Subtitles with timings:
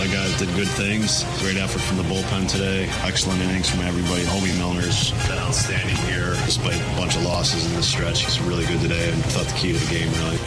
[0.00, 1.24] lot of guys did good things.
[1.40, 2.88] Great effort from the bullpen today.
[3.02, 4.22] Excellent innings from everybody.
[4.22, 8.24] Hoby Milner's been outstanding here despite a bunch of losses in this stretch.
[8.24, 10.38] He's really good today and thought the key to the game, really.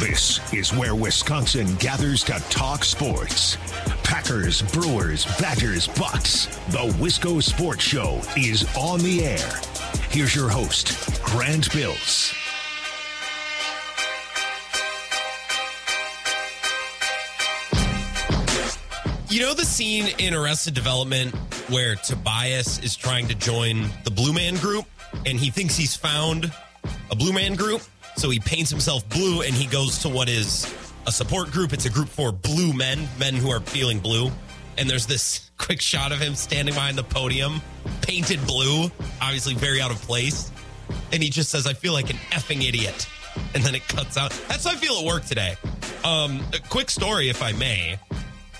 [0.00, 3.56] This is where Wisconsin gathers to talk sports.
[4.02, 6.46] Packers, Brewers, Badgers, Bucks.
[6.70, 9.60] The Wisco Sports Show is on the air.
[10.10, 12.34] Here's your host, Grant Bills.
[19.36, 21.34] You know the scene in Arrested Development
[21.68, 24.86] where Tobias is trying to join the Blue Man Group
[25.26, 26.50] and he thinks he's found
[27.10, 27.82] a Blue Man Group?
[28.16, 30.74] So he paints himself blue and he goes to what is
[31.06, 31.74] a support group.
[31.74, 34.30] It's a group for blue men, men who are feeling blue.
[34.78, 37.60] And there's this quick shot of him standing behind the podium,
[38.00, 38.84] painted blue,
[39.20, 40.50] obviously very out of place.
[41.12, 43.06] And he just says, I feel like an effing idiot.
[43.54, 44.30] And then it cuts out.
[44.48, 45.56] That's how I feel at work today.
[46.04, 47.98] Um, a quick story, if I may.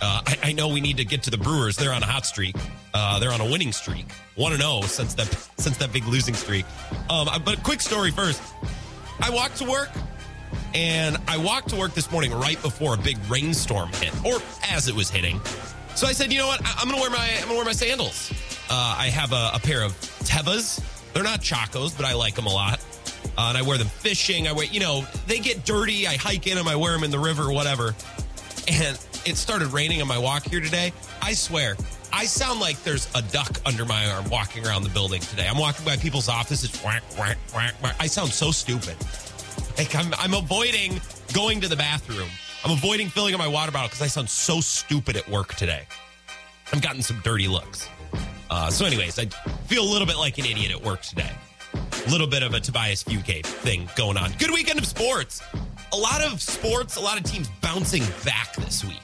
[0.00, 1.76] Uh, I, I, know we need to get to the Brewers.
[1.76, 2.54] They're on a hot streak.
[2.92, 5.26] Uh, they're on a winning streak, one and zero since that
[5.58, 6.66] since that big losing streak.
[7.08, 8.42] Um, but quick story first.
[9.20, 9.88] I walked to work,
[10.74, 14.38] and I walked to work this morning right before a big rainstorm hit, or
[14.70, 15.40] as it was hitting.
[15.94, 16.60] So I said, you know what?
[16.62, 18.30] I, am gonna wear my I'm gonna wear my sandals.
[18.68, 19.92] Uh, I have a, a, pair of
[20.24, 20.82] Tevas.
[21.14, 22.84] They're not Chacos, but I like them a lot.
[23.38, 24.46] Uh, and I wear them fishing.
[24.46, 26.06] I wear, you know, they get dirty.
[26.06, 26.68] I hike in them.
[26.68, 27.94] I wear them in the river, whatever.
[28.68, 30.92] And it started raining on my walk here today.
[31.20, 31.76] I swear,
[32.12, 35.48] I sound like there's a duck under my arm walking around the building today.
[35.48, 36.72] I'm walking by people's offices.
[36.82, 37.96] Whack, whack, whack, whack.
[37.98, 38.96] I sound so stupid.
[39.76, 41.00] Like I'm, I'm avoiding
[41.32, 42.28] going to the bathroom.
[42.64, 45.82] I'm avoiding filling up my water bottle because I sound so stupid at work today.
[46.72, 47.88] I've gotten some dirty looks.
[48.48, 49.26] Uh, so, anyways, I
[49.66, 51.30] feel a little bit like an idiot at work today.
[51.74, 54.32] A little bit of a Tobias Fugate thing going on.
[54.38, 55.42] Good weekend of sports
[55.92, 59.00] a lot of sports, a lot of teams bouncing back this week.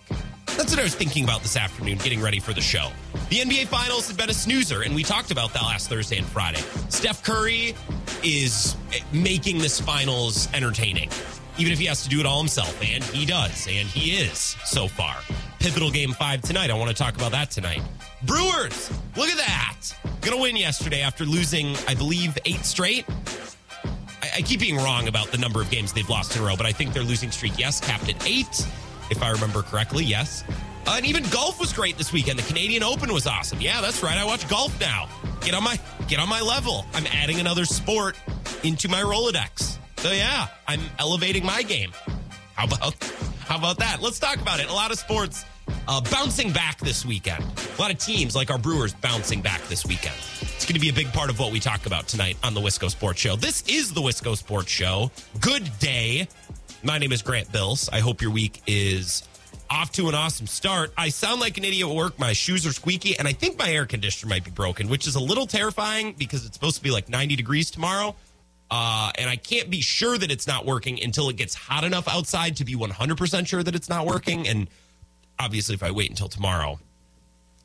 [0.56, 2.90] That's what I was thinking about this afternoon, getting ready for the show.
[3.30, 6.26] The NBA Finals have been a snoozer, and we talked about that last Thursday and
[6.26, 6.60] Friday.
[6.90, 7.74] Steph Curry
[8.22, 8.76] is
[9.12, 11.08] making this finals entertaining,
[11.56, 14.38] even if he has to do it all himself, and he does, and he is
[14.64, 15.16] so far.
[15.58, 16.70] Pivotal game five tonight.
[16.70, 17.80] I want to talk about that tonight.
[18.24, 19.76] Brewers, look at that.
[20.20, 23.06] Gonna win yesterday after losing, I believe, eight straight.
[24.34, 26.66] I, keep being wrong about the number of games they've lost in a row, but
[26.66, 28.66] I think their losing streak, yes, capped at eight,
[29.10, 30.04] if I remember correctly.
[30.04, 30.44] Yes.
[30.86, 32.38] Uh, and even golf was great this weekend.
[32.38, 33.60] The Canadian Open was awesome.
[33.60, 34.18] Yeah, that's right.
[34.18, 35.08] I watch golf now.
[35.42, 35.78] Get on my
[36.08, 36.84] get on my level.
[36.92, 38.16] I'm adding another sport
[38.64, 39.78] into my Rolodex.
[39.98, 41.92] So yeah, I'm elevating my game.
[42.54, 42.94] How about
[43.46, 44.02] how about that?
[44.02, 44.68] Let's talk about it.
[44.68, 45.44] A lot of sports
[45.86, 47.44] uh, bouncing back this weekend.
[47.78, 50.16] A lot of teams like our Brewers bouncing back this weekend.
[50.62, 52.60] It's going to be a big part of what we talk about tonight on the
[52.60, 53.34] Wisco Sports Show.
[53.34, 55.10] This is the Wisco Sports Show.
[55.40, 56.28] Good day.
[56.84, 57.88] My name is Grant Bills.
[57.92, 59.26] I hope your week is
[59.68, 60.92] off to an awesome start.
[60.96, 62.16] I sound like an idiot at work.
[62.16, 65.16] My shoes are squeaky, and I think my air conditioner might be broken, which is
[65.16, 68.14] a little terrifying because it's supposed to be like 90 degrees tomorrow.
[68.70, 72.06] Uh, and I can't be sure that it's not working until it gets hot enough
[72.06, 74.46] outside to be 100% sure that it's not working.
[74.46, 74.68] And
[75.40, 76.78] obviously, if I wait until tomorrow,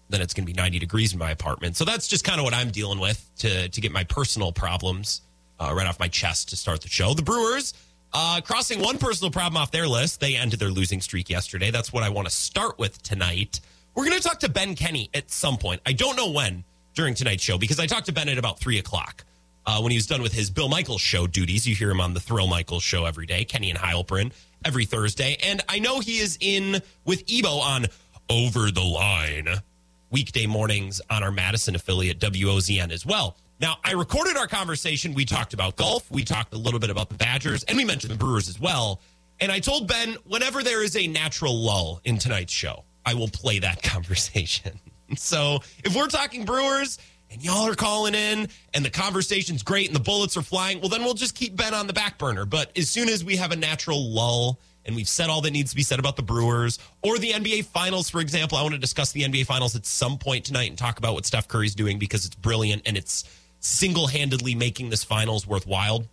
[0.10, 1.76] then it's going to be 90 degrees in my apartment.
[1.76, 5.22] So that's just kind of what I'm dealing with to to get my personal problems
[5.60, 7.14] uh, right off my chest to start the show.
[7.14, 7.74] The Brewers
[8.14, 10.20] uh, crossing one personal problem off their list.
[10.20, 11.72] They ended their losing streak yesterday.
[11.72, 13.60] That's what I want to start with tonight.
[13.96, 15.82] We're going to talk to Ben Kenny at some point.
[15.86, 16.64] I don't know when
[16.94, 19.24] during tonight's show because I talked to Ben at about three o'clock.
[19.66, 21.68] Uh, when he was done with his Bill Michaels show duties.
[21.68, 24.32] You hear him on the Thrill Michaels show every day, Kenny and Heilprin
[24.64, 25.36] every Thursday.
[25.44, 27.88] And I know he is in with Ebo on
[28.30, 29.62] Over the Line
[30.10, 33.38] weekday mornings on our Madison affiliate, WOZN, as well.
[33.60, 35.14] Now, I recorded our conversation.
[35.14, 38.14] We talked about golf, we talked a little bit about the Badgers, and we mentioned
[38.14, 39.02] the Brewers as well.
[39.40, 43.28] And I told Ben, whenever there is a natural lull in tonight's show, I will
[43.30, 44.80] play that conversation.
[45.16, 47.00] so if we're talking Brewers
[47.32, 50.90] and y'all are calling in and the conversation's great and the bullets are flying, well,
[50.90, 52.46] then we'll just keep Ben on the back burner.
[52.46, 55.72] But as soon as we have a natural lull and we've said all that needs
[55.72, 58.80] to be said about the Brewers or the NBA Finals, for example, I want to
[58.80, 62.00] discuss the NBA Finals at some point tonight and talk about what Steph Curry's doing
[62.00, 63.26] because it's brilliant and it's
[63.60, 66.06] single handedly making this finals worthwhile.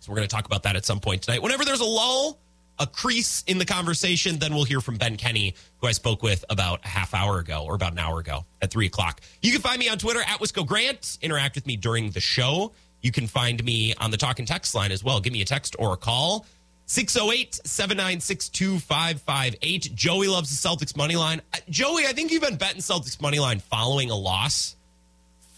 [0.00, 1.42] So we're going to talk about that at some point tonight.
[1.42, 2.38] Whenever there's a lull,
[2.78, 6.42] a crease in the conversation, then we'll hear from Ben Kenny, who I spoke with
[6.48, 9.20] about a half hour ago or about an hour ago at three o'clock.
[9.42, 11.18] You can find me on Twitter at Wisco Grant.
[11.20, 12.72] Interact with me during the show.
[13.02, 15.20] You can find me on the talk and text line as well.
[15.20, 16.46] Give me a text or a call.
[16.90, 19.92] 608 796 2558.
[19.94, 21.40] Joey loves the Celtics money line.
[21.54, 24.74] Uh, Joey, I think you've been betting Celtics money line following a loss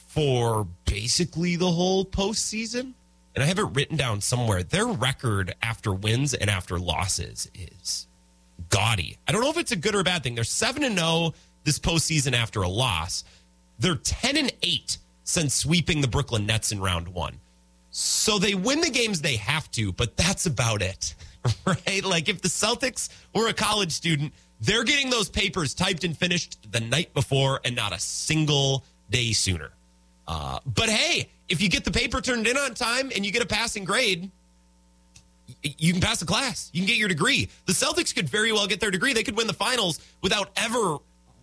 [0.08, 2.92] for basically the whole postseason
[3.34, 4.62] and I have it written down somewhere.
[4.62, 8.06] Their record after wins and after losses is
[8.68, 9.16] gaudy.
[9.26, 10.34] I don't know if it's a good or a bad thing.
[10.34, 11.32] They're 7 and 0
[11.64, 13.24] this postseason after a loss.
[13.78, 17.38] They're 10 and 8 since sweeping the Brooklyn Nets in round one.
[17.92, 21.14] So they win the games they have to, but that's about it,
[21.66, 22.02] right?
[22.02, 26.72] Like if the Celtics were a college student, they're getting those papers typed and finished
[26.72, 29.70] the night before and not a single day sooner.
[30.26, 33.42] Uh, but hey, if you get the paper turned in on time and you get
[33.42, 34.30] a passing grade,
[35.62, 36.70] you can pass the class.
[36.72, 37.48] You can get your degree.
[37.66, 39.12] The Celtics could very well get their degree.
[39.12, 40.96] They could win the finals without ever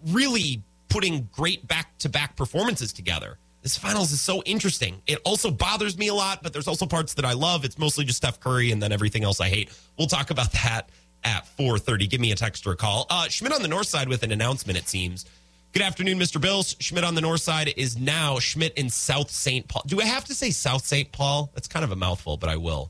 [0.07, 3.37] really putting great back to back performances together.
[3.61, 5.01] This finals is so interesting.
[5.05, 7.65] It also bothers me a lot, but there's also parts that I love.
[7.65, 9.69] It's mostly just Steph Curry and then everything else I hate.
[9.97, 10.89] We'll talk about that
[11.23, 12.07] at 4:30.
[12.07, 13.05] Give me a text or a call.
[13.09, 14.77] Uh, Schmidt on the north side with an announcement.
[14.77, 15.25] It seems.
[15.71, 16.41] Good afternoon, Mr.
[16.41, 16.75] Bills.
[16.79, 19.67] Schmidt on the north side is now Schmidt in South St.
[19.67, 19.83] Paul.
[19.85, 21.11] Do I have to say South St.
[21.11, 21.51] Paul?
[21.53, 22.89] That's kind of a mouthful, but I will.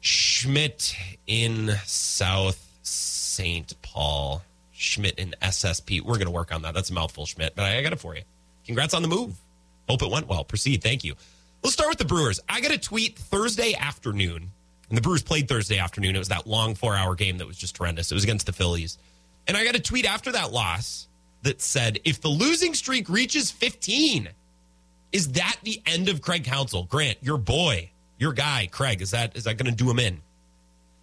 [0.00, 0.94] Schmidt
[1.26, 3.74] in South St.
[3.82, 4.42] Paul.
[4.72, 6.02] Schmidt in SSP.
[6.02, 6.74] We're going to work on that.
[6.74, 8.22] That's a mouthful, Schmidt, but I, I got it for you.
[8.64, 9.34] Congrats on the move.
[9.88, 10.44] Hope it went well.
[10.44, 10.82] Proceed.
[10.82, 11.14] Thank you.
[11.62, 12.40] Let's start with the Brewers.
[12.48, 14.50] I got a tweet Thursday afternoon,
[14.88, 16.16] and the Brewers played Thursday afternoon.
[16.16, 18.10] It was that long four hour game that was just horrendous.
[18.10, 18.98] It was against the Phillies.
[19.46, 21.08] And I got a tweet after that loss
[21.42, 24.28] that said, if the losing streak reaches 15,
[25.12, 26.84] is that the end of Craig Counsell?
[26.84, 30.20] Grant, your boy, your guy, Craig, is that is that going to do him in?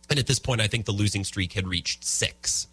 [0.10, 2.68] And at this point, I think the losing streak had reached six.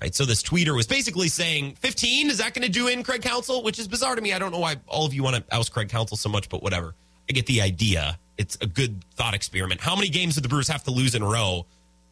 [0.00, 0.14] Right.
[0.14, 3.62] So this tweeter was basically saying 15, is that going to do in Craig Counsell,
[3.62, 4.34] Which is bizarre to me.
[4.34, 6.62] I don't know why all of you want to oust Craig Counsell so much, but
[6.62, 6.94] whatever.
[7.28, 8.18] I get the idea.
[8.36, 9.80] It's a good thought experiment.
[9.80, 11.64] How many games do the Brewers have to lose in a row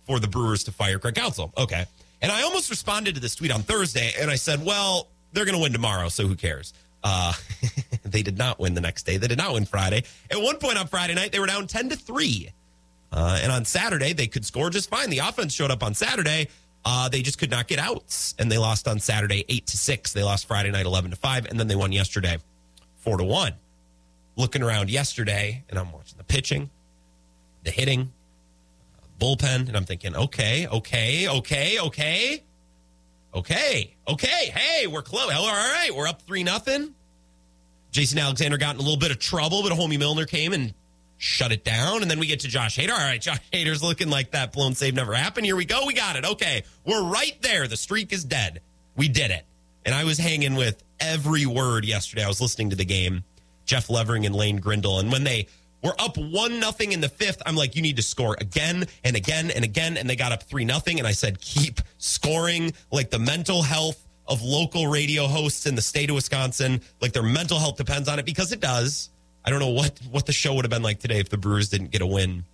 [0.05, 1.53] for the Brewers to fire Craig Counsell?
[1.59, 1.85] Okay.
[2.23, 5.57] And I almost responded to this tweet on Thursday and I said, well, they're going
[5.57, 6.73] to win tomorrow, so who cares?
[7.03, 7.35] Uh,
[8.05, 9.19] they did not win the next day.
[9.19, 10.05] They did not win Friday.
[10.31, 12.51] At one point on Friday night, they were down 10 to 3.
[13.13, 15.11] Uh, and on Saturday, they could score just fine.
[15.11, 16.49] The offense showed up on Saturday.
[16.85, 20.13] Uh, they just could not get outs, and they lost on Saturday eight to six.
[20.13, 22.39] They lost Friday night eleven to five, and then they won yesterday
[22.97, 23.55] four to one.
[24.37, 26.69] Looking around yesterday, and I'm watching the pitching,
[27.63, 28.13] the hitting,
[29.21, 32.43] bullpen, and I'm thinking, okay, okay, okay, okay,
[33.35, 34.53] okay, okay.
[34.55, 35.33] Hey, we're close.
[35.33, 36.95] All right, we're up three nothing.
[37.93, 40.75] Jason Alexander got in a little bit of trouble, but Hoby Milner came and
[41.19, 42.03] shut it down.
[42.03, 42.93] And then we get to Josh Hader.
[42.93, 45.47] All right, Josh Hader's looking like that blown save never happened.
[45.47, 45.87] Here we go.
[45.87, 46.25] We got it.
[46.25, 46.65] Okay.
[46.85, 47.67] We're right there.
[47.69, 48.61] The streak is dead.
[48.97, 49.45] We did it.
[49.85, 52.25] And I was hanging with every word yesterday.
[52.25, 53.25] I was listening to the game,
[53.67, 54.99] Jeff Levering and Lane Grindle.
[54.99, 55.49] And when they
[55.83, 59.17] were up one nothing in the fifth, I'm like, you need to score again and
[59.17, 59.97] again and again.
[59.97, 60.99] And they got up three nothing.
[60.99, 65.83] And I said, keep scoring like the mental health of local radio hosts in the
[65.83, 66.81] state of Wisconsin.
[67.03, 69.11] Like their mental health depends on it because it does.
[69.45, 71.69] I don't know what what the show would have been like today if the Brewers
[71.69, 72.45] didn't get a win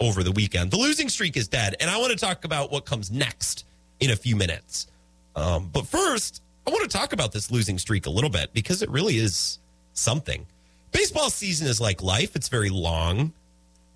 [0.00, 0.70] over the weekend.
[0.70, 3.64] The losing streak is dead, and I want to talk about what comes next
[4.00, 4.88] in a few minutes.
[5.36, 8.82] Um, but first, I want to talk about this losing streak a little bit because
[8.82, 9.58] it really is
[9.94, 10.46] something.
[10.92, 13.32] Baseball season is like life; it's very long,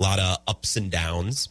[0.01, 1.51] a lot of ups and downs.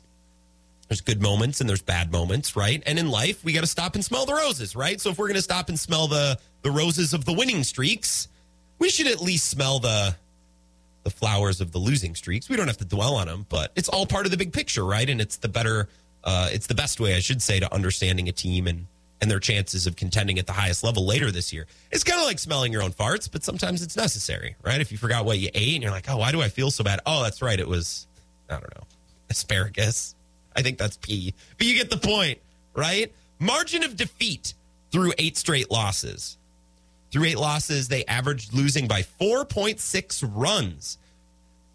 [0.88, 2.82] There's good moments and there's bad moments, right?
[2.86, 5.02] And in life, we got to stop and smell the roses, right?
[5.02, 8.30] So if we're going to stop and smell the the roses of the winning streaks,
[8.80, 10.16] we should at least smell the
[11.08, 12.50] the flowers of the losing streaks.
[12.50, 14.84] We don't have to dwell on them, but it's all part of the big picture,
[14.84, 15.10] right?
[15.10, 15.88] And it's the better,
[16.26, 18.88] uh, it's the best way, I should say, to understanding a team and
[19.22, 21.66] and their chances of contending at the highest level later this year.
[21.92, 24.82] It's kind of like smelling your own farts, but sometimes it's necessary, right?
[24.82, 26.84] If you forgot what you ate and you're like, oh, why do I feel so
[26.84, 27.00] bad?
[27.06, 28.06] Oh, that's right, it was,
[28.50, 28.84] I don't know,
[29.30, 30.14] asparagus.
[30.56, 32.40] I think that's pee, but you get the point,
[32.76, 33.12] right?
[33.40, 34.54] Margin of defeat
[34.92, 36.38] through eight straight losses.
[37.12, 40.98] Through eight losses, they averaged losing by 4.6 runs,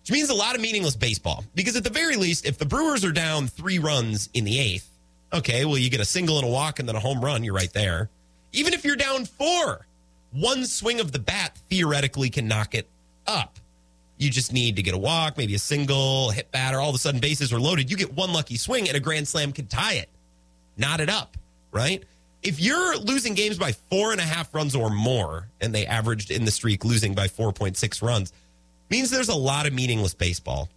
[0.02, 1.44] which means a lot of meaningless baseball.
[1.54, 4.88] Because at the very least, if the Brewers are down three runs in the eighth,
[5.32, 7.54] okay, well, you get a single and a walk and then a home run, you're
[7.54, 8.10] right there.
[8.52, 9.86] Even if you're down four,
[10.32, 12.86] one swing of the bat theoretically can knock it
[13.26, 13.58] up.
[14.18, 16.80] You just need to get a walk, maybe a single, hit batter.
[16.80, 17.90] All of a sudden, bases are loaded.
[17.90, 20.08] You get one lucky swing and a grand slam could tie it,
[20.76, 21.36] knot it up,
[21.72, 22.04] right?
[22.42, 26.30] If you're losing games by four and a half runs or more, and they averaged
[26.30, 28.32] in the streak losing by 4.6 runs,
[28.90, 30.68] means there's a lot of meaningless baseball.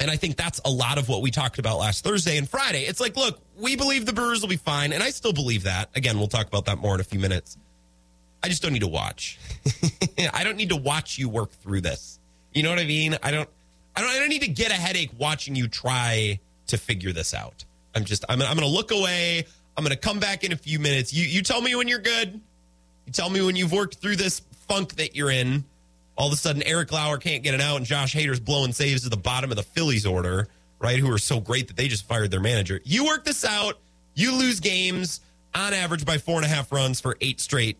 [0.00, 2.82] And I think that's a lot of what we talked about last Thursday and Friday.
[2.82, 5.90] It's like, look, we believe the Brewers will be fine, and I still believe that.
[5.96, 7.56] Again, we'll talk about that more in a few minutes.
[8.42, 9.38] I just don't need to watch.
[10.32, 12.20] I don't need to watch you work through this.
[12.54, 13.18] You know what I mean?
[13.22, 13.48] I don't.
[13.96, 14.10] I don't.
[14.10, 17.64] I don't need to get a headache watching you try to figure this out.
[17.96, 18.24] I'm just.
[18.28, 18.40] I'm.
[18.40, 19.46] I'm going to look away.
[19.78, 21.12] I'm going to come back in a few minutes.
[21.12, 22.40] You you tell me when you're good.
[23.06, 25.64] You tell me when you've worked through this funk that you're in.
[26.16, 29.04] All of a sudden, Eric Lauer can't get it out, and Josh Hader's blowing saves
[29.04, 30.48] to the bottom of the Phillies order,
[30.80, 30.98] right?
[30.98, 32.80] Who are so great that they just fired their manager.
[32.84, 33.78] You work this out.
[34.14, 35.20] You lose games
[35.54, 37.76] on average by four and a half runs for eight straight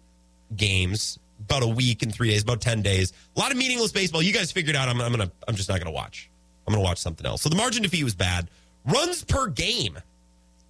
[0.55, 3.13] games, about a week and three days, about 10 days.
[3.35, 4.23] A lot of meaningless baseball.
[4.23, 6.31] You guys figured out I'm, I'm to, I'm just not to watch.
[6.69, 7.43] I'm to watch something else.
[7.43, 8.49] So the margin defeat was bad.
[8.85, 9.99] Runs per game.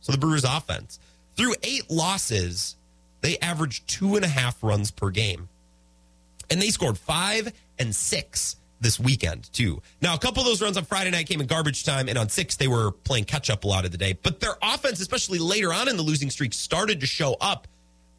[0.01, 0.99] So the Brewers offense
[1.39, 2.77] through eight losses,
[3.23, 5.49] they averaged two and a half runs per game.
[6.51, 9.81] And they scored five and six this weekend, too.
[10.03, 12.29] Now, a couple of those runs on Friday night came in garbage time, and on
[12.29, 14.19] six, they were playing catch up a lot of the day.
[14.21, 17.69] But their offense, especially later on in the losing streak, started to show up.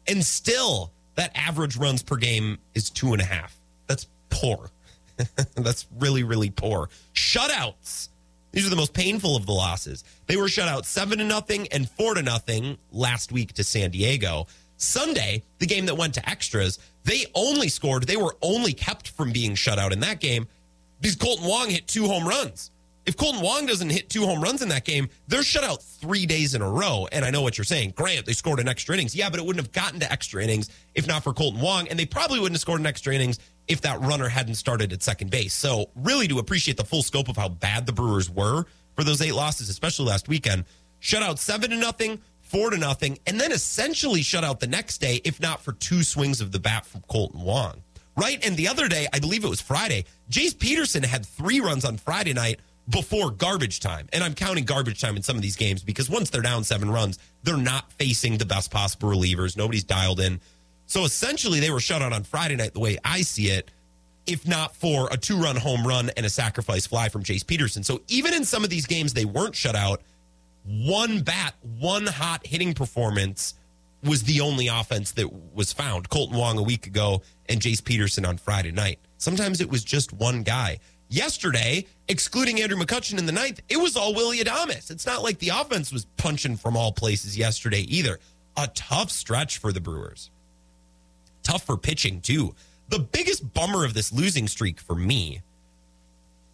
[0.06, 3.58] And still, that average runs per game is two and a half.
[3.86, 4.70] That's poor.
[5.54, 6.88] That's really, really poor.
[7.14, 8.09] Shutouts.
[8.52, 10.04] These are the most painful of the losses.
[10.26, 13.90] They were shut out seven to nothing and four to nothing last week to San
[13.90, 14.46] Diego.
[14.76, 19.32] Sunday, the game that went to extras, they only scored, they were only kept from
[19.32, 20.48] being shut out in that game
[21.00, 22.70] because Kolten Wong hit two home runs.
[23.06, 26.26] If Kolten Wong doesn't hit two home runs in that game, they're shut out three
[26.26, 27.08] days in a row.
[27.10, 27.94] And I know what you're saying.
[27.96, 29.14] Grant, they scored in extra innings.
[29.14, 31.88] Yeah, but it wouldn't have gotten to extra innings if not for Kolten Wong.
[31.88, 33.38] And they probably wouldn't have scored in extra innings
[33.68, 35.54] if that runner hadn't started at second base.
[35.54, 38.64] So, really, to appreciate the full scope of how bad the Brewers were
[38.96, 40.64] for those eight losses, especially last weekend,
[40.98, 44.98] shut out seven to nothing, four to nothing, and then essentially shut out the next
[44.98, 47.82] day, if not for two swings of the bat from Kolten Wong.
[48.16, 48.44] Right?
[48.44, 51.96] And the other day, I believe it was Friday, Jace Peterson had three runs on
[51.96, 54.08] Friday night before garbage time.
[54.12, 56.90] And I'm counting garbage time in some of these games because once they're down seven
[56.90, 59.56] runs, they're not facing the best possible relievers.
[59.56, 60.40] Nobody's dialed in.
[60.86, 63.70] So essentially, they were shut out on Friday night, the way I see it,
[64.26, 67.84] if not for a two run home run and a sacrifice fly from Jace Peterson.
[67.84, 70.02] So even in some of these games, they weren't shut out.
[70.64, 73.54] One bat, one hot hitting performance
[74.02, 76.08] was the only offense that was found.
[76.08, 78.98] Kolten Wong a week ago and Jace Peterson on Friday night.
[79.18, 80.78] Sometimes it was just one guy.
[81.12, 84.92] Yesterday, excluding Andrew McCutchen in the ninth, it was all Willie Adames.
[84.92, 88.20] It's not like the offense was punching from all places yesterday either.
[88.56, 90.30] A tough stretch for the Brewers.
[91.42, 92.54] Tough for pitching, too.
[92.90, 95.42] The biggest bummer of this losing streak for me,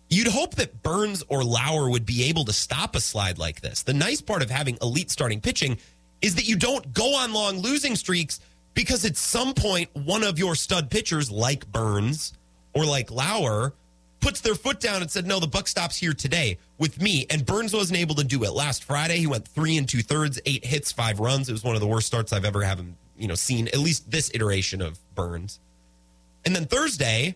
[0.08, 3.82] you'd hope that Burnes or Lauer would be able to stop a slide like this.
[3.82, 5.76] The nice part of having elite starting pitching
[6.22, 8.40] is that you don't go on long losing streaks
[8.72, 12.32] because at some point, one of your stud pitchers, like Burnes
[12.74, 13.74] or like Lauer,
[14.20, 17.44] puts their foot down and said, "No, the buck stops here today with me." And
[17.44, 19.18] Burnes wasn't able to do it last Friday.
[19.18, 21.48] He went three and two thirds, eight hits, five runs.
[21.48, 23.68] It was one of the worst starts I've ever have him, you know, seen.
[23.68, 25.60] At least this iteration of Burnes.
[26.44, 27.34] And then Thursday,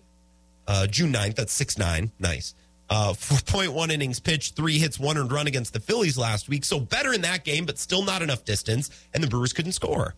[0.69, 2.55] uh, June 9th, that's six nine, nice.
[2.89, 6.65] Uh, 4.1 innings pitched, three hits, one earned run against the Phillies last week.
[6.65, 8.91] So better in that game, but still not enough distance.
[9.15, 10.15] And the Brewers couldn't score.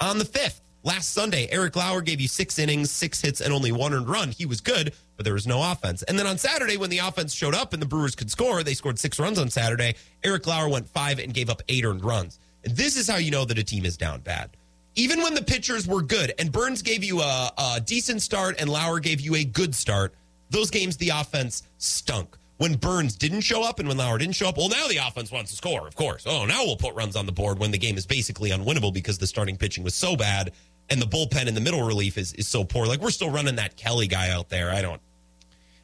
[0.00, 3.72] On the 5th, last Sunday, Eric Lauer gave you six innings, six hits, and only
[3.72, 4.30] one earned run.
[4.30, 6.02] He was good, but there was no offense.
[6.04, 8.74] And then on Saturday, when the offense showed up and the Brewers could score, they
[8.74, 9.94] scored six runs on Saturday.
[10.24, 12.38] Eric Lauer went five and gave up eight earned runs.
[12.64, 14.50] And this is how you know that a team is down bad.
[14.94, 18.68] Even when the pitchers were good and Burnes gave you a, a decent start and
[18.68, 20.14] Lauer gave you a good start,
[20.50, 22.36] those games the offense stunk.
[22.58, 25.32] When Burnes didn't show up and when Lauer didn't show up, well, now the offense
[25.32, 26.26] wants to score, of course.
[26.28, 29.18] Oh, now we'll put runs on the board when the game is basically unwinnable because
[29.18, 30.52] the starting pitching was so bad
[30.92, 32.86] and the bullpen and the middle relief is, is so poor.
[32.86, 34.70] Like we're still running that Kelly guy out there.
[34.70, 35.00] I don't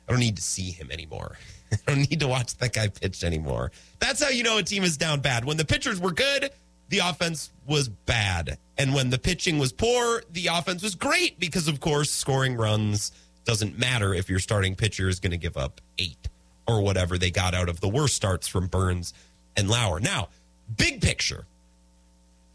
[0.06, 1.38] I don't need to see him anymore.
[1.72, 3.72] I don't need to watch that guy pitch anymore.
[4.00, 5.44] That's how you know a team is down bad.
[5.46, 6.50] When the pitchers were good,
[6.90, 8.58] the offense was bad.
[8.76, 13.12] And when the pitching was poor, the offense was great because, of course, scoring runs
[13.44, 16.28] doesn't matter if your starting pitcher is going to give up eight
[16.66, 19.14] or whatever they got out of the worst starts from Burnes
[19.56, 20.00] and Lauer.
[20.00, 20.28] Now,
[20.76, 21.46] big picture.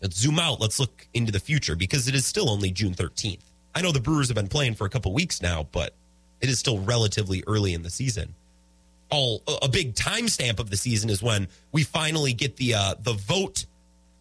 [0.04, 0.60] Let's zoom out.
[0.60, 3.40] Let's look into the future because it is still only June 13th.
[3.74, 5.96] I know the Brewers have been playing for a couple weeks now, but
[6.42, 8.36] it is still relatively early in the season.
[9.10, 13.14] All a big timestamp of the season is when we finally get the uh, the
[13.14, 13.66] vote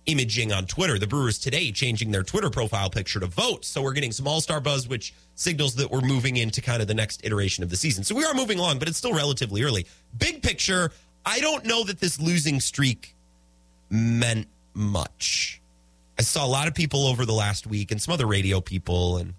[0.06, 1.00] imaging on Twitter.
[1.00, 3.64] The Brewers today changing their Twitter profile picture to vote.
[3.64, 6.86] So we're getting some all star buzz, which signals that we're moving into kind of
[6.86, 8.04] the next iteration of the season.
[8.04, 9.86] So we are moving along, but it's still relatively early.
[10.16, 10.92] Big picture,
[11.26, 13.16] I don't know that this losing streak
[13.90, 15.61] meant much.
[16.22, 19.16] I saw a lot of people over the last week and some other radio people
[19.16, 19.34] and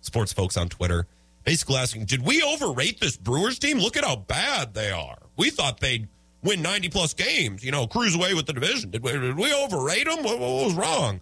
[0.00, 1.06] sports folks on Twitter
[1.44, 3.78] basically asking, did we overrate this Brewers team?
[3.78, 5.18] Look at how bad they are.
[5.36, 6.08] We thought they'd
[6.42, 8.90] win 90 plus games, you know, cruise away with the division.
[8.90, 10.24] Did we, did we overrate them?
[10.24, 11.20] What, what was wrong?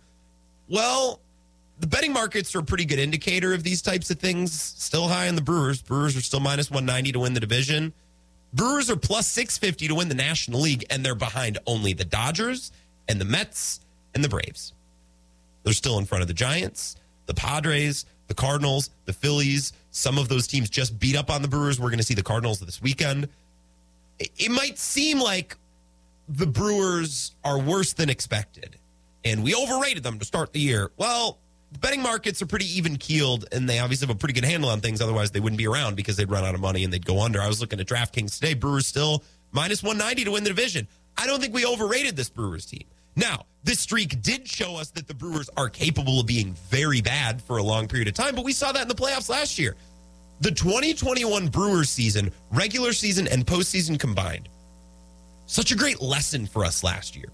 [0.70, 1.20] Well,
[1.80, 4.58] the betting markets are a pretty good indicator of these types of things.
[4.58, 5.82] Still high on the Brewers.
[5.82, 7.92] Brewers are still minus 190 to win the division.
[8.54, 12.73] Brewers are plus 650 to win the National League, and they're behind only the Dodgers
[13.06, 13.80] and the Mets
[14.14, 14.74] and the Braves.
[15.64, 19.73] They're still in front of the Giants, the Padres, the Cardinals, the Phillies.
[19.90, 21.80] Some of those teams just beat up on the Brewers.
[21.80, 23.28] We're going to see the Cardinals this weekend.
[24.18, 25.56] It might seem like
[26.28, 28.78] the Brewers are worse than expected,
[29.25, 30.90] and we overrated them to start the year.
[30.97, 31.38] Well,
[31.73, 34.71] the betting markets are pretty even keeled, and they obviously have a pretty good handle
[34.71, 35.00] on things.
[35.00, 37.42] Otherwise, they wouldn't be around because they'd run out of money and they'd go under.
[37.42, 38.54] I was looking at DraftKings today.
[38.54, 40.87] Brewers still minus 190 to win the division.
[41.16, 42.85] I don't think we overrated this Brewers team.
[43.16, 47.40] Now, this streak did show us that the Brewers are capable of being very bad
[47.40, 49.76] for a long period of time, but we saw that in the playoffs last year.
[50.40, 54.49] The 2021 Brewers season, regular season and postseason combined,
[55.47, 57.30] such a great lesson for us last year.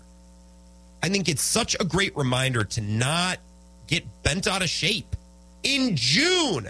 [1.02, 3.38] I think it's such a great reminder to not
[3.86, 5.16] get bent out of shape
[5.62, 6.68] in June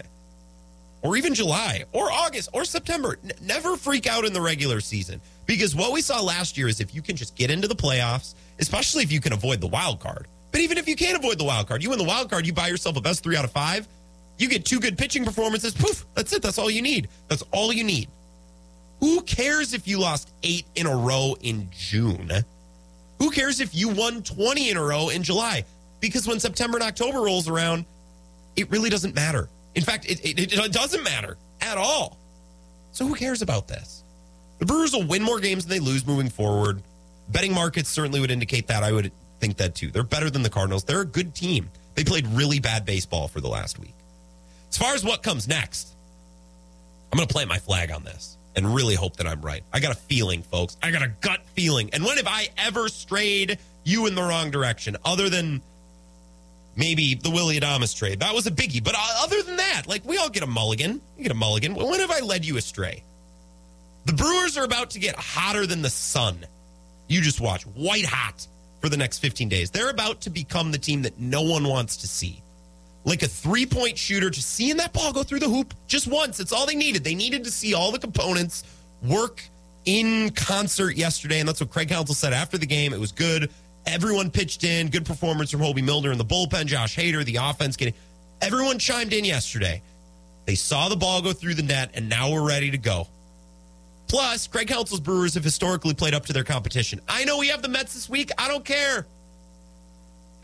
[1.02, 3.18] or even July or August or September.
[3.24, 6.80] N- never freak out in the regular season because what we saw last year is
[6.80, 10.00] if you can just get into the playoffs, especially if you can avoid the wild
[10.00, 10.26] card.
[10.52, 12.52] But even if you can't avoid the wild card, you win the wild card, you
[12.52, 13.86] buy yourself a best three out of five.
[14.38, 15.74] You get two good pitching performances.
[15.74, 16.42] Poof, that's it.
[16.42, 17.08] That's all you need.
[17.28, 18.08] That's all you need.
[19.00, 22.30] Who cares if you lost eight in a row in June?
[23.18, 25.64] Who cares if you won 20 in a row in July?
[26.00, 27.84] Because when September and October rolls around,
[28.56, 29.48] it really doesn't matter.
[29.74, 32.18] In fact, it, it, it doesn't matter at all.
[32.92, 34.02] So who cares about this?
[34.58, 36.82] The Brewers will win more games than they lose moving forward.
[37.30, 38.82] Betting markets certainly would indicate that.
[38.82, 39.90] I would think that too.
[39.90, 40.84] They're better than the Cardinals.
[40.84, 41.70] They're a good team.
[41.94, 43.94] They played really bad baseball for the last week.
[44.68, 45.94] As far as what comes next,
[47.12, 49.62] I'm going to plant my flag on this and really hope that I'm right.
[49.72, 50.76] I got a feeling, folks.
[50.82, 51.90] I got a gut feeling.
[51.92, 55.62] And when have I ever strayed you in the wrong direction other than
[56.76, 58.20] maybe the Willie Adames trade?
[58.20, 58.82] That was a biggie.
[58.82, 61.00] But uh, other than that, like we all get a mulligan.
[61.16, 61.74] You get a mulligan.
[61.74, 63.02] When have I led you astray?
[64.06, 66.46] The Brewers are about to get hotter than the sun.
[67.10, 67.64] You just watch.
[67.64, 68.46] White hot
[68.80, 69.70] for the next 15 days.
[69.70, 72.42] They're about to become the team that no one wants to see
[73.04, 76.40] like a three point shooter, just seeing that ball go through the hoop just once.
[76.40, 77.04] It's all they needed.
[77.04, 78.64] They needed to see all the components
[79.02, 79.42] work
[79.86, 81.40] in concert yesterday.
[81.40, 82.92] And that's what Craig Counsell said after the game.
[82.92, 83.50] It was good.
[83.86, 84.88] Everyone pitched in.
[84.88, 86.66] Good performance from Hoby Milner in the bullpen.
[86.66, 87.94] Josh Hader, the offense getting.
[88.42, 89.82] Everyone chimed in yesterday.
[90.46, 93.06] They saw the ball go through the net, and now we're ready to go.
[94.10, 97.00] Plus, Craig Counsell's Brewers have historically played up to their competition.
[97.08, 98.30] I know we have the Mets this week.
[98.36, 99.06] I don't care.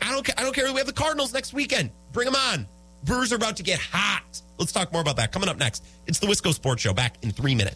[0.01, 0.35] I don't care.
[0.37, 0.71] I don't care.
[0.71, 1.91] We have the Cardinals next weekend.
[2.13, 2.65] Bring them on.
[3.03, 4.41] Brewers are about to get hot.
[4.57, 5.83] Let's talk more about that coming up next.
[6.07, 7.75] It's the Wisco Sports Show back in three minutes.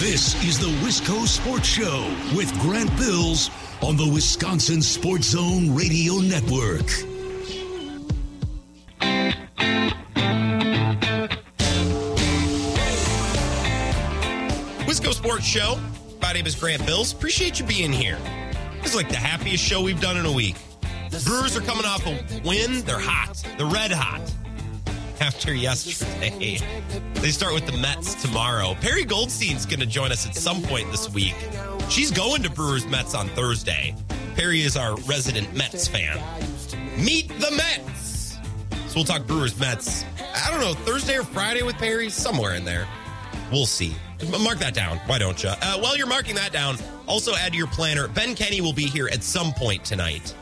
[0.00, 3.50] This is the Wisco Sports Show with Grant Bills
[3.82, 7.15] on the Wisconsin Sports Zone Radio Network.
[15.06, 15.78] Wisco Sports Show.
[16.20, 17.12] My name is Grant Bills.
[17.12, 18.18] Appreciate you being here.
[18.82, 20.56] This is like the happiest show we've done in a week.
[21.24, 22.84] Brewers are coming off a win.
[22.84, 23.40] They're hot.
[23.56, 24.20] They're red hot.
[25.20, 26.58] After yesterday,
[27.14, 28.74] they start with the Mets tomorrow.
[28.80, 31.36] Perry Goldstein's going to join us at some point this week.
[31.88, 33.94] She's going to Brewers Mets on Thursday.
[34.34, 36.18] Perry is our resident Mets fan.
[36.98, 38.38] Meet the Mets.
[38.88, 40.04] So we'll talk Brewers Mets.
[40.34, 42.88] I don't know Thursday or Friday with Perry, somewhere in there.
[43.52, 43.94] We'll see.
[44.42, 44.98] Mark that down.
[45.06, 45.50] Why don't you?
[45.50, 46.76] Uh, while you're marking that down,
[47.06, 48.08] also add to your planner.
[48.08, 50.34] Ben Kenny will be here at some point tonight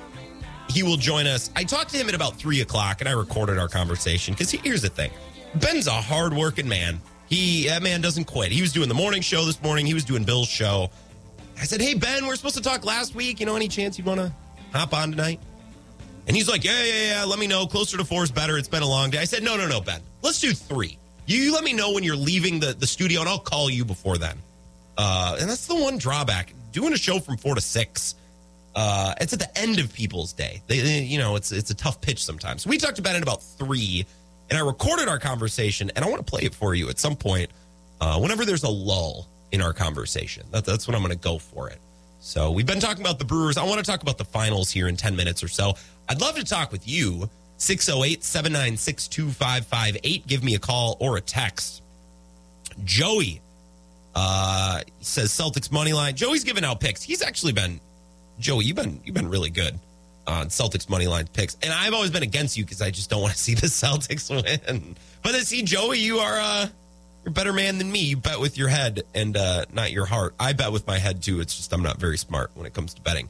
[0.74, 1.50] he will join us.
[1.54, 4.82] I talked to him at about three o'clock and I recorded our conversation because here's
[4.82, 5.10] the thing
[5.56, 7.00] Ben's a hardworking man.
[7.26, 8.52] He, that man doesn't quit.
[8.52, 10.90] He was doing the morning show this morning, he was doing Bill's show.
[11.58, 13.40] I said, Hey, Ben, we are supposed to talk last week.
[13.40, 14.32] You know, any chance you'd want to
[14.72, 15.40] hop on tonight?
[16.26, 17.24] And he's like, Yeah, yeah, yeah.
[17.24, 17.66] Let me know.
[17.66, 18.58] Closer to four is better.
[18.58, 19.18] It's been a long day.
[19.18, 20.00] I said, No, no, no, Ben.
[20.22, 20.98] Let's do three.
[21.26, 24.18] You, let me know when you're leaving the, the studio and I'll call you before
[24.18, 24.36] then.
[24.96, 26.52] Uh, and that's the one drawback.
[26.72, 28.14] Doing a show from four to six
[28.74, 30.60] uh, it's at the end of people's day.
[30.66, 32.66] They, they, you know, it's it's a tough pitch sometimes.
[32.66, 34.04] We talked about it about three,
[34.50, 37.16] and I recorded our conversation, and I want to play it for you at some
[37.16, 37.50] point.
[38.00, 41.38] Uh, whenever there's a lull in our conversation, that, that's when I'm going to go
[41.38, 41.78] for it.
[42.20, 43.56] So we've been talking about the Brewers.
[43.56, 45.74] I want to talk about the finals here in 10 minutes or so.
[46.08, 47.28] I'd love to talk with you.
[47.56, 50.26] 608 796 2558.
[50.26, 51.82] Give me a call or a text.
[52.84, 53.40] Joey
[54.14, 56.16] uh, says Celtics money line.
[56.16, 57.02] Joey's giving out picks.
[57.02, 57.80] He's actually been
[58.38, 59.78] Joey, you've been you've been really good
[60.26, 63.22] on Celtics money line picks, and I've always been against you because I just don't
[63.22, 64.96] want to see the Celtics win.
[65.22, 66.66] But I see Joey, you are uh,
[67.24, 68.00] you're a better man than me.
[68.00, 70.34] You bet with your head and uh, not your heart.
[70.38, 71.40] I bet with my head too.
[71.40, 73.28] It's just I'm not very smart when it comes to betting.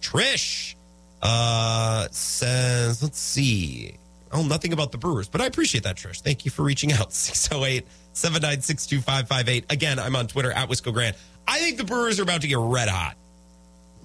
[0.00, 0.74] Trish
[1.22, 3.94] uh, says, let's see.
[4.32, 6.20] Oh, nothing about the Brewers, but I appreciate that, Trish.
[6.20, 7.12] Thank you for reaching out.
[7.12, 9.72] 608 796 2558.
[9.72, 11.16] Again, I'm on Twitter at Wisco Grant.
[11.48, 13.16] I think the Brewers are about to get red hot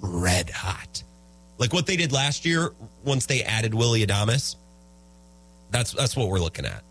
[0.02, 1.04] red hot.
[1.58, 2.74] Like what they did last year
[3.04, 4.56] once they added Willie Adames.
[5.72, 6.84] That's that's what we're looking at.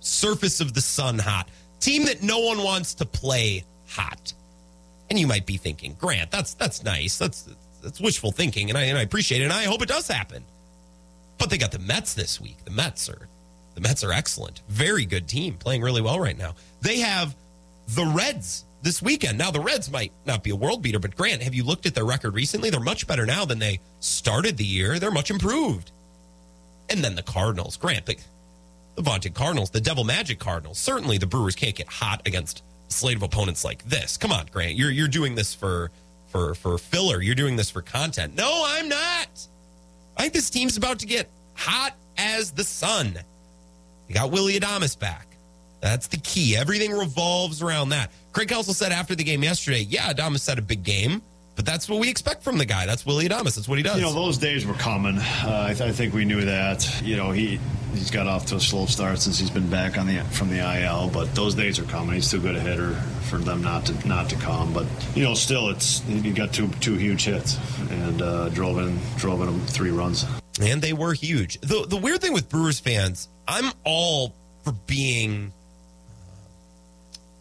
[0.00, 1.48] Surface of the sun hot.
[1.80, 4.32] Team that no one wants to play hot.
[5.10, 7.18] And you might be thinking, Grant, that's that's nice.
[7.18, 7.48] That's
[7.86, 10.42] that's wishful thinking, and I and I appreciate it, and I hope it does happen.
[11.38, 12.56] But they got the Mets this week.
[12.64, 13.28] The Mets are
[13.76, 14.60] the Mets are excellent.
[14.68, 16.56] Very good team, playing really well right now.
[16.80, 17.36] They have
[17.86, 19.38] the Reds this weekend.
[19.38, 21.94] Now the Reds might not be a world beater, but Grant, have you looked at
[21.94, 22.70] their record recently?
[22.70, 24.98] They're much better now than they started the year.
[24.98, 25.92] They're much improved.
[26.90, 27.76] And then the Cardinals.
[27.76, 28.16] Grant, the,
[28.96, 30.78] the vaunted Cardinals, the Devil Magic Cardinals.
[30.78, 34.16] Certainly the Brewers can't get hot against slate of opponents like this.
[34.16, 34.74] Come on, Grant.
[34.74, 35.92] You're you're doing this for
[36.28, 37.22] for for filler.
[37.22, 38.34] You're doing this for content.
[38.36, 39.46] No, I'm not.
[40.16, 43.18] I think this team's about to get hot as the sun.
[44.08, 45.26] You got Willie Adames back.
[45.80, 46.56] That's the key.
[46.56, 48.10] Everything revolves around that.
[48.32, 51.22] Craig Counsell said after the game yesterday, yeah, Adames had a big game,
[51.56, 52.84] but that's what we expect from the guy.
[52.84, 53.56] That's Willie Adames.
[53.56, 53.96] That's what he does.
[53.96, 55.18] You know, those days were coming.
[55.18, 57.02] Uh, I, th- I, think we knew that.
[57.02, 57.58] You know, he
[57.94, 60.58] he's got off to a slow start since he's been back on the from the
[60.58, 62.14] IL, but those days are coming.
[62.14, 62.92] He's too good a hitter
[63.30, 64.74] for them not to not to come.
[64.74, 67.58] But you know, still, it's he got two two huge hits
[67.90, 70.26] and uh, drove in drove in three runs.
[70.60, 71.58] And they were huge.
[71.62, 75.52] The the weird thing with Brewers fans, I'm all for being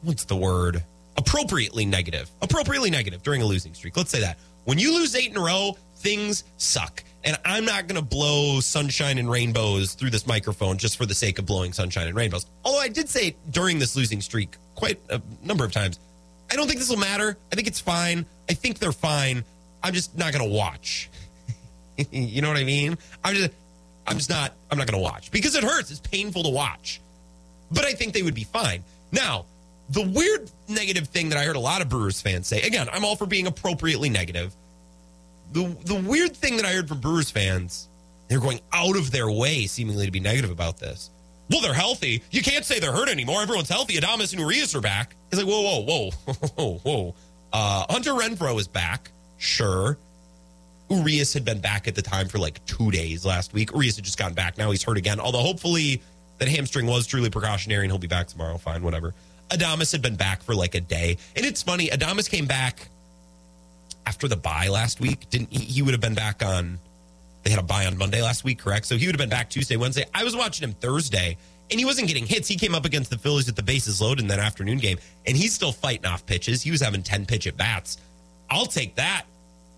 [0.03, 0.83] what's the word?
[1.17, 2.29] Appropriately negative.
[2.41, 3.95] Appropriately negative during a losing streak.
[3.95, 4.37] Let's say that.
[4.65, 7.03] When you lose eight in a row, things suck.
[7.23, 11.15] And I'm not going to blow sunshine and rainbows through this microphone just for the
[11.15, 12.45] sake of blowing sunshine and rainbows.
[12.63, 15.99] Although I did say during this losing streak quite a number of times,
[16.51, 17.37] I don't think this will matter.
[17.51, 18.25] I think it's fine.
[18.49, 19.43] I think they're fine.
[19.81, 21.09] I'm just not going to watch.
[22.11, 22.97] you know what I mean?
[23.23, 23.51] I'm just,
[24.05, 25.89] I'm just not, I'm not going to watch because it hurts.
[25.89, 27.01] It's painful to watch.
[27.71, 28.83] But I think they would be fine.
[29.11, 29.45] Now,
[29.89, 33.05] the weird negative thing that I heard a lot of Brewers fans say, again, I'm
[33.05, 34.55] all for being appropriately negative.
[35.51, 37.87] The the weird thing that I heard from Brewers fans,
[38.27, 41.11] they're going out of their way seemingly to be negative about this.
[41.49, 42.23] Well, they're healthy.
[42.31, 43.41] You can't say they're hurt anymore.
[43.41, 43.97] Everyone's healthy.
[43.97, 45.15] Adames and Urias are back.
[45.31, 47.15] It's like, whoa, whoa, whoa, whoa, whoa.
[47.53, 49.11] Uh, Hunter Renfroe is back.
[49.37, 49.97] Sure.
[50.89, 53.71] Urias had been back at the time for like two days last week.
[53.71, 54.57] Urias had just gotten back.
[54.57, 55.19] Now he's hurt again.
[55.19, 56.01] Although hopefully
[56.39, 58.57] that hamstring was truly precautionary and he'll be back tomorrow.
[58.57, 59.13] Fine, whatever.
[59.49, 61.17] Adames had been back for like a day.
[61.35, 62.87] And it's funny, Adames came back
[64.05, 65.29] after the bye last week.
[65.29, 66.79] Didn't he, he would have been back on
[67.43, 68.87] they had a bye on Monday last week, correct?
[68.87, 70.05] So he would have been back Tuesday, Wednesday.
[70.15, 71.37] I was watching him Thursday
[71.69, 72.47] and he wasn't getting hits.
[72.47, 75.35] He came up against the Phillies at the bases loaded in that afternoon game, and
[75.35, 76.61] he's still fighting off pitches.
[76.61, 77.97] He was having 10 pitch at bats.
[78.49, 79.25] I'll take that.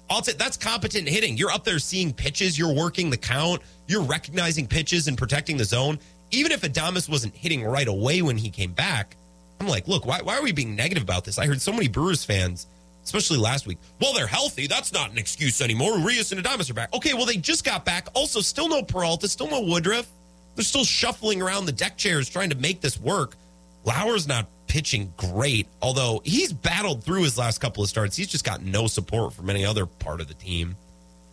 [0.10, 1.38] I'll take that's competent hitting.
[1.38, 5.66] You're up there seeing pitches, you're working the count, you're recognizing pitches and protecting the
[5.66, 6.00] zone.
[6.32, 9.16] Even if Adames wasn't hitting right away when he came back,
[9.60, 11.40] I'm like, look, why, why are we being negative about this?
[11.40, 12.68] I heard so many Brewers fans,
[13.04, 13.78] especially last week.
[14.00, 14.68] Well, they're healthy.
[14.68, 15.98] That's not an excuse anymore.
[15.98, 16.94] Urias and Adames are back.
[16.94, 18.08] Okay, well, they just got back.
[18.14, 20.08] Also, still no Peralta, still no Woodruff.
[20.56, 23.36] They're still shuffling around the deck chairs trying to make this work.
[23.84, 28.16] Lauer's not pitching great, although he's battled through his last couple of starts.
[28.16, 30.76] He's just got no support from any other part of the team.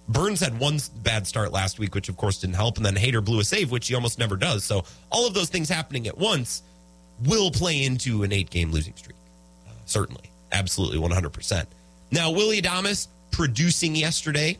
[0.08, 3.24] Burnes had one bad start last week, which of course didn't help, and then Hader
[3.24, 4.62] blew a save, which he almost never does.
[4.62, 6.62] So all of those things happening at once
[7.22, 9.16] will play into an eight game losing streak.
[9.66, 10.30] Uh, certainly.
[10.52, 11.66] Absolutely 100%.
[12.10, 14.58] Now, Willie Adames producing yesterday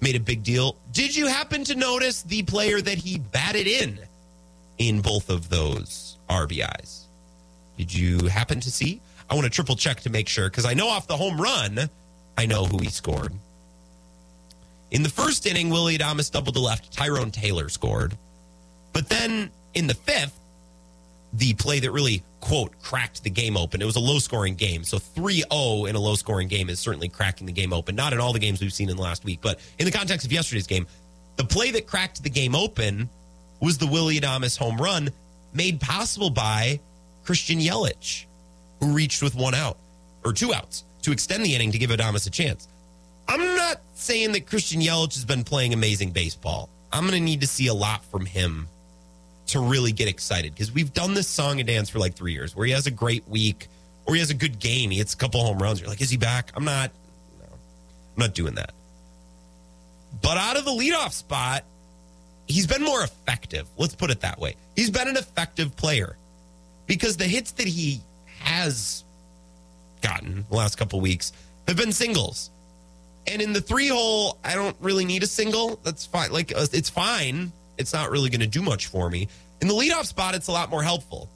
[0.00, 0.76] made a big deal.
[0.92, 3.98] Did you happen to notice the player that he batted in
[4.78, 7.04] in both of those RBIs?
[7.78, 9.00] Did you happen to see?
[9.30, 11.88] I want to triple check to make sure because I know off the home run,
[12.36, 13.32] I know who he scored.
[14.90, 16.92] In the first inning, Willie Adames doubled to left.
[16.92, 18.14] Tyrone Taylor scored.
[18.92, 20.38] But then in the fifth,
[21.32, 23.80] the play that really, quote, cracked the game open.
[23.80, 24.84] It was a low scoring game.
[24.84, 27.94] So 3 0 in a low scoring game is certainly cracking the game open.
[27.94, 30.26] Not in all the games we've seen in the last week, but in the context
[30.26, 30.86] of yesterday's game,
[31.36, 33.08] the play that cracked the game open
[33.60, 35.10] was the Willie Adames home run
[35.54, 36.80] made possible by
[37.24, 38.26] Christian Yelich,
[38.80, 39.78] who reached with one out
[40.24, 42.68] or two outs to extend the inning to give Adames a chance.
[43.28, 46.68] I'm not saying that Christian Yelich has been playing amazing baseball.
[46.92, 48.68] I'm going to need to see a lot from him
[49.48, 52.54] to really get excited because we've done this song and dance for like three years
[52.54, 53.68] where he has a great week
[54.06, 54.90] or he has a good game.
[54.90, 55.80] He hits a couple home runs.
[55.80, 56.50] You're like, is he back?
[56.54, 56.90] I'm not.
[57.40, 58.72] No, I'm not doing that.
[60.20, 61.64] But out of the leadoff spot,
[62.46, 63.66] he's been more effective.
[63.76, 64.56] Let's put it that way.
[64.76, 66.16] He's been an effective player
[66.86, 68.00] because the hits that he
[68.40, 69.04] has
[70.02, 71.32] gotten the last couple weeks
[71.66, 72.50] have been singles.
[73.26, 75.78] And in the three hole, I don't really need a single.
[75.84, 76.32] That's fine.
[76.32, 77.52] Like uh, it's fine.
[77.78, 79.28] It's not really going to do much for me.
[79.60, 81.28] In the leadoff spot, it's a lot more helpful,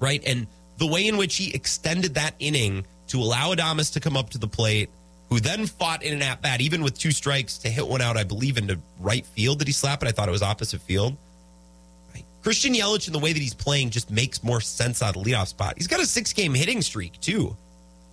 [0.00, 0.22] right?
[0.26, 0.46] And
[0.78, 4.38] the way in which he extended that inning to allow Adames to come up to
[4.38, 4.90] the plate,
[5.28, 8.16] who then fought in an at bat, even with two strikes, to hit one out,
[8.16, 9.58] I believe, into right field.
[9.58, 10.08] Did he slap it?
[10.08, 11.16] I thought it was opposite field.
[12.14, 12.24] Right.
[12.42, 15.30] Christian Yelich, in the way that he's playing, just makes more sense out of the
[15.30, 15.74] leadoff spot.
[15.78, 17.56] He's got a six game hitting streak, too.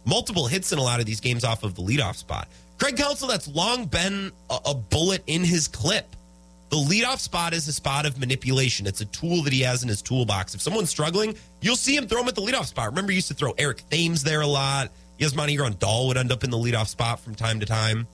[0.05, 2.47] multiple hits in a lot of these games off of the leadoff spot.
[2.77, 6.15] Craig Counsell, that's long been a, a bullet in his clip.
[6.69, 8.85] The leadoff spot is a spot of manipulation.
[8.85, 10.53] It's a tool that he has in his toolbox.
[10.53, 12.87] If someone's struggling, you'll see him throw him at the leadoff spot.
[12.89, 14.91] Remember, he used to throw Eric Thames there a lot.
[15.19, 18.07] Yasmani Grandal would end up in the leadoff spot from time to time,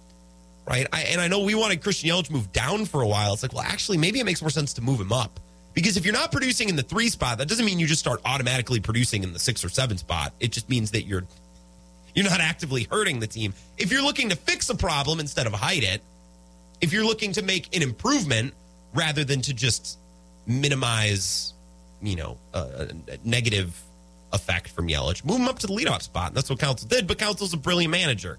[0.65, 0.87] right?
[0.91, 3.33] I, and I know we wanted Christian Yelich move down for a while.
[3.33, 5.39] It's like, well, actually, maybe it makes more sense to move him up
[5.75, 8.21] because if you're not producing in the three spot, that doesn't mean you just start
[8.25, 10.33] automatically producing in the six or seven spot.
[10.39, 11.25] It just means that you're
[12.15, 13.53] you're not actively hurting the team.
[13.77, 16.01] If you're looking to fix a problem instead of hide it,
[16.81, 18.53] if you're looking to make an improvement
[18.93, 19.97] rather than to just
[20.47, 21.53] minimize,
[22.01, 23.79] you know, a, a negative
[24.33, 26.27] effect from Yelich, move him up to the leadoff spot.
[26.27, 27.07] And that's what Counsell did.
[27.07, 28.37] But Counsell's a brilliant manager.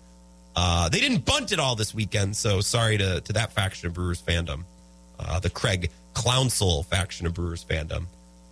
[0.55, 3.95] Uh, they didn't bunt it all this weekend, so sorry to to that faction of
[3.95, 4.63] Brewers fandom,
[5.21, 8.07] uh, the Craig Clownsel faction of Brewers fandom.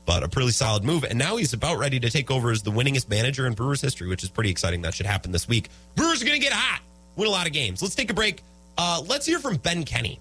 [0.04, 2.70] But a pretty solid move, and now he's about ready to take over as the
[2.70, 4.82] winningest manager in Brewers history, which is pretty exciting.
[4.82, 5.70] That should happen this week.
[5.94, 6.82] Brewers are going to get hot,
[7.16, 7.80] win a lot of games.
[7.80, 8.42] Let's take a break.
[8.76, 10.20] Uh, let's hear from Ben Kenny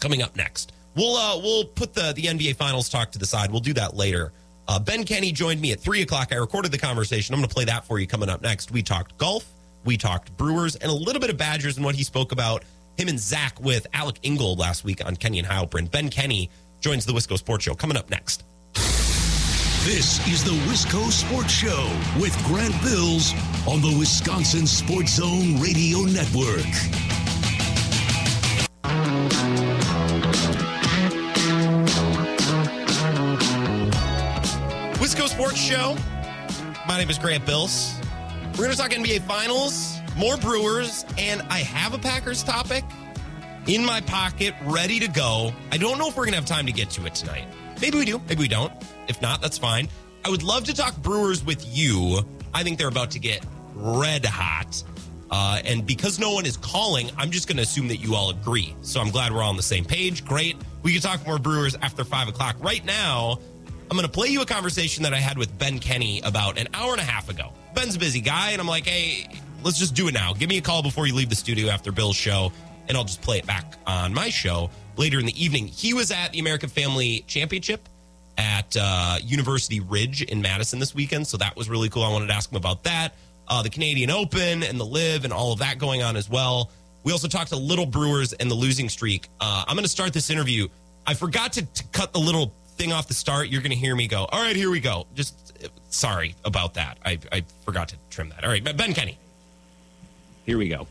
[0.00, 0.72] coming up next.
[0.96, 3.50] We'll uh, we'll put the the NBA Finals talk to the side.
[3.50, 4.32] We'll do that later.
[4.66, 6.28] Uh, ben Kenny joined me at three o'clock.
[6.32, 7.34] I recorded the conversation.
[7.34, 8.70] I'm going to play that for you coming up next.
[8.70, 9.46] We talked golf,
[9.84, 12.64] we talked Brewers, and a little bit of Badgers and what he spoke about
[12.96, 15.90] him and Zach with Alec Ingold last week on Kenny and Heilprin.
[15.90, 16.48] Ben Kenny
[16.80, 18.44] joins the Wisco Sports Show coming up next.
[19.84, 23.34] This is the Wisco Sports Show with Grant Bills
[23.68, 26.64] on the Wisconsin Sports Zone Radio Network.
[34.98, 35.96] Wisco Sports Show.
[36.86, 37.94] My name is Grant Bills.
[38.52, 42.84] We're going to talk NBA Finals, more Brewers, and I have a Packers topic
[43.66, 45.52] in my pocket, ready to go.
[45.72, 47.46] I don't know if we're going to have time to get to it tonight.
[47.80, 48.72] Maybe we do, maybe we don't.
[49.08, 49.88] If not, that's fine.
[50.24, 52.20] I would love to talk Brewers with you.
[52.52, 54.82] I think they're about to get red hot.
[55.36, 58.30] Uh, and because no one is calling, I'm just going to assume that you all
[58.30, 58.76] agree.
[58.82, 60.24] So I'm glad we're all on the same page.
[60.24, 60.56] Great.
[60.84, 62.54] We can talk more Brewers after five o'clock.
[62.60, 63.40] Right now,
[63.90, 66.68] I'm going to play you a conversation that I had with Ben Kenny about an
[66.72, 67.52] hour and a half ago.
[67.74, 69.28] Ben's a busy guy, and I'm like, hey,
[69.64, 70.34] let's just do it now.
[70.34, 72.52] Give me a call before you leave the studio after Bill's show,
[72.86, 75.66] and I'll just play it back on my show later in the evening.
[75.66, 77.88] He was at the American Family Championship
[78.38, 82.04] at uh, University Ridge in Madison this weekend, so that was really cool.
[82.04, 83.16] I wanted to ask him about that.
[83.46, 86.70] Uh, the Canadian Open and the LIV and all of that going on as well.
[87.02, 89.28] We also talked to Little Brewers and the losing streak.
[89.40, 90.68] Uh, I'm going to start this interview.
[91.06, 93.48] I forgot to, to cut the little thing off the start.
[93.48, 95.06] You're going to hear me go, all right, here we go.
[95.14, 96.98] Just uh, sorry about that.
[97.04, 98.42] I, I forgot to trim that.
[98.44, 99.18] All right, Ben Kenny.
[100.46, 100.86] Here we go.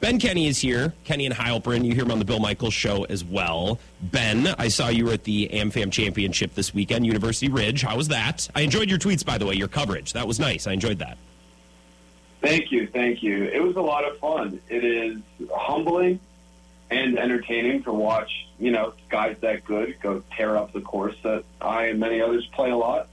[0.00, 0.92] Ben Kenny is here.
[1.04, 1.84] Kenny and Heilprin.
[1.84, 3.80] You hear him on the Bill Michaels show as well.
[4.00, 7.82] Ben, I saw you were at the AmFam Championship this weekend, University Ridge.
[7.82, 8.46] How was that?
[8.54, 10.12] I enjoyed your tweets, by the way, your coverage.
[10.12, 10.66] That was nice.
[10.66, 11.16] I enjoyed that.
[12.40, 13.44] Thank you, thank you.
[13.44, 14.60] It was a lot of fun.
[14.68, 15.18] It is
[15.50, 16.20] humbling
[16.90, 21.44] and entertaining to watch, you know, guys that good go tear up the course that
[21.60, 23.08] I and many others play a lot.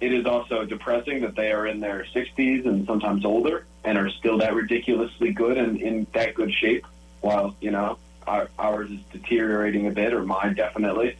[0.00, 4.08] It is also depressing that they are in their 60s and sometimes older and are
[4.08, 6.86] still that ridiculously good and in that good shape,
[7.20, 11.16] while, you know, our, ours is deteriorating a bit, or mine definitely.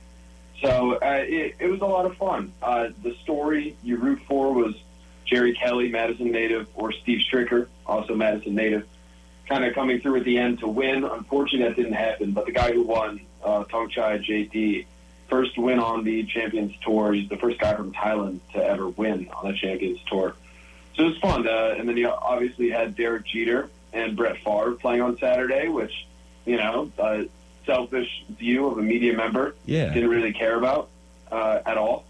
[0.62, 2.52] So uh, it, it was a lot of fun.
[2.62, 4.74] Uh, the story you root for was
[5.30, 8.86] Jerry Kelly, Madison native, or Steve Stricker, also Madison native,
[9.48, 11.04] kind of coming through at the end to win.
[11.04, 12.32] Unfortunately, that didn't happen.
[12.32, 14.86] But the guy who won, uh, Thongchai Jaidee,
[15.28, 17.12] first win on the Champions Tour.
[17.12, 20.34] He's the first guy from Thailand to ever win on the Champions Tour.
[20.96, 21.46] So it was fun.
[21.46, 26.06] Uh, and then you obviously had Derek Jeter and Brett Favre playing on Saturday, which,
[26.44, 27.22] you know, uh,
[27.66, 29.92] selfish view of a media member Yeah.
[29.94, 30.88] didn't really care about
[31.30, 32.04] uh, at all.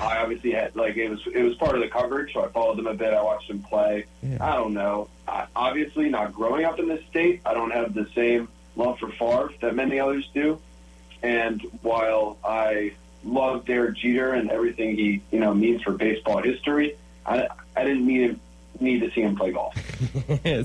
[0.00, 2.78] I obviously had like it was it was part of the coverage, so I followed
[2.78, 3.12] them a bit.
[3.12, 4.06] I watched them play.
[4.40, 5.08] I don't know.
[5.26, 9.08] I, obviously, not growing up in this state, I don't have the same love for
[9.10, 10.58] Favre that many others do.
[11.22, 12.92] And while I
[13.24, 18.06] love Derek Jeter and everything he you know means for baseball history, I I didn't
[18.06, 18.40] need him,
[18.80, 19.74] need to see him play golf.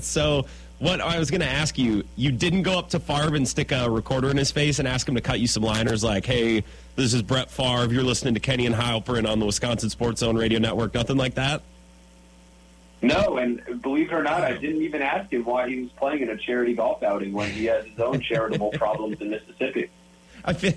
[0.00, 0.46] so
[0.78, 3.72] what I was going to ask you, you didn't go up to Favre and stick
[3.72, 6.64] a recorder in his face and ask him to cut you some liners like, "Hey,
[6.96, 7.92] this is Brett Favre.
[7.92, 11.34] You're listening to Kenny and Heilprin on the Wisconsin Sports Zone Radio Network." Nothing like
[11.34, 11.62] that.
[13.02, 16.22] No, and believe it or not, I didn't even ask him why he was playing
[16.22, 19.90] in a charity golf outing when he has his own charitable problems in Mississippi.
[20.44, 20.72] I feel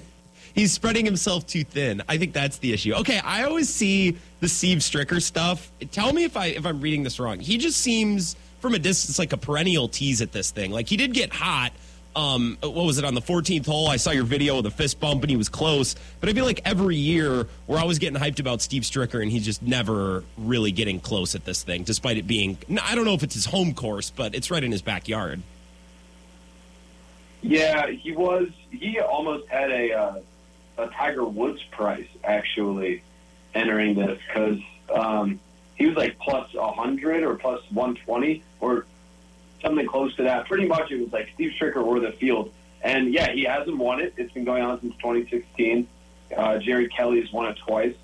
[0.53, 2.01] he's spreading himself too thin.
[2.10, 2.93] I think that's the issue.
[2.95, 5.71] Okay, I always see the Steve Stricker stuff.
[5.91, 7.39] Tell me if I if I'm reading this wrong.
[7.39, 10.71] He just seems from a distance like a perennial tease at this thing.
[10.71, 11.71] Like he did get hot
[12.17, 13.88] Um, what was it on the 14th hole?
[13.88, 15.95] I saw your video of the fist bump and he was close.
[16.19, 19.45] But I feel like every year we're always getting hyped about Steve Stricker and he's
[19.45, 23.21] just never really getting close at this thing, despite it being, I don't know if
[23.21, 25.43] it's his home course, but it's right in his backyard.
[27.43, 28.49] Yeah, he was.
[28.71, 30.19] He almost had a uh,
[30.80, 33.03] a Tiger Woods price actually
[33.53, 34.60] entering this because
[34.93, 35.39] um,
[35.75, 38.88] he was like plus a hundred or plus one twenty or
[39.61, 40.47] something close to that.
[40.47, 42.51] Pretty much, it was like Steve Stricker or the field.
[42.81, 44.13] And yeah, he hasn't won it.
[44.17, 45.87] It's been going on since 2016.
[46.35, 47.95] Uh, Jerry Kelly's won it twice.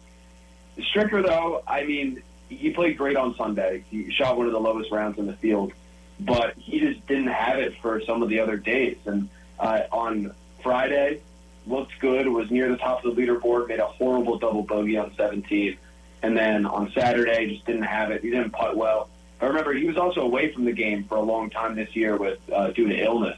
[0.78, 3.84] Stricker, though, I mean, he played great on Sunday.
[3.90, 5.74] He shot one of the lowest rounds in the field
[6.20, 8.98] but he just didn't have it for some of the other days.
[9.06, 11.22] And uh, on Friday,
[11.68, 15.14] looked good, was near the top of the leaderboard, made a horrible double bogey on
[15.16, 15.78] 17.
[16.22, 18.22] And then on Saturday, just didn't have it.
[18.22, 19.10] He didn't putt well.
[19.44, 22.18] I remember he was also away from the game for a long time this year
[22.18, 23.38] with uh, due to illness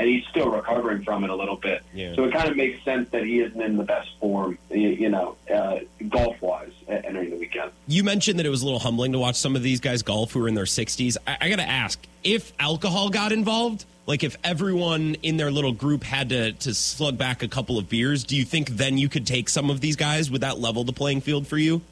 [0.00, 1.82] and he's still recovering from it a little bit.
[1.92, 2.14] Yeah.
[2.14, 5.36] So it kind of makes sense that he isn't in the best form, you know,
[5.54, 7.70] uh, golf wise entering the weekend.
[7.86, 10.32] You mentioned that it was a little humbling to watch some of these guys golf
[10.32, 11.18] who are in their 60s.
[11.26, 15.72] I, I got to ask if alcohol got involved, like if everyone in their little
[15.72, 19.10] group had to, to slug back a couple of beers, do you think then you
[19.10, 20.30] could take some of these guys?
[20.30, 21.82] Would that level the playing field for you?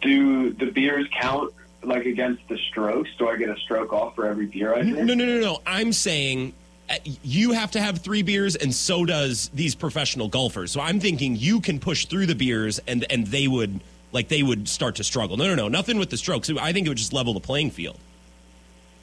[0.00, 3.10] Do the beers count like against the strokes?
[3.18, 4.98] Do I get a stroke off for every beer I drink?
[4.98, 5.60] No, no, no, no.
[5.66, 6.52] I'm saying
[6.90, 10.72] uh, you have to have three beers, and so does these professional golfers.
[10.72, 13.80] So I'm thinking you can push through the beers, and and they would
[14.12, 15.36] like they would start to struggle.
[15.36, 16.50] No, no, no, nothing with the strokes.
[16.50, 17.98] I think it would just level the playing field.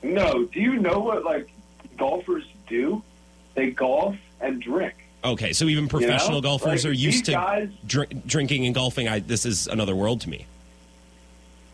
[0.03, 0.45] No.
[0.45, 1.49] Do you know what like
[1.97, 3.03] golfers do?
[3.53, 4.95] They golf and drink.
[5.23, 6.49] Okay, so even professional you know?
[6.49, 9.07] golfers like, are used to guys, drink, drinking and golfing.
[9.07, 10.45] I, this is another world to me.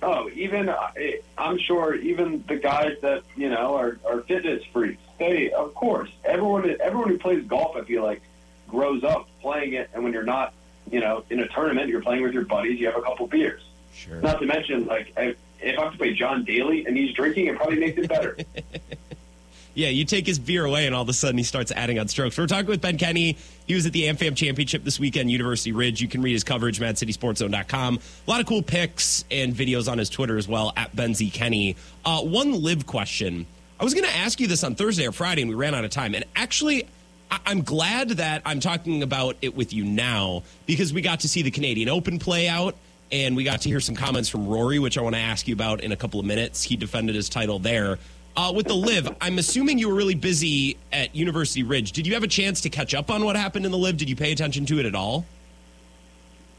[0.01, 0.91] Oh, even uh,
[1.37, 5.01] I'm sure even the guys that you know are, are fitness freaks.
[5.19, 8.21] They, of course, everyone everyone who plays golf, I feel like,
[8.67, 9.91] grows up playing it.
[9.93, 10.53] And when you're not,
[10.89, 12.79] you know, in a tournament, you're playing with your buddies.
[12.79, 13.61] You have a couple beers.
[13.93, 14.19] Sure.
[14.21, 17.47] Not to mention, like, if, if I have to play John Daly and he's drinking,
[17.47, 18.37] it probably makes it better.
[19.73, 22.07] Yeah, you take his beer away, and all of a sudden he starts adding on
[22.09, 22.37] strokes.
[22.37, 23.37] We're talking with Ben Kenny.
[23.67, 26.01] He was at the AmFam Championship this weekend, University Ridge.
[26.01, 27.99] You can read his coverage, MadCitySportsZone.com.
[28.27, 31.29] A lot of cool pics and videos on his Twitter as well, at Ben Z.
[31.29, 31.75] Kenny.
[32.03, 33.45] Uh, one LIV question.
[33.79, 35.85] I was going to ask you this on Thursday or Friday, and we ran out
[35.85, 36.15] of time.
[36.15, 36.83] And actually,
[37.31, 41.29] I- I'm glad that I'm talking about it with you now because we got to
[41.29, 42.75] see the Canadian Open play out
[43.11, 45.53] and we got to hear some comments from Rory, which I want to ask you
[45.53, 46.63] about in a couple of minutes.
[46.63, 47.99] He defended his title there.
[48.35, 51.91] Uh, with the LIV, I'm assuming you were really busy at University Ridge.
[51.91, 53.97] Did you have a chance to catch up on what happened in the LIV?
[53.97, 55.25] Did you pay attention to it at all?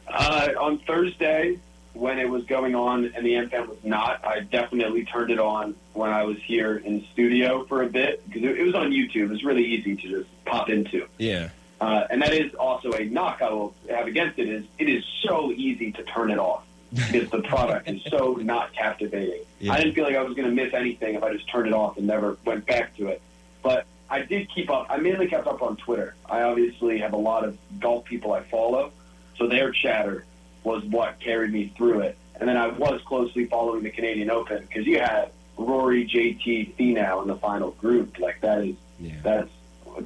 [0.06, 1.58] Uh, on Thursday,
[1.94, 5.74] when it was going on and the AmFam was not, I definitely turned it on
[5.94, 9.24] when I was here in studio for a bit because it, it was on YouTube.
[9.24, 11.06] It was really easy to just pop into.
[11.18, 11.50] Yeah.
[11.80, 15.04] Uh, and that is also a knock I will have against it is it is
[15.22, 19.40] so easy to turn it off because the product is so not captivating.
[19.60, 19.72] Yeah.
[19.72, 21.72] I didn't feel like I was going to miss anything if I just turned it
[21.74, 23.22] off and never went back to it.
[23.62, 24.86] But I did keep up.
[24.90, 26.14] I mainly kept up on Twitter.
[26.28, 28.92] I obviously have a lot of golf people I follow,
[29.38, 30.24] so their chatter
[30.64, 32.16] was what carried me through it.
[32.38, 37.22] And then I was closely following the Canadian Open because you had Rory, JT, Finau
[37.22, 38.18] in the final group.
[38.18, 39.12] Like that is Yeah.
[39.22, 39.50] that's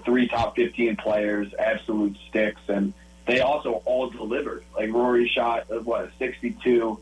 [0.05, 2.93] three top 15 players, absolute sticks, and
[3.27, 4.65] they also all delivered.
[4.75, 6.99] Like Rory shot uh, what 62,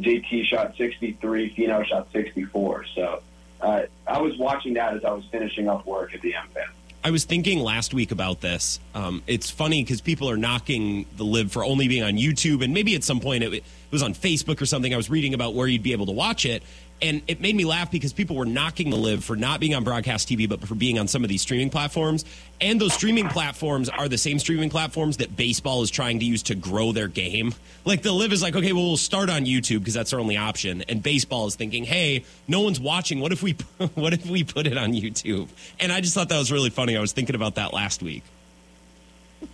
[0.00, 2.84] JT shot 63, Finau shot 64.
[2.94, 3.22] So
[3.60, 6.68] uh, I was watching that as I was finishing up work at the AmFam.
[7.04, 8.80] I was thinking last week about this.
[8.92, 12.74] Um, it's funny because people are knocking the LIV for only being on YouTube, and
[12.74, 14.92] maybe at some point it, it was on Facebook or something.
[14.92, 16.64] I was reading about where you'd be able to watch it,
[17.00, 19.84] and it made me laugh because people were knocking the LIV for not being on
[19.84, 22.24] broadcast TV, but for being on some of these streaming platforms.
[22.60, 26.42] And those streaming platforms are the same streaming platforms that baseball is trying to use
[26.44, 27.54] to grow their game.
[27.84, 30.36] Like the LIV is like, okay, well, we'll start on YouTube because that's our only
[30.36, 33.20] option, and baseball is thinking, hey, no one's watching.
[33.20, 33.52] What if we,
[33.94, 35.48] what if we put it on YouTube?
[35.80, 36.96] And I just thought that was really funny.
[36.96, 38.24] I was thinking about that last week.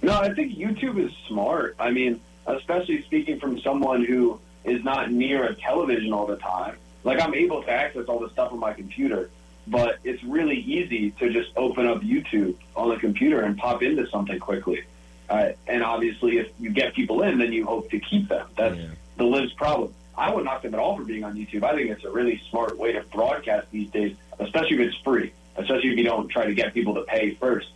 [0.03, 1.77] No, I think YouTube is smart.
[1.79, 6.77] I mean, especially speaking from someone who is not near a television all the time.
[7.05, 9.31] Like I'm able to access all the stuff on my computer,
[9.67, 14.07] but it's really easy to just open up YouTube on the computer and pop into
[14.09, 14.83] something quickly.
[15.29, 18.47] Uh, and obviously, if you get people in, then you hope to keep them.
[18.57, 18.87] That's Yeah.
[19.17, 19.93] the LIV's problem.
[20.17, 21.63] I wouldn't knock them at all for being on YouTube.
[21.65, 25.33] I think it's a really smart way to broadcast these days, especially if it's free,
[25.57, 27.69] especially if you don't try to get people to pay first.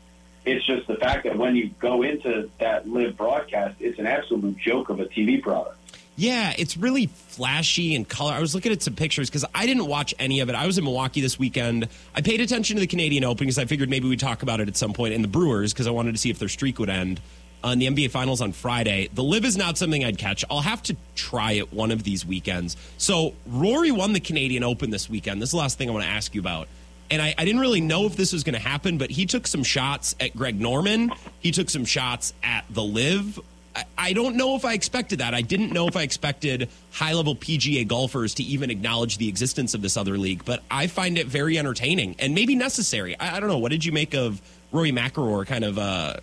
[0.44, 4.56] It's just the fact that when you go into that live broadcast, it's an absolute
[4.58, 5.77] joke of a TV product.
[6.18, 8.32] Yeah, it's really flashy and color.
[8.32, 10.56] I was looking at some pictures because I didn't watch any of it.
[10.56, 11.88] I was in Milwaukee this weekend.
[12.12, 14.66] I paid attention to the Canadian Open because I figured maybe we'd talk about it
[14.66, 16.90] at some point, and the Brewers because I wanted to see if their streak would
[16.90, 17.20] end
[17.62, 19.08] on the NBA Finals on Friday.
[19.14, 20.44] The LIV is not something I'd catch.
[20.50, 22.76] I'll have to try it one of these weekends.
[22.96, 25.40] So Rory won the Canadian Open this weekend.
[25.40, 26.66] This is the last thing I want to ask you about.
[27.12, 29.46] And I, I didn't really know if this was going to happen, but he took
[29.46, 31.12] some shots at Greg Norman.
[31.38, 33.38] He took some shots at the LIV.
[33.74, 35.34] I, I don't know if I expected that.
[35.34, 39.74] I didn't know if I expected high level PGA golfers to even acknowledge the existence
[39.74, 43.18] of this other league, but I find it very entertaining and maybe necessary.
[43.18, 43.58] I, I don't know.
[43.58, 44.40] What did you make of
[44.72, 46.16] Rory McIlroy kind of uh,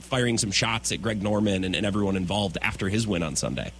[0.00, 3.72] firing some shots at Greg Norman and, and everyone involved after his win on Sunday?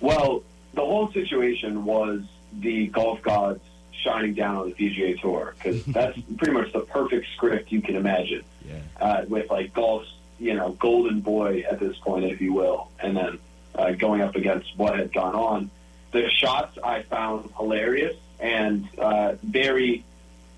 [0.00, 0.42] Well,
[0.74, 3.60] the whole situation was the golf gods
[4.02, 7.96] shining down on the PGA Tour because that's pretty much the perfect script you can
[7.96, 8.44] imagine.
[8.66, 8.80] Yeah.
[9.00, 13.16] Uh, with like golf's, you know, golden boy at this point, if you will, and
[13.16, 13.38] then
[13.74, 15.70] uh, going up against what had gone on.
[16.12, 20.04] The shots I found hilarious and uh, very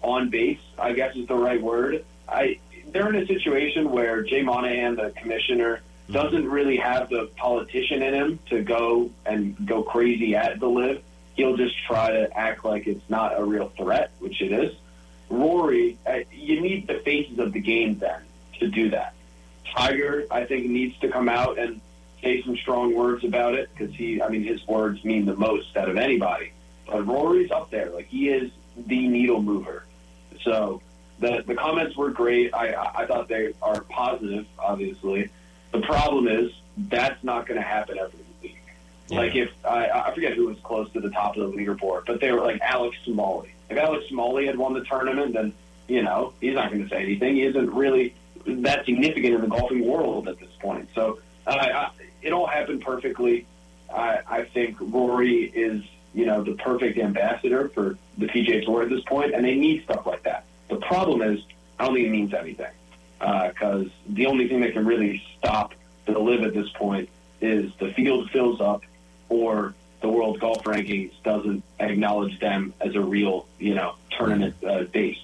[0.02, 2.04] on base, I guess is the right word.
[2.28, 2.58] I
[2.92, 8.14] they're in a situation where Jay Monahan, the commissioner, doesn't really have the politician in
[8.14, 11.02] him to go and go crazy at the LIV.
[11.34, 14.74] He'll just try to act like it's not a real threat, which it is.
[15.28, 18.20] Rory, uh, you need the faces of the game then
[18.58, 19.14] to do that.
[19.74, 21.80] Tiger, I think, needs to come out and
[22.22, 25.76] say some strong words about it because he, I mean, his words mean the most
[25.76, 26.52] out of anybody.
[26.86, 29.84] But Rory's up there, like he is the needle mover.
[30.42, 30.80] So
[31.18, 32.54] the the comments were great.
[32.54, 35.30] I I thought they are positive, obviously.
[35.72, 38.58] The problem is that's not going to happen every week.
[39.08, 39.18] Yeah.
[39.18, 42.20] Like if I, I forget who was close to the top of the leaderboard, but
[42.20, 43.52] they were like Alex Smalley.
[43.68, 45.52] If Alex Smalley had won the tournament, then
[45.88, 47.34] you know he's not going to say anything.
[47.36, 48.14] He isn't really
[48.48, 50.88] that significant in the golfing world at this point.
[50.94, 51.90] So uh, I,
[52.22, 53.46] it all happened perfectly.
[53.92, 55.82] I, I think Rory is
[56.14, 59.84] you know the perfect ambassador for the PGA Tour at this point, and they need
[59.84, 60.44] stuff like that.
[60.68, 61.40] The problem is,
[61.78, 62.72] I don't think it means anything
[63.18, 65.74] because the only thing that can really stop
[66.06, 67.08] the LIV at this point
[67.40, 68.82] is the field fills up
[69.28, 74.84] or the world golf rankings doesn't acknowledge them as a real, you know, tournament uh,
[74.84, 75.18] base.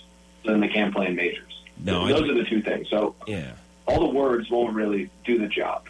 [0.44, 1.53] Then they can't play in majors.
[1.82, 2.88] No, those think- are the two things.
[2.90, 3.52] So Yeah.
[3.86, 5.82] all the words won't really do the job.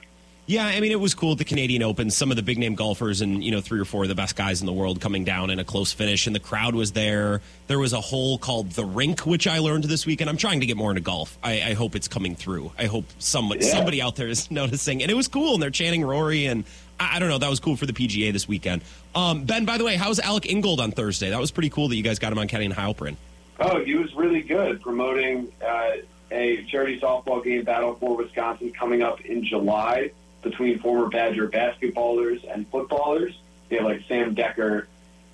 [0.47, 2.11] Yeah, I mean, it was cool at the Canadian Open.
[2.11, 4.37] Some of the big name golfers and, you know, three or four of the best
[4.37, 7.41] guys in the world coming down in a close finish, and the crowd was there.
[7.67, 10.29] There was a hole called The Rink, which I learned this weekend.
[10.29, 11.39] I'm trying to get more into golf.
[11.43, 12.73] I, I hope it's coming through.
[12.79, 13.73] I hope somebody, Yeah.
[13.73, 15.01] somebody out there is noticing.
[15.01, 16.65] And it was cool, and they're chanting Rory, and
[17.01, 17.39] I, I don't know.
[17.39, 18.83] That was cool for the PGA this weekend.
[19.15, 21.31] Um, ben, by the way, how's Alec Ingold on Thursday?
[21.31, 23.17] That was pretty cool that you guys got him on Kenny and Heilprin.
[23.59, 25.93] Oh, he was really good promoting uh,
[26.31, 30.11] a charity softball game, Battle for Wisconsin, coming up in July
[30.43, 33.39] between former Badger basketballers and footballers.
[33.69, 34.87] They have like Sam Dekker,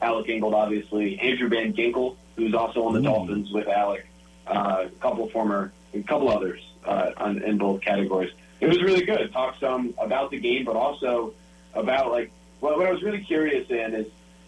[0.03, 4.07] Alec Ingold, obviously, Andrew Van Ginkel, who's also on the Dolphins with Alec,
[4.47, 8.33] uh, a couple former, a couple others uh, on, in both categories.
[8.61, 9.33] It was really good.
[9.33, 11.35] Talked some about the game, but also
[11.75, 14.07] about like what, what I was really curious in is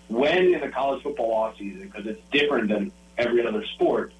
[0.08, 4.12] when in the college football off season, because it's different than every other sport,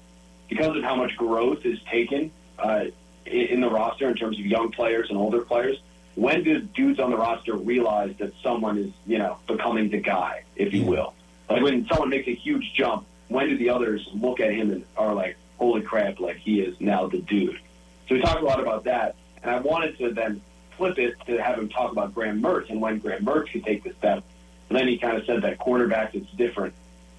[0.49, 2.85] because of how much growth is taken uh,
[3.25, 5.77] in, the roster in terms of young players and older players.
[6.15, 10.43] When do dudes on the roster realize that someone is, you know, becoming the guy,
[10.55, 11.13] if you will?
[11.49, 14.85] Like when someone makes a huge jump, when do the others look at him and
[14.95, 16.19] are like, "Holy crap!
[16.19, 17.59] Like he is now the dude."
[18.07, 20.41] So we talked a lot about that, and I wanted to then
[20.77, 23.83] flip it to have him talk about Graham Mertz and when Graham Mertz could take
[23.83, 24.23] the step.
[24.69, 26.73] And then he kind of said that quarterbacks, it's different.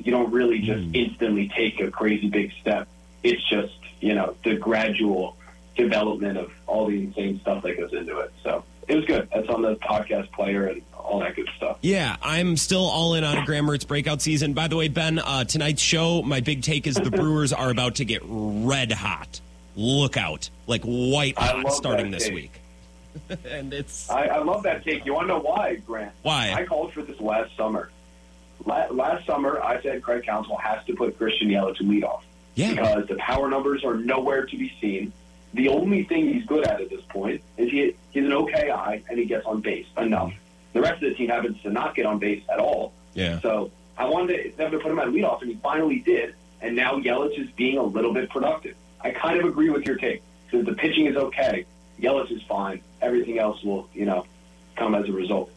[0.04, 2.86] You don't really just instantly take a crazy big step.
[3.22, 5.36] It's just, you know, the gradual
[5.76, 8.32] development of all the insane stuff that goes into it.
[8.42, 9.28] So it was good.
[9.32, 11.78] That's on the podcast player and all that good stuff.
[11.80, 14.52] Yeah, I'm still all in on Mertz breakout season.
[14.52, 17.96] By the way, Ben, uh, tonight's show, my big take is the Brewers are about
[17.96, 19.40] to get red hot.
[19.76, 20.50] Look out.
[20.66, 22.34] Like white hot starting this take.
[22.34, 22.60] week.
[23.48, 24.10] and it's.
[24.10, 25.04] I, I love that take.
[25.04, 26.12] You want to know why, Grant?
[26.22, 26.52] Why?
[26.52, 27.90] I called for this last summer.
[28.64, 32.24] La- last summer, I said Craig Counsell has to put Christian Yelich to lead off.
[32.54, 32.70] Yeah.
[32.70, 35.12] Because the power numbers are nowhere to be seen.
[35.54, 39.02] The only thing he's good at at this point is he, he's an okay eye
[39.08, 40.32] and he gets on base enough.
[40.72, 42.92] The rest of the team happens to not get on base at all.
[43.14, 43.40] Yeah.
[43.40, 46.34] So I wanted them to put him at leadoff, and he finally did.
[46.60, 48.74] And now Yelich is being a little bit productive.
[49.00, 50.22] I kind of agree with your take.
[50.50, 51.66] So the pitching is okay.
[52.00, 52.80] Yelich is fine.
[53.00, 54.26] Everything else will, you know,
[54.76, 55.50] come as a result.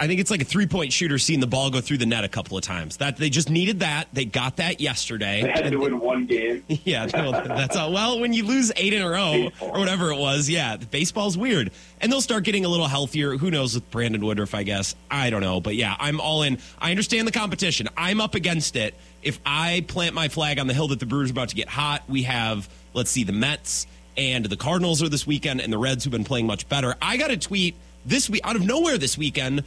[0.00, 2.24] I think it's like a three point shooter seeing the ball go through the net
[2.24, 2.96] a couple of times.
[2.96, 4.08] That they just needed that.
[4.14, 5.42] They got that yesterday.
[5.42, 6.64] They had to win one game.
[6.68, 7.92] yeah, that's all.
[7.92, 9.68] Well, when you lose eight in a row Baseball.
[9.68, 11.70] or whatever it was, yeah, baseball's weird,
[12.00, 13.36] and they'll start getting a little healthier.
[13.36, 14.54] Who knows with Brandon Woodruff?
[14.54, 16.58] I guess I don't know, but yeah, I'm all in.
[16.78, 17.86] I understand the competition.
[17.94, 18.94] I'm up against it.
[19.22, 21.68] If I plant my flag on the hill that the Brewers are about to get
[21.68, 23.86] hot, we have let's see the Mets
[24.16, 26.94] and the Cardinals are this weekend, and the Reds who've been playing much better.
[27.02, 27.74] I got a tweet
[28.04, 29.62] this week out of nowhere this weekend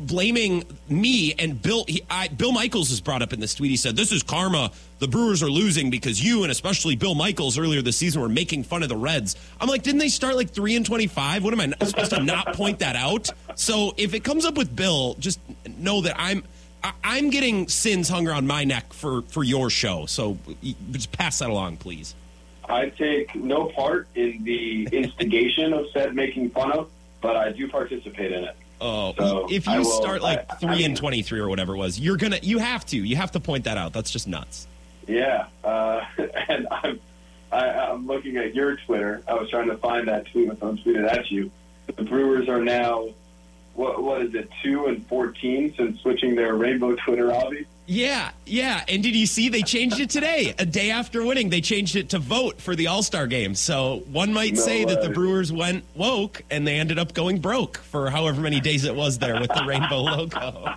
[0.00, 1.84] blaming me and Bill.
[1.88, 3.70] He, I, Bill Michaels was brought up in this tweet.
[3.70, 4.70] He said, "This is karma.
[4.98, 8.64] The Brewers are losing because you and especially Bill Michaels earlier this season were making
[8.64, 11.42] fun of the Reds." I'm like, didn't they start like three and twenty five?
[11.44, 13.30] What am I not- supposed to not point that out?
[13.56, 15.40] So if it comes up with Bill, just
[15.78, 16.44] know that I'm.
[16.84, 20.36] I- I'm getting sins hung around my neck for for your show, so
[20.90, 22.14] just pass that along, please.
[22.68, 26.88] I take no part in the instigation of said making fun of,
[27.20, 28.56] but I do participate in it.
[28.82, 31.48] Oh, So, if you will- start like I- I three mean- and twenty three or
[31.48, 33.92] whatever it was, you're gonna you have to you have to point that out.
[33.92, 34.66] That's just nuts.
[35.06, 36.00] Yeah, uh,
[36.48, 37.00] and I'm
[37.52, 39.22] I, I'm looking at your Twitter.
[39.28, 41.50] I was trying to find that tweet when someone tweeted at you.
[41.94, 43.08] The Brewers are now
[43.74, 47.66] what what is it two and fourteen since switching their rainbow Twitter hobby.
[47.86, 48.84] Yeah, yeah.
[48.88, 50.54] And did you see they changed it today?
[50.58, 53.54] A day after winning, they changed it to vote for the All Star game.
[53.54, 55.10] So one might No say that the.
[55.10, 59.18] Brewers went woke and they ended up going broke for however many days it was
[59.18, 60.74] there with the rainbow logo.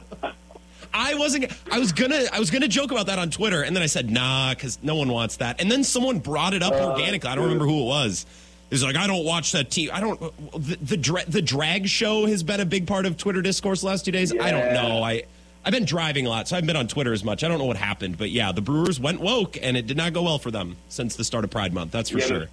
[0.93, 1.51] I wasn't.
[1.71, 2.23] I was gonna.
[2.33, 4.95] I was gonna joke about that on Twitter, and then I said nah, because no
[4.95, 5.61] one wants that.
[5.61, 7.29] And then someone brought it up uh, organically.
[7.29, 8.25] I don't remember who it was.
[8.69, 9.89] It was like I don't watch that team.
[9.93, 10.19] I don't.
[10.53, 14.05] The the, dra- the drag show has been a big part of Twitter discourse last
[14.05, 14.33] two days.
[14.33, 15.03] I don't know.
[15.03, 15.23] I
[15.65, 17.43] I've been driving a lot, so I haven't been on Twitter as much.
[17.43, 20.13] I don't know what happened, but yeah, the Brewers went woke, and it did not
[20.13, 21.91] go well for them since the start of Pride Month.
[21.91, 22.47] That's for Yeah, sure.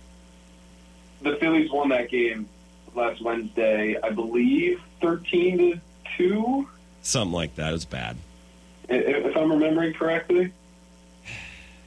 [1.20, 2.48] The Phillies won that game
[2.94, 5.80] last Wednesday, I believe, thirteen to
[6.16, 6.68] two,
[7.02, 7.68] Something like that.
[7.68, 8.16] It was bad.
[8.88, 10.52] if I'm remembering correctly.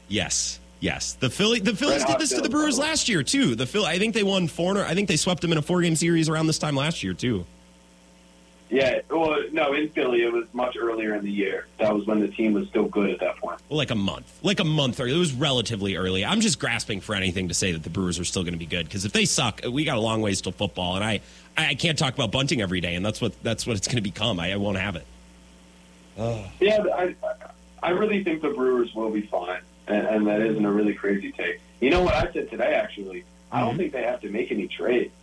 [0.08, 0.60] Yes.
[0.82, 3.56] Yes, the Philly, the Phillies Red did this to the Brewers the last year too.
[3.56, 4.78] The Phil, I think they won four.
[4.86, 7.46] I think they swept them in a four-game series around this time last year too.
[8.70, 11.68] Yeah, well, no, in Philly, it was much earlier in the year.
[11.78, 13.60] That was when the team was still good at that point.
[13.70, 15.14] Well, like a month, like a month early.
[15.14, 16.26] It was relatively early.
[16.26, 18.66] I'm just grasping for anything to say that the Brewers are still going to be
[18.66, 21.22] good because if they suck, we got a long ways till football, and I,
[21.58, 23.98] I I can't talk about bunting every day, and that's what that's what it's going
[23.98, 24.40] to become.
[24.40, 25.06] I, I won't have it.
[26.60, 27.16] Yeah, I,
[27.84, 31.32] I really think the Brewers will be fine, and, and that isn't a really crazy
[31.32, 31.60] take.
[31.82, 32.74] You know what I said today?
[32.74, 33.78] Actually, I don't mm-hmm.
[33.78, 35.14] think they have to make any trades.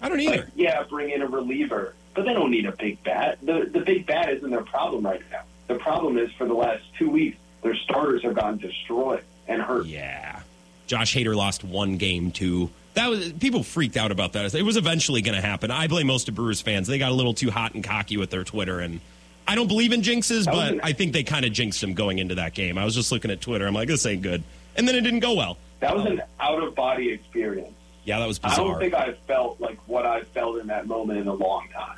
[0.00, 0.36] I don't either.
[0.36, 3.38] Like, yeah, bring in a reliever, but they don't need a big bat.
[3.42, 5.42] The the big bat isn't their problem right now.
[5.68, 9.86] The problem is for the last two weeks, their starters have gotten destroyed and hurt.
[9.86, 10.40] Yeah.
[10.86, 12.70] Josh Hader lost one game too.
[12.94, 14.54] That was people freaked out about that.
[14.54, 15.70] It was eventually going to happen.
[15.70, 16.86] I blame most of Brewers fans.
[16.86, 19.00] They got a little too hot and cocky with their Twitter, and
[19.46, 22.36] I don't believe in jinxes, but I think they kind of jinxed him going into
[22.36, 22.78] that game.
[22.78, 23.66] I was just looking at Twitter.
[23.66, 24.42] I'm like, this ain't good,
[24.76, 25.58] and then it didn't go well.
[25.80, 27.74] That was um, an out of body experience.
[28.04, 28.64] Yeah, that was bizarre.
[28.64, 31.68] I don't think I felt like what I felt in that moment in a long
[31.74, 31.95] time.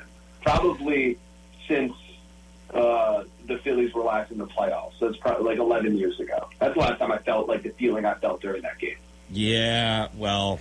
[0.49, 1.17] Probably
[1.67, 1.93] since
[2.73, 4.93] uh, the Phillies were last in the playoffs.
[4.99, 6.49] That's probably like 11 years ago.
[6.57, 8.97] That's the last time I felt like the feeling I felt during that game.
[9.29, 10.59] Yeah, well,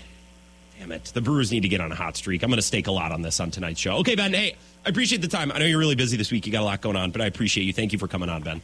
[0.79, 1.05] damn it.
[1.05, 2.43] The Brewers need to get on a hot streak.
[2.43, 3.97] I'm going to stake a lot on this on tonight's show.
[3.99, 4.35] Okay, Ben.
[4.35, 5.51] Hey, I appreciate the time.
[5.51, 6.45] I know you're really busy this week.
[6.45, 7.73] You got a lot going on, but I appreciate you.
[7.73, 8.61] Thank you for coming on, Ben.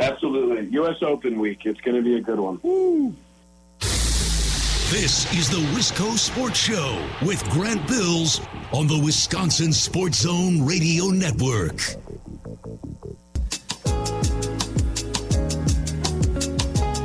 [0.00, 0.66] Absolutely.
[0.72, 0.96] U.S.
[1.02, 1.66] Open week.
[1.66, 2.58] It's going to be a good one.
[4.90, 8.40] This is the Wisco Sports Show with Grant Bills
[8.74, 11.76] on the Wisconsin Sports Zone Radio Network.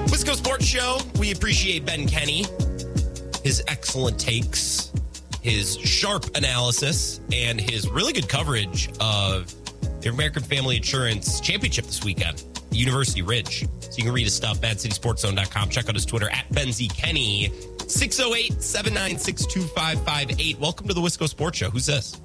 [0.10, 0.98] Wisco Sports Show.
[1.20, 2.46] We appreciate Ben Kenny,
[3.44, 4.92] his excellent takes,
[5.44, 9.54] his sharp analysis, and his really good coverage of
[10.02, 13.68] the American Family Insurance Championship this weekend, University Ridge.
[13.80, 15.70] So you can read his stuff, MadCitySportsZone.com.
[15.70, 17.52] Check out his Twitter at Ben Z Kenny.
[17.88, 20.60] 608 796 2558.
[20.60, 21.70] Welcome to the Wisco Sports Show.
[21.72, 22.20] Who's this?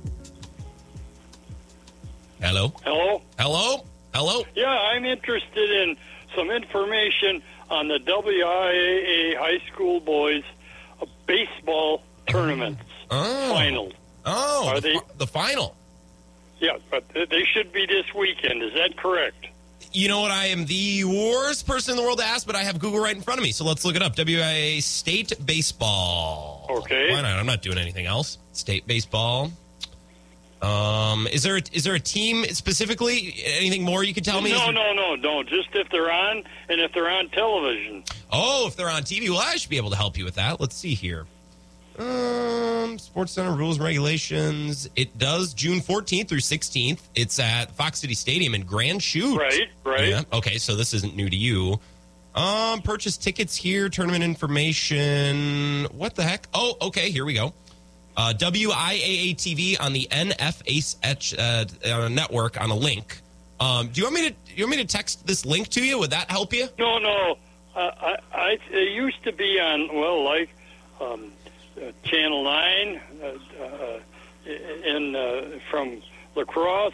[2.41, 2.73] Hello?
[2.85, 3.23] Hello?
[3.39, 3.85] Hello?
[4.15, 4.43] Hello?
[4.55, 5.97] Yeah, I'm interested in
[6.37, 10.43] some information on the WIAA high school boys
[11.27, 13.55] baseball tournaments Oh.
[13.55, 13.93] finals.
[14.27, 15.75] Oh, Are the, they- the final.
[16.59, 18.63] Yeah, but they should be this weekend.
[18.63, 19.47] Is that correct?
[19.95, 20.33] You know what?
[20.33, 23.15] I am the worst person in the world to ask, but I have Google right
[23.15, 23.53] in front of me.
[23.53, 24.17] So let's look it up.
[24.17, 26.67] WIAA State Baseball.
[26.69, 27.13] Okay.
[27.13, 27.39] Why not?
[27.39, 28.39] I'm not doing anything else.
[28.51, 29.53] State Baseball.
[30.61, 33.35] Um, is there is there a team specifically?
[33.45, 34.51] Anything more you could tell me?
[34.51, 35.43] No, no, no, no.
[35.45, 38.03] Just if they're on and if they're on television.
[38.33, 40.61] Oh, if they're on TV, well, I should be able to help you with that.
[40.61, 41.27] Let's see here.
[41.99, 44.89] Um, Sports Center rules and regulations.
[44.97, 47.01] It does June 14th through 16th.
[47.15, 49.39] It's at Fox City Stadium in Grand Chute.
[49.39, 50.09] Right, right.
[50.09, 50.23] Yeah.
[50.33, 51.79] Okay, so this isn't new to you.
[52.35, 55.85] Um, purchase tickets here, tournament information.
[55.93, 56.49] What the heck?
[56.53, 57.55] Oh, okay, here we go.
[58.17, 63.21] Uh, WIAA TV on the NFH uh, uh, network on a link.
[63.61, 64.35] Um, do you want me to?
[64.57, 65.99] You want me to text this link to you?
[66.01, 66.69] Would that help you?
[66.79, 67.37] No, no.
[67.75, 70.49] Uh, I, I, it used to be on, well, like
[71.01, 71.33] um,
[72.05, 73.27] Channel 9 uh,
[73.63, 74.01] uh,
[74.87, 76.01] in, uh, from
[76.35, 76.93] La Crosse.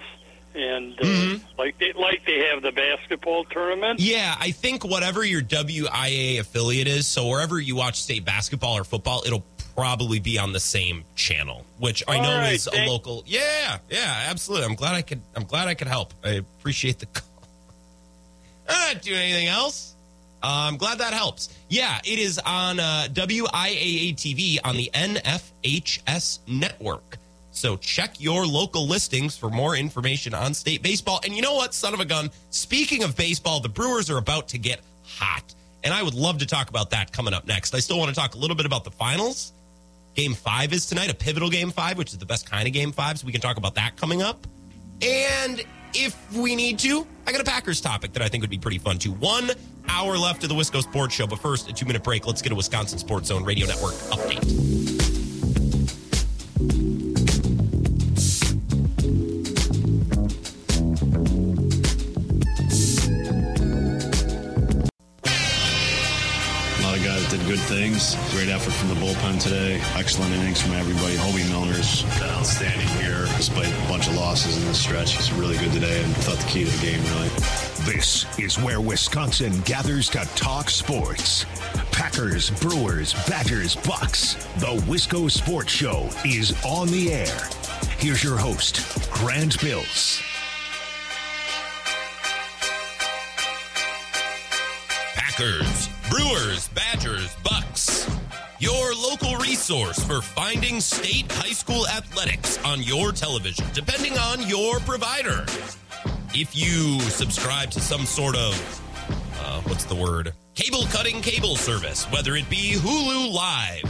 [0.52, 1.44] And uh, Mm-hmm.
[1.58, 4.00] like they like they have the basketball tournament.
[4.00, 8.82] Yeah, I think whatever your WIAA affiliate is, so wherever you watch state basketball or
[8.82, 9.44] football, it'll
[9.76, 13.22] probably be on the same channel, which I All know right, is a local.
[13.28, 14.66] Yeah, yeah, absolutely.
[14.66, 15.20] I'm glad I could.
[15.36, 16.12] I'm glad I could help.
[16.24, 17.28] I appreciate the call.
[18.68, 19.89] I'm not doing anything else.
[20.42, 21.50] I'm glad that helps.
[21.68, 27.18] Yeah, it is on uh, WIAA TV on the NFHS network.
[27.52, 31.20] So check your local listings for more information on state baseball.
[31.24, 32.30] And you know what, son of a gun?
[32.50, 35.54] Speaking of baseball, the Brewers are about to get hot.
[35.82, 37.74] And I would love to talk about that coming up next.
[37.74, 39.52] I still want to talk a little bit about the finals.
[40.14, 42.92] Game five is tonight, a pivotal game five, which is the best kind of game
[42.92, 43.18] five.
[43.18, 44.46] So we can talk about that coming up.
[45.02, 45.64] And
[45.94, 48.78] if we need to, I got a Packers topic that I think would be pretty
[48.78, 49.12] fun too.
[49.12, 49.50] One
[49.88, 52.26] hour left of the Wisco Sports Show, but first, a two minute break.
[52.26, 54.99] Let's get a Wisconsin Sports Zone Radio Network update.
[67.50, 68.14] Good things.
[68.30, 69.80] Great effort from the bullpen today.
[69.96, 71.16] Excellent innings from everybody.
[71.16, 75.16] Hoby Milner's outstanding here despite a bunch of losses in this stretch.
[75.16, 77.28] He's really good today and thought the key to the game, really.
[77.92, 81.44] This is where Wisconsin gathers to talk sports.
[81.90, 84.34] Packers, Brewers, Badgers, Bucks.
[84.58, 87.48] The Wisco Sports Show is on the air.
[87.98, 90.22] Here's your host, Grant Bills.
[95.40, 98.06] Packers, Brewers, Badgers, Bucks.
[98.58, 104.80] Your local resource for finding state high school athletics on your television, depending on your
[104.80, 105.46] provider.
[106.34, 108.52] If you subscribe to some sort of,
[109.42, 110.34] uh, what's the word?
[110.54, 113.84] Cable cutting cable service, whether it be Hulu Live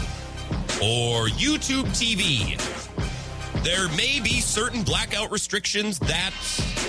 [0.81, 2.55] or YouTube TV,
[3.65, 6.31] there may be certain blackout restrictions that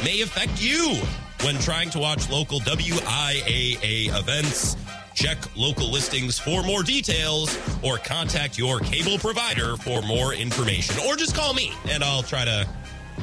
[0.03, 1.01] may affect you
[1.43, 4.77] when trying to watch local WIAA events.
[5.13, 10.95] Check local listings for more details or contact your cable provider for more information.
[11.07, 12.67] Or just call me and I'll try to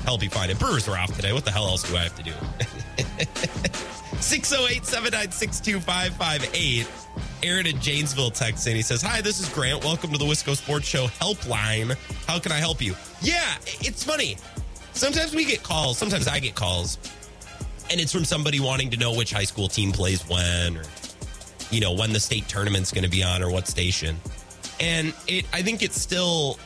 [0.05, 0.59] help you find it.
[0.59, 1.33] Brewers are off today.
[1.33, 2.33] What the hell else do I have to do?
[4.21, 6.87] 608 796 2558.
[7.43, 8.75] Aaron in Janesville texts in.
[8.75, 9.85] He says, Hi, this is Grant.
[9.85, 11.97] Welcome to the Wisco Sports Show helpline.
[12.27, 12.95] How can I help you?
[13.23, 14.37] Yeah, it's funny.
[14.93, 16.99] Sometimes we get calls, sometimes I get calls,
[17.91, 20.85] and it's from somebody wanting to know which high school team plays when or
[21.71, 24.17] you know, when the state tournament's going to be on or what station.
[24.81, 26.59] And it I think it still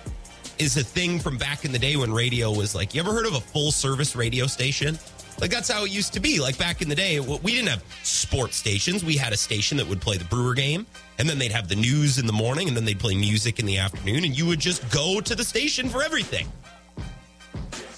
[0.58, 3.26] is a thing from back in the day when radio was like, you ever heard
[3.26, 4.98] of a full service radio station?
[5.40, 6.40] Like that's how it used to be.
[6.40, 9.04] Like back in the day, we didn't have sports stations.
[9.04, 10.86] We had a station that would play the Brewer game,
[11.18, 13.66] and then they'd have the news in the morning, and then they'd play music in
[13.66, 16.46] the afternoon, and you would just go to the station for everything.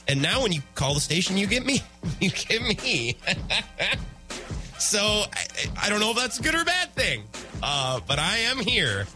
[0.09, 1.81] And now when you call the station, you get me.
[2.21, 3.17] You get me.
[4.79, 5.47] so I,
[5.83, 7.25] I don't know if that's a good or bad thing,
[7.63, 9.07] uh, but I am here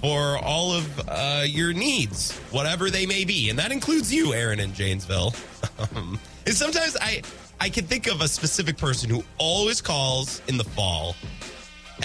[0.00, 4.60] for all of uh, your needs, whatever they may be, and that includes you, Aaron
[4.60, 5.34] in Janesville.
[5.96, 7.22] Um, and sometimes I
[7.60, 11.16] I can think of a specific person who always calls in the fall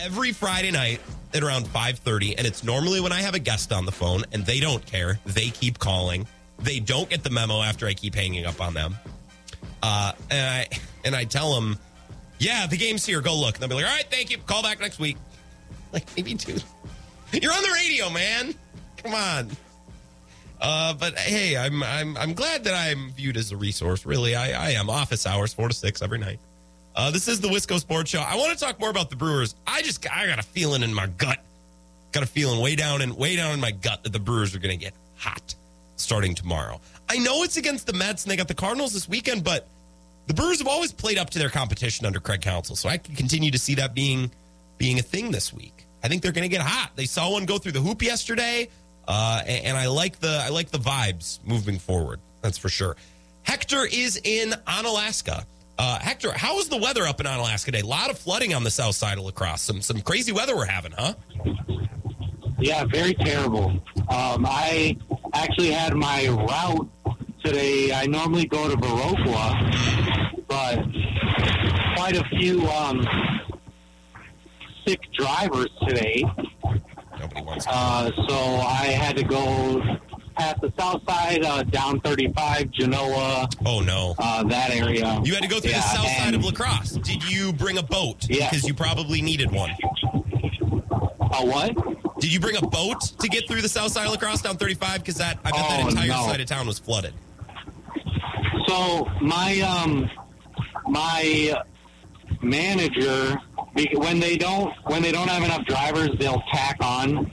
[0.02, 1.02] every Friday night
[1.34, 4.46] at around 5:30 and it's normally when I have a guest on the phone and
[4.46, 5.20] they don't care.
[5.26, 6.26] They keep calling.
[6.62, 8.96] They don't get the memo after I keep hanging up on them.
[9.82, 10.68] Uh, and I
[11.06, 11.78] and I tell them,
[12.38, 13.22] "Yeah, the game's here.
[13.22, 14.38] Go look." And they'll be like, "All right, thank you.
[14.40, 15.18] Call back next week."
[15.94, 16.58] Like maybe two.
[17.34, 18.54] you're on the radio, man.
[18.98, 19.50] Come on.
[20.62, 24.06] Uh, but hey, I'm I'm I'm glad that I'm viewed as a resource.
[24.06, 24.90] Really, I, I am.
[24.90, 26.40] Office hours, four to six every night.
[26.96, 28.20] Uh, this is the Wisco Sports Show.
[28.20, 29.56] I want to talk more about the Brewers.
[29.66, 31.40] I just I got a feeling in my gut,
[32.12, 34.60] got a feeling way down and way down in my gut that the Brewers are
[34.60, 35.56] going to get hot
[36.00, 36.80] starting tomorrow.
[37.10, 39.68] I know it's against the Mets and they got the Cardinals this weekend, but
[40.28, 43.16] the Brewers have always played up to their competition under Craig Counsell, so I can
[43.16, 44.32] continue to see that being
[44.78, 45.86] being a thing this week.
[46.04, 46.92] I think they're going to get hot.
[46.96, 48.70] They saw one go through the hoop yesterday,
[49.08, 52.20] uh, and, and I like the I like the vibes moving forward.
[52.42, 52.96] That's for sure.
[53.44, 55.46] Hector is in Onalaska.
[55.80, 57.80] Uh, Hector, how is the weather up in Onalaska today?
[57.80, 59.62] A lot of flooding on the south side of La Crosse.
[59.62, 61.14] Some some crazy weather we're having, huh?
[62.60, 63.72] Yeah, very terrible.
[64.10, 64.98] Um, I
[65.34, 66.90] actually had my route
[67.44, 67.92] today.
[67.94, 70.80] I normally go to Viroqua, but
[71.96, 73.06] quite a few um,
[74.88, 76.24] sick drivers today.
[77.20, 77.66] Nobody wants.
[77.70, 79.82] Uh, so I had to go
[80.38, 84.16] past the south side, uh, down 35, Genoa, oh no.
[84.20, 85.20] uh, that area.
[85.24, 86.92] You had to go through Yeah, the south side of La Crosse.
[86.92, 88.26] Did you bring a boat?
[88.30, 88.50] Yeah.
[88.50, 89.72] Because you probably needed one.
[91.32, 91.72] A what?
[92.20, 94.58] Did you bring a boat to get through the south side of La Crosse down
[94.58, 95.00] 35?
[95.00, 96.28] Because that I bet that Oh, entire no.
[96.28, 97.14] side of town was flooded.
[98.68, 100.10] So my um
[100.88, 101.54] my
[102.42, 103.36] manager
[103.96, 107.32] when they don't when they don't have enough drivers they'll tack on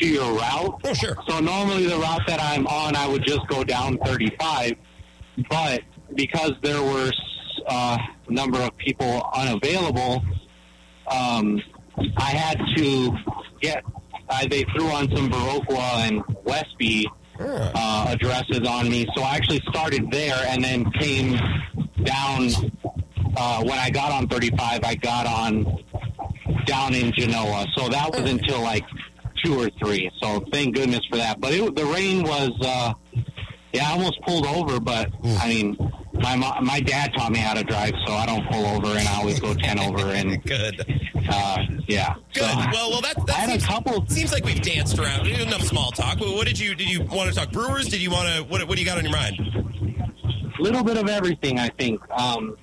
[0.00, 0.80] to your route.
[0.84, 1.16] Oh sure.
[1.28, 4.74] So normally the route that I'm on I would just go down 35,
[5.50, 5.82] but
[6.14, 7.10] because there were
[7.68, 7.98] uh,
[8.28, 10.22] a number of people unavailable,
[11.08, 11.60] um,
[12.16, 13.16] I had to
[13.60, 13.84] get.
[14.28, 17.06] I, they threw on some Viroqua and Westby
[17.38, 21.38] uh, addresses on me, so I actually started there and then came
[22.02, 22.50] down.
[23.38, 25.84] Uh, when I got on 35, I got on
[26.64, 28.84] down in Genoa, so that was until like
[29.44, 30.10] two or three.
[30.22, 31.40] So thank goodness for that.
[31.40, 32.94] But it, the rain was, uh,
[33.76, 34.80] yeah, I almost pulled over.
[34.80, 35.76] But I mean,
[36.14, 39.16] my my dad taught me how to drive, so I don't pull over, and I
[39.16, 40.06] always go ten over.
[40.08, 40.84] And Good.
[41.28, 42.42] uh, yeah, Good.
[42.42, 44.06] So, well, well, that, I that had a seems, couple.
[44.08, 45.26] seems like we've danced around.
[45.26, 46.18] Enough small talk.
[46.20, 47.88] What what did you did you want to talk Brewers?
[47.88, 49.36] Did you want to what what do you got on your mind?
[50.58, 52.00] A little bit of everything, I think.
[52.10, 52.56] Um,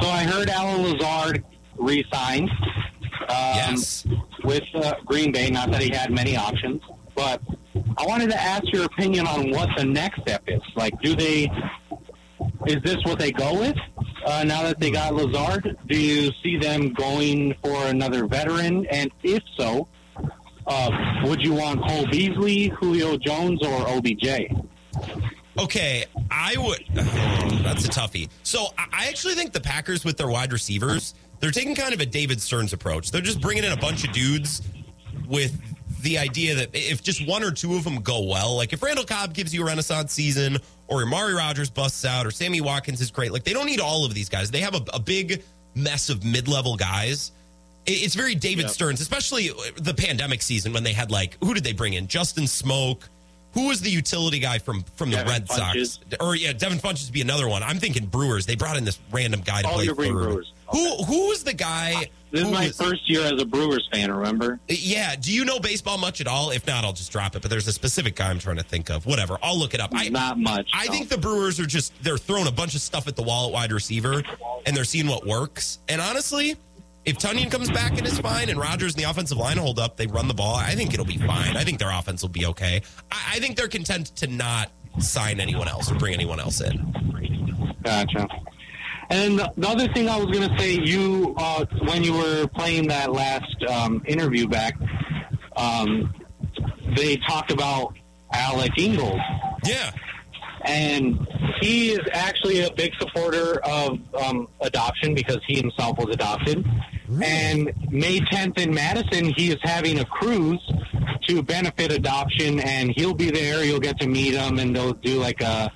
[0.00, 1.44] so I heard Allen Lazard
[1.78, 3.26] re-signed um,
[3.56, 4.06] Yes.
[4.44, 5.48] with uh, Green Bay.
[5.50, 6.82] Not that he had many options,
[7.14, 7.40] but
[7.98, 10.62] I wanted to ask your opinion on what the next step is.
[10.76, 11.50] Like, do they?
[12.66, 13.76] Is this what they go with
[14.24, 15.76] uh, now that they got Lazard?
[15.88, 18.86] Do you see them going for another veteran?
[18.86, 19.88] And if so,
[20.66, 20.90] uh,
[21.24, 24.26] would you want Cole Beasley, Julio Jones, or OBJ?
[25.58, 26.84] Okay, I would.
[27.62, 28.28] that's a toughie.
[28.42, 32.06] So I actually think the Packers with their wide receivers, they're taking kind of a
[32.06, 33.10] David Stearns approach.
[33.10, 34.62] They're just bringing in a bunch of dudes
[35.28, 35.60] with
[36.02, 39.04] the idea that if just one or two of them go well, like if Randall
[39.04, 43.10] Cobb gives you a renaissance season, or Amari Rogers busts out, or Sammy Watkins is
[43.10, 44.50] great, like they don't need all of these guys.
[44.50, 45.42] They have a, a big
[45.74, 47.32] mess of mid-level guys.
[47.86, 51.72] It's very David Stearns, especially the pandemic season when they had like who did they
[51.72, 52.06] bring in?
[52.08, 53.02] Justin Smoak.
[53.54, 55.50] Who was the utility guy from from the Devin Red.
[55.50, 55.98] Sox?
[56.20, 57.62] Or yeah, Devin Funchess would be another one.
[57.62, 58.46] I'm thinking Brewers.
[58.46, 60.12] They brought in this random guy to Oh, play you're third.
[60.12, 60.52] Brewers.
[60.72, 62.10] Who who was the guy?
[62.30, 64.58] This is my was- first year as a Brewers fan, remember?
[64.68, 65.14] yeah.
[65.16, 66.50] Do you know baseball much at all?
[66.50, 67.42] If not, I'll just drop it.
[67.42, 69.04] But there's a specific guy I'm trying to think of.
[69.04, 69.36] Whatever.
[69.42, 69.90] I'll look it up.
[69.94, 70.70] I, Not much.
[70.72, 70.92] I no.
[70.92, 73.52] think the Brewers are just they're throwing a bunch of stuff at the wall at
[73.52, 74.22] wide receiver,
[74.66, 75.78] and they're seeing what works.
[75.90, 76.56] And honestly,
[77.04, 79.96] if Tonyan comes back and is fine, and Rodgers and the offensive line hold up,
[79.98, 80.54] they run the ball.
[80.54, 81.56] I think it'll be fine.
[81.56, 82.80] I think their offense will be okay.
[83.10, 84.70] I, I think they're content to not
[85.00, 87.74] sign anyone else or bring anyone else in.
[87.82, 88.28] Gotcha.
[89.12, 92.88] And the other thing I was going to say, you uh, when you were playing
[92.88, 94.74] that last um, interview back,
[95.56, 96.14] um,
[96.96, 97.94] they talked about
[98.32, 99.20] Alec Ingold,
[99.66, 99.90] Yeah.
[100.64, 101.26] and
[101.60, 106.64] he is actually a big supporter of um, adoption because he himself was adopted.
[107.22, 110.62] And May 10th in Madison, he is having a cruise
[111.28, 113.62] to benefit adoption, and he'll be there.
[113.62, 115.70] You'll get to meet him, and they'll do like a,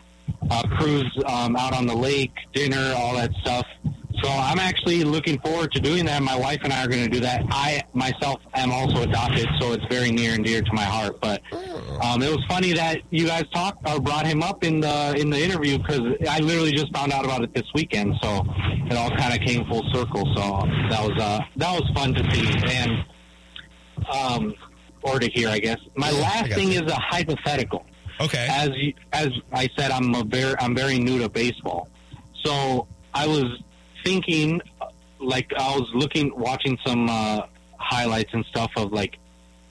[0.50, 3.66] a cruise um, out on the lake, dinner, all that stuff.
[4.22, 6.22] So I'm actually looking forward to doing that.
[6.22, 7.44] My wife and I are going to do that.
[7.50, 11.20] I myself am also adopted, so it's very near and dear to my heart.
[11.20, 11.42] But
[12.02, 15.28] um, it was funny that you guys talked or brought him up in the in
[15.28, 16.00] the interview because
[16.30, 18.14] I literally just found out about it this weekend.
[18.22, 18.42] So
[18.90, 20.24] it all kind of came full circle.
[20.34, 23.04] So that was uh, that was fun to see and
[24.10, 24.54] um,
[25.02, 25.78] or to hear, I guess.
[25.94, 27.84] My last thing is a hypothetical
[28.20, 28.46] Okay.
[28.50, 28.70] as
[29.12, 31.88] as I said, I'm a very I'm very new to baseball,
[32.44, 33.44] so I was
[34.04, 34.60] thinking,
[35.18, 37.42] like I was looking, watching some uh,
[37.78, 39.18] highlights and stuff of like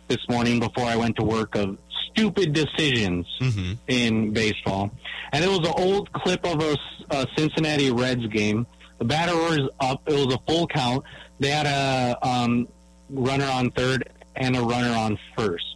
[0.07, 1.77] this morning before I went to work of
[2.11, 4.91] stupid decisions hmm in baseball,
[5.31, 6.77] and it was an old clip of a,
[7.09, 8.65] a Cincinnati Reds game.
[8.99, 11.03] The batter was up; it was a full count.
[11.39, 12.67] They had a um,
[13.09, 15.74] runner on third and a runner on first,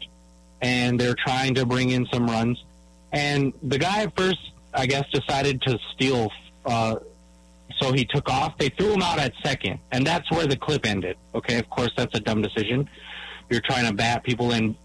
[0.62, 2.64] and they're trying to bring in some runs.
[3.12, 4.40] And the guy at first,
[4.74, 6.32] I guess, decided to steal.
[6.66, 6.98] Uh,
[7.80, 8.58] so he took off.
[8.58, 11.18] They threw him out at second, and that's where the clip ended.
[11.34, 12.90] Okay, of course, that's a dumb decision.
[13.50, 14.76] You're trying to bat people in.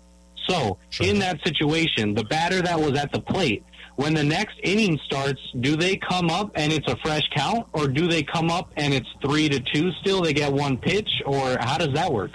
[0.49, 3.65] So in that situation, the batter that was at the plate,
[3.97, 7.89] when the next inning starts, do they come up and it's a fresh count, or
[7.89, 10.23] do they come up and it's three to two still?
[10.23, 12.33] They get one pitch, or how does that work?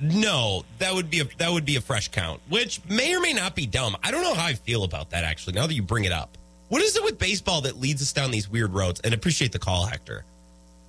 [0.00, 3.32] No, that would be a that would be a fresh count, which may or may
[3.32, 3.96] not be dumb.
[4.02, 5.54] I don't know how I feel about that actually.
[5.54, 6.36] Now that you bring it up,
[6.68, 9.00] what is it with baseball that leads us down these weird roads?
[9.00, 10.24] And appreciate the call, Hector.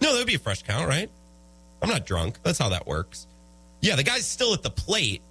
[0.01, 1.09] No, that would be a fresh count, right?
[1.81, 2.39] I'm not drunk.
[2.43, 3.27] That's how that works.
[3.81, 5.21] Yeah, the guy's still at the plate,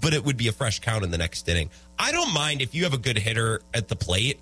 [0.00, 1.70] but it would be a fresh count in the next inning.
[1.98, 4.40] I don't mind if you have a good hitter at the plate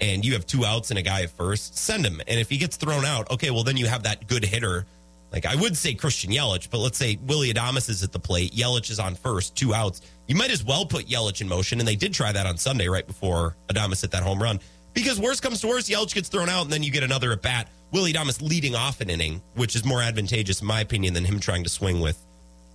[0.00, 2.20] and you have two outs and a guy at first, send him.
[2.26, 4.86] And if he gets thrown out, okay, well then you have that good hitter.
[5.32, 8.52] Like I would say Christian Yelich, but let's say Willie Adames is at the plate,
[8.52, 10.02] Yelich is on first, two outs.
[10.26, 12.88] You might as well put Yelich in motion, and they did try that on Sunday
[12.88, 14.60] right before Adames hit that home run.
[14.94, 17.40] Because worst comes to worst, Yelich gets thrown out, and then you get another at
[17.40, 17.68] bat.
[17.92, 21.40] Willie Adames leading off an inning, which is more advantageous in my opinion than him
[21.40, 22.22] trying to swing with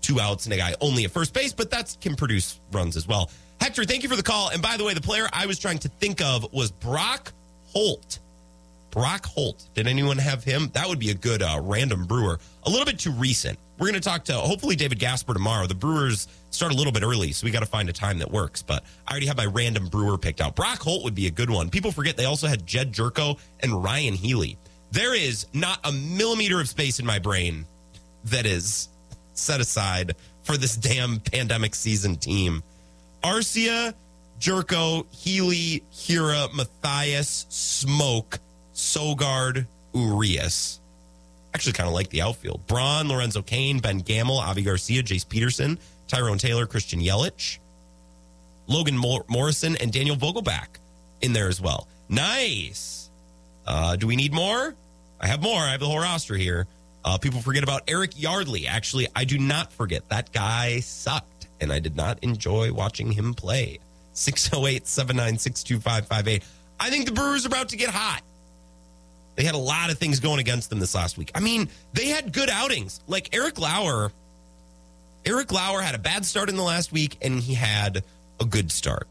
[0.01, 3.07] two outs and a guy only at first base, but that can produce runs as
[3.07, 3.29] well.
[3.59, 4.49] Hector, thank you for the call.
[4.49, 7.33] And by the way, the player I was trying to think of was Brock
[7.67, 8.19] Holt.
[8.97, 9.69] Brock Holt.
[9.75, 10.71] Did anyone have him?
[10.73, 12.39] That would be a good uh, random brewer.
[12.63, 13.59] A little bit too recent.
[13.77, 15.67] We're going to talk to hopefully David Gasper tomorrow.
[15.67, 18.31] The Brewers start a little bit early, so we got to find a time that
[18.31, 18.63] works.
[18.63, 20.55] But I already have my random brewer picked out.
[20.55, 21.69] Brock Holt would be a good one.
[21.69, 24.57] People forget they also had Jedd Gyorko and Ryan Healy.
[24.89, 27.67] There is not a millimeter of space in my brain
[28.23, 28.89] that is
[29.33, 32.63] set aside for this damn pandemic season team.
[33.23, 33.93] Arcia,
[34.39, 38.39] Jerko, Healy, Hiura, Mathias, Smoak,
[38.77, 40.79] Sogard, Urias.
[41.53, 42.65] Actually, kind of like the outfield.
[42.67, 47.57] Braun, Lorenzo Cain, Ben Gamel, Avi Garcia, Jace Peterson, Tyrone Taylor, Christian Yelich,
[48.67, 50.67] Logan Mor- Morrison, and Daniel Vogelbach
[51.21, 51.87] in there as well.
[52.07, 53.09] Nice.
[53.65, 54.75] Uh, do we need more?
[55.19, 55.59] I have more.
[55.59, 56.67] I have the whole roster here.
[57.03, 58.67] Uh, people forget about Eric Yardley.
[58.67, 60.07] Actually, I do not forget.
[60.09, 63.79] That guy sucked, and I did not enjoy watching him play.
[64.13, 66.43] 608 796 2558.
[66.79, 68.21] I think the Brewers are about to get hot.
[69.37, 71.31] They had a lot of things going against them this last week.
[71.35, 72.99] I mean, they had good outings.
[73.07, 74.11] Like Eric Lauer.
[75.25, 78.03] Eric Lauer had a bad start in the last week, and he had
[78.39, 79.07] a good start.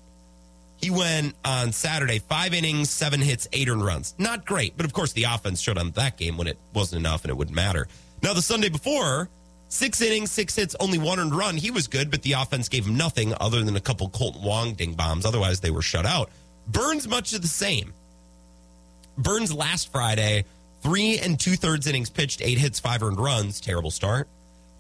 [0.79, 4.15] He went on Saturday, five innings, seven hits, eight earned runs.
[4.19, 7.23] Not great, but of course the offense showed on that game when it wasn't enough
[7.23, 7.89] and it wouldn't matter.
[8.23, 9.31] Now the Sunday before,
[9.69, 11.57] six innings, six hits, only one earned run.
[11.57, 14.75] He was good, but the offense gave him nothing other than a couple Kolten Wong
[14.75, 15.25] ding bombs.
[15.25, 16.31] Otherwise, they were shut out.
[16.69, 17.93] Burnes much of the same.
[19.19, 20.45] Burnes last Friday,
[20.83, 23.61] three and two thirds innings pitched, eight hits, five earned runs.
[23.61, 24.29] Terrible start.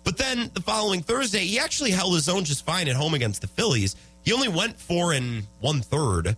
[0.04, 3.40] But then the following Thursday, he actually held his own just fine at home against
[3.40, 3.96] the Phillies.
[4.22, 6.28] He only went four and one third.
[6.28, 6.36] It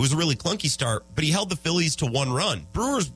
[0.00, 2.64] was a really clunky start, but he held the Phillies to one run.
[2.72, 3.10] Brewers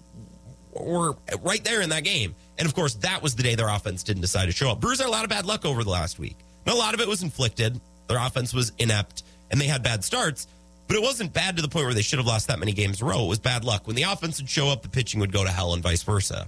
[0.72, 2.34] were right there in that game.
[2.58, 4.80] And of course, that was the day their offense didn't decide to show up.
[4.80, 6.36] Brewers had a lot of bad luck over the last week.
[6.66, 7.80] And a lot of it was inflicted.
[8.08, 9.22] Their offense was inept
[9.52, 10.48] and they had bad starts,
[10.92, 13.00] but it wasn't bad to the point where they should have lost that many games
[13.00, 13.24] in a row.
[13.24, 13.86] It was bad luck.
[13.86, 16.46] When the offense would show up, the pitching would go to hell and vice versa.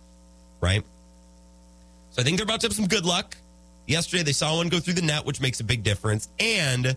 [0.60, 0.84] Right?
[2.10, 3.38] So I think they're about to have some good luck.
[3.86, 6.28] Yesterday, they saw one go through the net, which makes a big difference.
[6.38, 6.94] And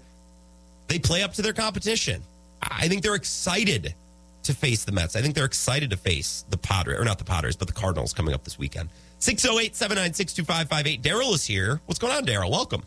[0.89, 2.21] they play up to their competition.
[2.61, 3.95] I think they're excited
[4.43, 5.15] to face the Mets.
[5.15, 8.11] I think they're excited to face the Padres, or not the Padres, but the Cardinals
[8.11, 8.89] coming up this weekend.
[9.19, 11.01] 608 796 2558.
[11.01, 11.79] Daryl is here.
[11.85, 12.51] What's going on, Daryl?
[12.51, 12.83] Welcome.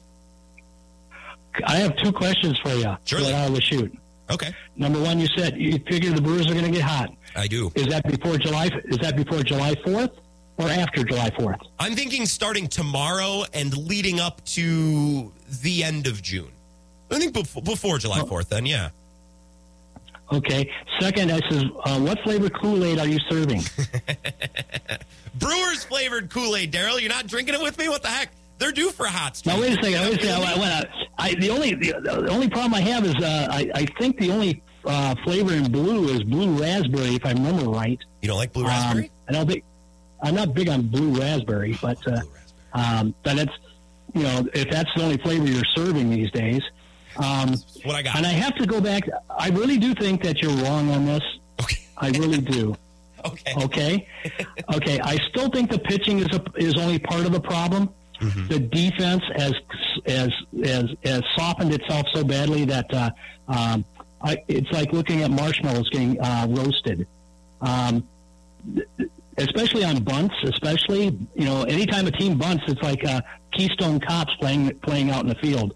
[1.65, 2.95] I have two questions for you.
[3.07, 3.33] Surely.
[3.33, 3.97] Right out of the chute.
[4.31, 4.55] Okay.
[4.77, 7.11] Number one, you said you figure the Brewers are going to get hot.
[7.35, 7.71] I do.
[7.75, 8.71] Is that before July?
[8.85, 10.11] Is that before July fourth
[10.57, 11.61] or after July fourth?
[11.79, 16.51] I'm thinking starting tomorrow and leading up to the end of June.
[17.11, 18.91] I think before, before July 4th, then, yeah.
[20.33, 20.71] Okay.
[21.01, 23.63] Second, I says, uh, what flavor Kool Aid are you serving?
[25.35, 27.01] Brewers flavored Kool Aid, Daryl.
[27.01, 27.89] You're not drinking it with me?
[27.89, 28.31] What the heck?
[28.61, 29.55] They're due for a hot streak.
[29.57, 30.01] now wait a second.
[30.11, 30.45] Wait a second.
[30.45, 30.85] I,
[31.19, 34.19] I, I, the only the, the only problem I have is uh, I, I think
[34.19, 37.99] the only uh, flavor in blue is blue raspberry, if I remember right.
[38.23, 39.11] You don't like blue Um, raspberry?
[39.29, 39.65] I don't think
[40.23, 42.99] I'm not big on blue raspberry, but uh, Blue raspberry.
[42.99, 43.53] um, but it's
[44.15, 46.63] you know if that's the only flavor you're serving these days.
[47.17, 48.17] Um, What I got.
[48.17, 49.03] and I have to go back.
[49.37, 51.23] I really do think that you're wrong on this.
[51.63, 51.79] okay.
[51.97, 52.77] I really do.
[53.23, 53.53] Okay.
[53.65, 54.09] Okay,
[54.75, 54.99] okay.
[55.01, 57.91] I still think the pitching is a, is only part of the problem.
[58.21, 59.55] The defense has
[60.07, 60.31] has
[60.65, 63.11] has has softened itself so badly that uh,
[63.49, 63.85] um,
[64.23, 67.07] I, it's like looking at marshmallows getting uh, roasted.
[67.61, 68.07] Um,
[69.39, 73.21] especially on bunts, especially you know, anytime a team bunts, it's like uh,
[73.53, 75.75] Keystone Cops playing playing out in the field,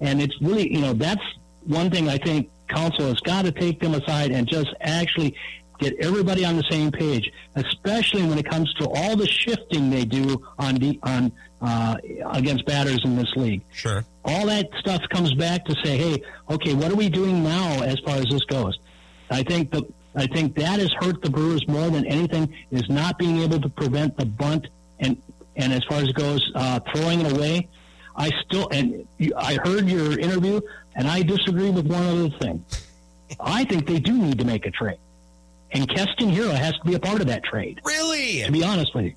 [0.00, 1.22] and it's really you know that's
[1.64, 5.34] one thing I think Counsell has got to take them aside and just actually
[5.78, 10.04] get everybody on the same page, especially when it comes to all the shifting they
[10.04, 11.96] do on the on uh,
[12.32, 14.04] against batters in this league Sure.
[14.24, 17.98] all that stuff comes back to say, hey, okay, what are we doing now as
[18.00, 18.78] far as this goes?
[19.30, 19.86] I think the
[20.16, 23.68] I think that has hurt the Brewers more than anything is not being able to
[23.68, 24.66] prevent the bunt
[24.98, 25.16] and
[25.56, 27.68] and as far as it goes, uh, throwing it away.
[28.16, 30.60] I still and you, I heard your interview,
[30.96, 32.64] and I disagree with one other thing.
[33.40, 34.98] I think they do need to make a trade,
[35.70, 37.80] and Keston Hiura has to be a part of that trade.
[37.84, 38.42] Really?
[38.42, 39.14] To be honest with you,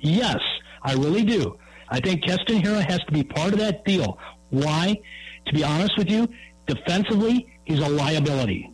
[0.00, 0.40] yes,
[0.82, 1.56] I really do.
[1.92, 4.18] I think Keston Hiura has to be part of that deal.
[4.48, 4.98] Why?
[5.46, 6.26] To be honest with you,
[6.66, 8.72] defensively, he's a liability,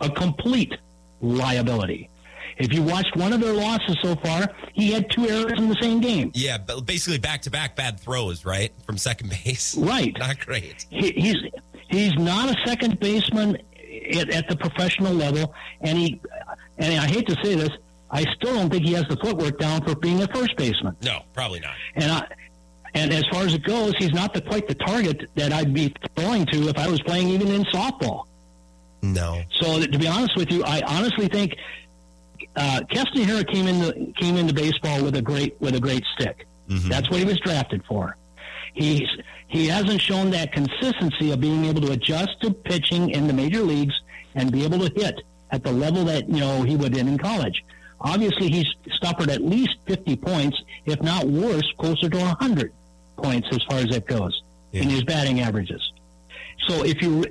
[0.00, 0.74] a complete
[1.20, 2.10] liability.
[2.56, 5.76] If you watched one of their losses so far, he had two errors in the
[5.80, 6.32] same game.
[6.34, 8.72] Yeah, but basically back to back bad throws, right?
[8.84, 9.76] From second base.
[9.78, 10.12] Right.
[10.18, 10.84] Not great.
[10.90, 11.36] He, he's
[11.88, 13.58] he's not a second baseman
[14.12, 16.20] at, at the professional level, and he
[16.78, 17.70] and I hate to say this,
[18.10, 20.96] I still don't think he has the footwork down for being a first baseman.
[21.02, 21.74] No, probably not.
[21.94, 22.26] And I,
[22.94, 25.94] and as far as it goes, he's not the, quite the target that I'd be
[26.16, 28.24] throwing to if I was playing even in softball.
[29.02, 29.42] No.
[29.52, 31.56] So to be honest with you, I honestly think
[32.56, 36.46] uh, Keston Hiura came into came into baseball with a great with a great stick.
[36.88, 38.16] That's what he was drafted for.
[38.74, 39.08] He's
[39.46, 43.62] he hasn't shown that consistency of being able to adjust to pitching in the major
[43.62, 43.94] leagues
[44.34, 47.18] and be able to hit at the level that you know he would in in
[47.18, 47.64] college.
[48.00, 48.66] Obviously, he's
[49.02, 52.72] suffered at least 50 points, if not worse, closer to 100
[53.22, 54.42] points as far as that goes
[54.72, 55.92] in his batting averages.
[56.66, 57.24] So if you,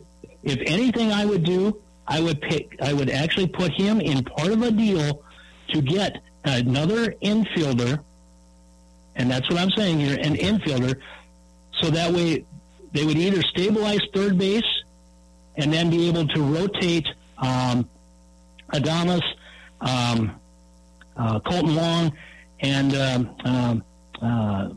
[0.44, 4.52] if anything, I would do, I would pick, I would actually put him in part
[4.52, 5.24] of a deal
[5.70, 8.00] to get another infielder,
[9.16, 11.00] and that's what I'm saying here, an infielder,
[11.82, 12.46] so that way
[12.94, 14.64] they would either stabilize third base
[15.58, 17.08] and then be able to rotate
[17.38, 17.90] um,
[18.74, 19.24] Adames,
[19.82, 20.40] um,
[21.16, 22.14] uh, Kolten Wong,
[22.62, 23.84] and um, um,
[24.22, 24.70] uh,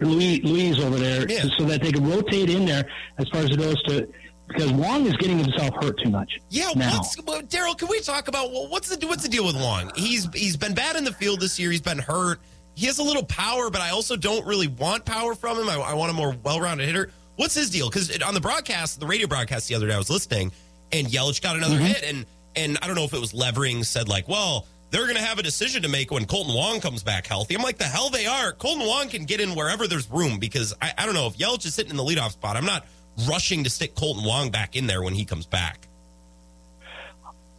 [0.00, 1.44] Louise, Louise over there, Yeah.
[1.56, 2.88] so that they could rotate in there
[3.18, 4.08] as far as it goes to.
[4.46, 6.38] Because Wong is getting himself hurt too much.
[6.48, 7.00] Yeah, now.
[7.00, 7.76] Daryl?
[7.76, 9.92] Can we talk about well, what's the what's the deal with Wong?
[9.94, 11.70] He's he's been bad in the field this year.
[11.70, 12.40] He's been hurt.
[12.74, 15.68] He has a little power, but I also don't really want power from him.
[15.68, 17.10] I, I want a more well-rounded hitter.
[17.36, 17.90] What's his deal?
[17.90, 20.52] Because on the broadcast, the radio broadcast the other day, I was listening,
[20.92, 21.84] and Yelich got another mm-hmm.
[21.84, 22.24] hit, and
[22.56, 25.38] and I don't know if it was Levering said like, well, they're going to have
[25.38, 27.54] a decision to make when Kolten Wong comes back healthy.
[27.54, 28.52] I'm like, the hell they are.
[28.52, 31.66] Kolten Wong can get in wherever there's room because I, I don't know if Yelich
[31.66, 32.56] is sitting in the leadoff spot.
[32.56, 32.86] I'm not
[33.28, 35.88] rushing to stick Kolten Wong back in there when he comes back.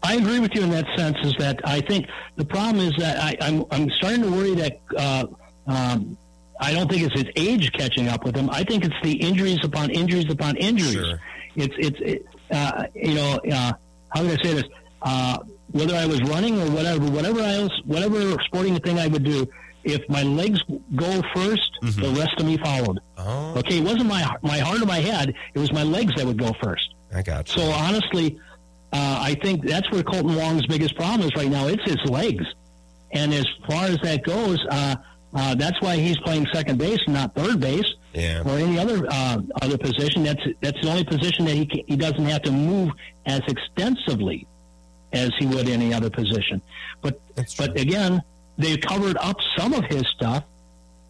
[0.02, 1.18] I agree with you in that sense.
[1.24, 2.08] Is that I think
[2.38, 5.28] the problem is that I, I'm I'm starting to worry that uh,
[5.68, 6.18] um,
[6.60, 8.50] I don't think it's his age catching up with him.
[8.50, 10.94] I think it's the injuries upon injuries upon injuries.
[10.94, 11.20] Sure.
[11.58, 13.74] It's it's it, uh, you know uh,
[14.10, 14.64] how can I say this?
[15.72, 19.48] Whether I was running or whatever, whatever else, whatever sporting thing I would do,
[19.84, 20.60] if my legs
[20.96, 21.60] go 1st
[22.02, 23.00] the rest of me followed.
[23.18, 26.26] Oh, Okay, it wasn't my my heart or my head; it was my legs that
[26.26, 26.94] would go first.
[27.16, 27.62] I got you.
[27.62, 28.38] So honestly,
[28.92, 31.68] uh, I think that's where Kolten Wong's biggest problem is right now.
[31.68, 32.44] It's his legs,
[33.14, 34.96] and as far as that goes, uh,
[35.34, 38.42] uh, that's why he's playing second base, not third base, Yeah.
[38.46, 40.24] or any other uh, other position.
[40.24, 42.90] That's that's the only position that he can, he doesn't have to move
[43.28, 44.46] as extensively
[45.14, 46.62] as he would any other position.
[47.02, 47.20] But
[47.58, 48.22] but again,
[48.58, 50.44] they covered up some of his stuff.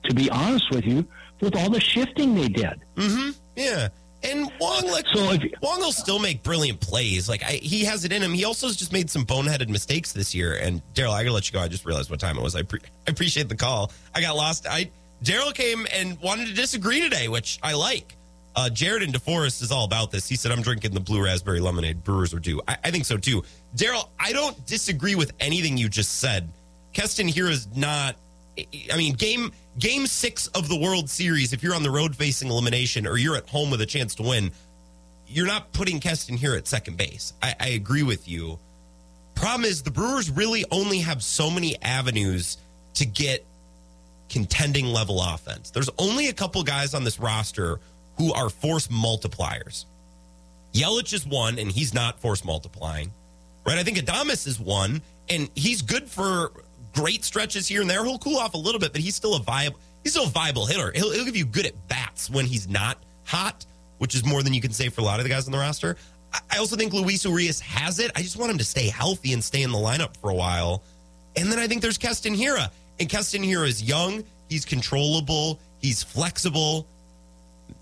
[0.05, 1.05] To be honest with you,
[1.41, 2.79] with all the shifting they did.
[2.95, 3.31] Mm-hmm.
[3.57, 3.89] Yeah.
[4.23, 7.27] And Wong, like, So if- Wong will still make brilliant plays.
[7.27, 8.31] Like, I, he has it in him.
[8.33, 10.53] He also has just made some boneheaded mistakes this year.
[10.55, 11.59] And Daryl, I gotta let you go.
[11.59, 12.55] I just realized what time it was.
[12.55, 13.91] I, pre- I appreciate the call.
[14.15, 14.65] I got lost.
[14.67, 14.89] I
[15.21, 18.15] Daryl came and wanted to disagree today, which I like.
[18.55, 20.27] Uh, Jared and DeForest is all about this.
[20.27, 22.03] He said, I'm drinking the blue raspberry lemonade.
[22.03, 22.61] Brewers are due.
[22.67, 23.43] I, I think so too.
[23.75, 26.49] Daryl, I don't disagree with anything you just said.
[26.93, 28.15] Keston Hiura is not.
[28.91, 31.53] I mean, game game six of the World Series.
[31.53, 34.23] If you're on the road facing elimination, or you're at home with a chance to
[34.23, 34.51] win,
[35.27, 37.33] you're not putting Keston Hiura at second base.
[37.41, 38.59] I, I agree with you.
[39.35, 42.57] Problem is, the Brewers really only have so many avenues
[42.95, 43.45] to get
[44.27, 45.71] contending level offense.
[45.71, 47.79] There's only a couple guys on this roster
[48.19, 49.85] who are force multipliers.
[50.73, 53.11] Yelich is one, and he's not force multiplying.
[53.65, 53.79] Right?
[53.79, 56.51] I think Adames is one, and he's good for
[56.93, 58.03] great stretches here and there.
[58.05, 60.65] He'll cool off a little bit, but he's still a viable he's still a viable
[60.65, 60.91] hitter.
[60.93, 63.65] He'll, he'll give you good at bats when he's not hot,
[63.97, 65.57] which is more than you can say for a lot of the guys on the
[65.57, 65.97] roster.
[66.51, 68.11] I- also think Luis Urias has it.
[68.15, 70.83] I just want him to stay healthy and stay in the lineup for a while.
[71.35, 72.69] And then I think there's Keston Hiura.
[72.99, 76.85] And Keston Hiura is young, he's controllable, he's flexible.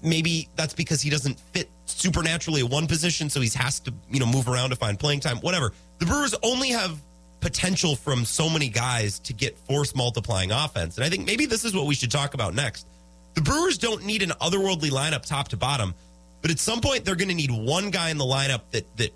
[0.02, 4.20] Maybe that's because he doesn't fit supernaturally at one position, so he has to, you
[4.20, 5.38] know, move around to find playing time.
[5.38, 5.74] Whatever.
[6.00, 7.00] The Brewers only have
[7.40, 10.98] potential from so many guys to get force multiplying offense.
[10.98, 12.88] And I think maybe this is what we should talk about next.
[13.36, 15.94] The Brewers don't need an otherworldly lineup top to bottom,
[16.42, 19.14] but at some point they're going to need one guy in the lineup that that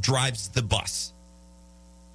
[0.00, 1.12] drives the bus.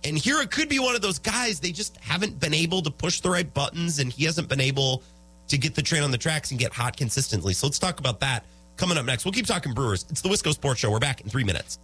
[0.03, 2.91] And here it could be one of those guys they just haven't been able to
[2.91, 5.03] push the right buttons and he hasn't been able
[5.47, 7.53] to get the train on the tracks and get hot consistently.
[7.53, 8.45] So let's talk about that
[8.77, 9.25] coming up next.
[9.25, 10.05] We'll keep talking Brewers.
[10.09, 10.91] It's the Wisco Sports Show.
[10.91, 11.79] We're back in three minutes.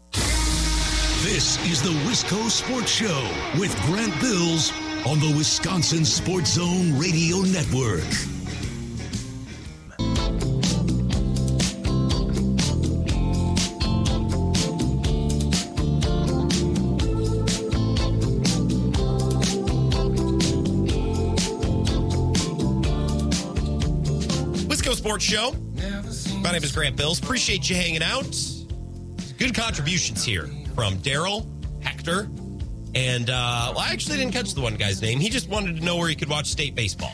[1.23, 3.29] This is the Wisco Sports Show
[3.59, 4.71] with Grant Bills
[5.05, 8.38] on the Wisconsin Sports Zone Radio Network.
[25.09, 25.55] Sports Show.
[26.35, 27.17] My name is Grant Bills.
[27.17, 28.39] Appreciate you hanging out.
[29.39, 31.47] Good contributions here from Daryl,
[31.81, 32.29] Hector,
[32.93, 35.19] and uh, well, I actually didn't catch the one guy's name.
[35.19, 37.11] He just wanted to know where he could watch state baseball.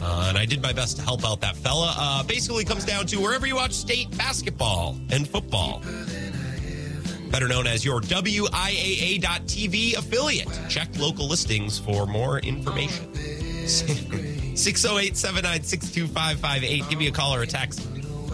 [0.00, 1.92] Uh, and I did my best to help out that fella.
[1.98, 5.82] Uh, basically, comes down to wherever you watch state basketball and football,
[7.32, 8.46] better known as your WIAA.TV
[9.98, 10.60] affiliate.
[10.68, 13.10] Check local listings for more information.
[14.54, 16.88] 608 796 2558.
[16.88, 17.86] Give me a call or a text.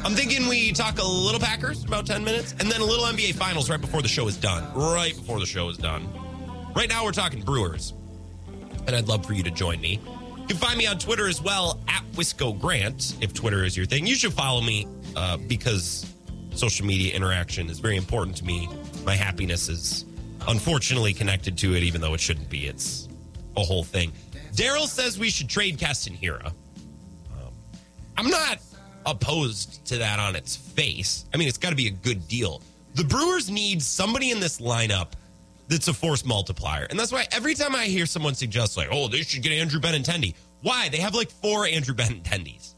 [0.05, 3.35] I'm thinking we talk a little Packers, about 10 minutes, and then a little NBA
[3.35, 4.65] Finals right before the show is done.
[4.75, 6.09] Right before the show is done.
[6.75, 7.93] Right now, we're talking Brewers,
[8.87, 10.01] and I'd love for you to join me.
[10.39, 13.87] You can find me on Twitter as well, at Wisco Grant, if Twitter is your
[13.87, 14.07] thing.
[14.07, 16.07] You should follow me uh, because
[16.55, 18.69] social media interaction is very important to me.
[19.05, 20.07] My happiness is
[20.49, 22.67] unfortunately connected to it, even though it shouldn't be.
[22.67, 23.09] It's
[23.57, 24.13] a whole thing.
[24.53, 26.47] Daryl says we should trade Keston Hiura.
[26.47, 27.53] Um,
[28.17, 28.59] I'm not
[29.07, 31.25] opposed to that on its face.
[31.33, 32.63] I mean, it's got to be a good deal.
[32.95, 35.13] The Brewers need somebody in this lineup
[35.69, 36.87] that's a force multiplier.
[36.91, 39.81] And that's why every time I hear someone suggest, like, oh, they should get Andrew
[39.81, 40.35] Benintendi.
[40.63, 40.89] Why?
[40.89, 42.75] They have like four Andrew Benintendis,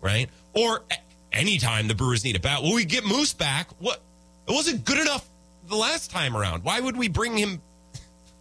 [0.00, 0.28] right?
[0.52, 0.84] Or
[1.32, 3.68] anytime the Brewers need a bat, well, we get Moose back.
[3.78, 4.00] What?
[4.46, 5.26] It wasn't good enough
[5.68, 6.64] the last time around.
[6.64, 7.60] Why would we bring him?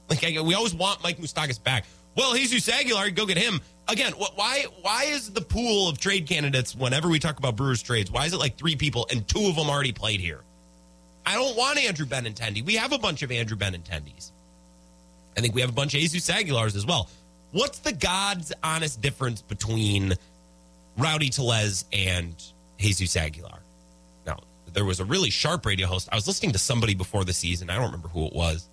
[0.09, 1.85] Like, we always want Mike Moustakas back.
[2.15, 4.13] Well, Jesus Aguilar, go get him again.
[4.13, 4.65] Why?
[4.81, 8.11] Why is the pool of trade candidates whenever we talk about Brewers trades?
[8.11, 10.41] Why is it like three people and two of them already played here?
[11.25, 12.65] I don't want Andrew Benintendi.
[12.65, 14.31] We have a bunch of Andrew Benintendis.
[15.37, 17.09] I think we have a bunch of Jesus Aguilars as well.
[17.51, 20.13] What's the God's honest difference between
[20.97, 22.35] Rowdy Tellez and
[22.79, 23.59] Jesus Aguilar?
[24.25, 24.39] Now,
[24.73, 26.09] there was a really sharp radio host.
[26.11, 27.69] I was listening to somebody before the season.
[27.69, 28.67] I don't remember who it was.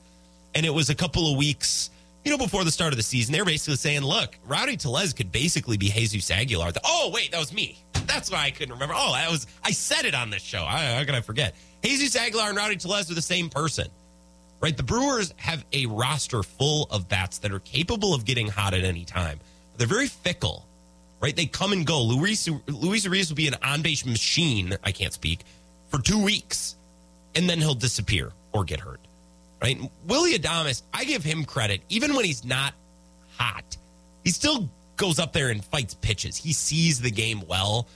[0.54, 1.90] And it was a couple of weeks,
[2.24, 3.32] you know, before the start of the season.
[3.32, 6.72] they're basically saying, look, Rowdy Tellez could basically be Jesus Aguilar.
[6.84, 7.78] Oh, wait, that was me.
[8.06, 8.94] That's why I couldn't remember.
[8.96, 10.64] Oh, that was, I said it on this show.
[10.64, 11.54] How could I forget?
[11.82, 13.88] Jesus Aguilar and Rowdy Tellez are the same person,
[14.60, 14.76] right?
[14.76, 18.84] The Brewers have a roster full of bats that are capable of getting hot at
[18.84, 19.38] any time.
[19.76, 20.66] They're very fickle,
[21.20, 21.34] right?
[21.36, 22.02] They come and go.
[22.02, 25.44] Luis, Luis Urias will be an on base machine, I can't speak,
[25.88, 26.76] for two weeks,
[27.34, 29.00] and then he'll disappear or get hurt,
[29.60, 29.78] right?
[30.06, 31.82] Willie Adames, I give him credit.
[31.88, 32.74] Even when he's not
[33.36, 33.76] hot,
[34.24, 36.36] he still goes up there and fights pitches.
[36.36, 37.86] He sees the game well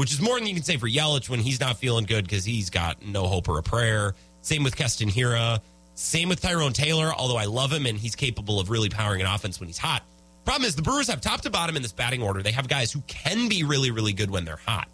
[0.00, 2.42] which is more than you can say for Yelich when he's not feeling good because
[2.42, 4.14] he's got no hope or a prayer.
[4.40, 5.60] Same with Keston Hiura.
[5.94, 9.26] Same with Tyrone Taylor, although I love him and he's capable of really powering an
[9.26, 10.02] offense when he's hot.
[10.46, 12.42] Problem is, the Brewers have top to bottom in this batting order.
[12.42, 14.88] They have guys who can be really, really good when they're hot.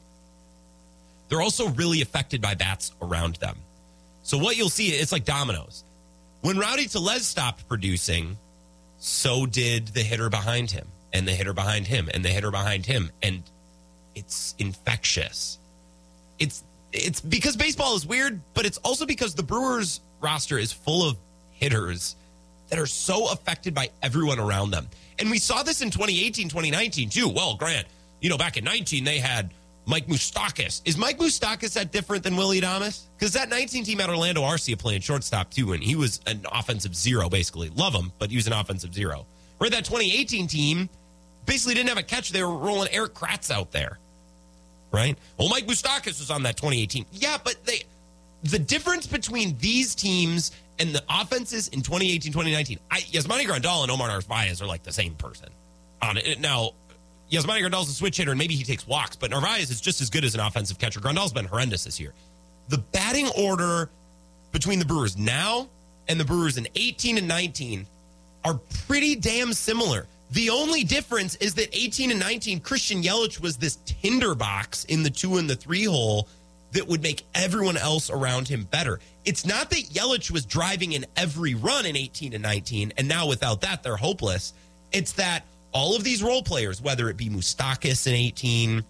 [1.29, 3.57] They're also really affected by bats around them.
[4.25, 5.85] So what you'll see, it's like dominoes.
[6.41, 8.37] When Rowdy Tellez stopped producing,
[8.99, 12.87] so did the hitter behind him, and the hitter behind him, and the hitter behind
[12.87, 13.11] him.
[13.23, 13.43] And
[14.15, 15.59] it's infectious.
[16.39, 16.63] It's
[16.93, 21.17] it's because baseball is weird, but it's also because the Brewers roster is full of
[21.53, 22.17] hitters
[22.69, 24.89] that are so affected by everyone around them.
[25.19, 27.29] And we saw this in 2018, 2019 too.
[27.29, 27.87] Well, Grant,
[28.21, 29.51] you know, back in 19 they had
[29.87, 30.83] Mike Moustakas.
[30.85, 33.03] Is Mike Moustakas that different than Willie Adames?
[33.17, 36.95] Because that 19 team had Orlando Arcia playing shortstop too, and he was an offensive
[36.95, 37.71] zero basically.
[37.71, 39.27] Love him, but he was an offensive zero.
[39.59, 40.89] Where that 2018 team
[41.47, 42.31] basically didn't have a catch.
[42.31, 43.99] They were rolling Erik Kratz out there
[44.93, 45.19] right?
[45.39, 47.07] Well, Mike Moustakas was on that 2018.
[47.13, 47.83] Yeah, but they
[48.43, 53.91] the difference between these teams and the offenses in 2018, 2019, I, Yasmani Grandal and
[53.91, 55.49] Omar Narvaez are like the same person.
[56.03, 56.73] On it now,
[57.31, 60.11] Yasmani Grandal's a switch hitter and maybe he takes walks, but Narvaez is just as
[60.11, 61.01] good as an offensive catcher.
[61.01, 62.13] Grandal's been horrendous this year.
[62.69, 63.91] The batting order
[64.53, 65.69] between the Brewers now
[66.09, 67.87] and the Brewers in 18 and 19
[68.45, 70.07] are pretty damn similar.
[70.31, 75.11] The only difference is that 18 and 19, Christian Yelich was this tinderbox in the
[75.11, 76.29] two and the three hole
[76.73, 79.01] that would make everyone else around him better.
[79.25, 83.27] It's not that Yelich was driving in every run in 18 and 19, and now
[83.27, 84.53] without that, they're hopeless.
[84.93, 85.45] It's that
[85.77, 88.83] all of these role players, whether it be Moustakas in 18,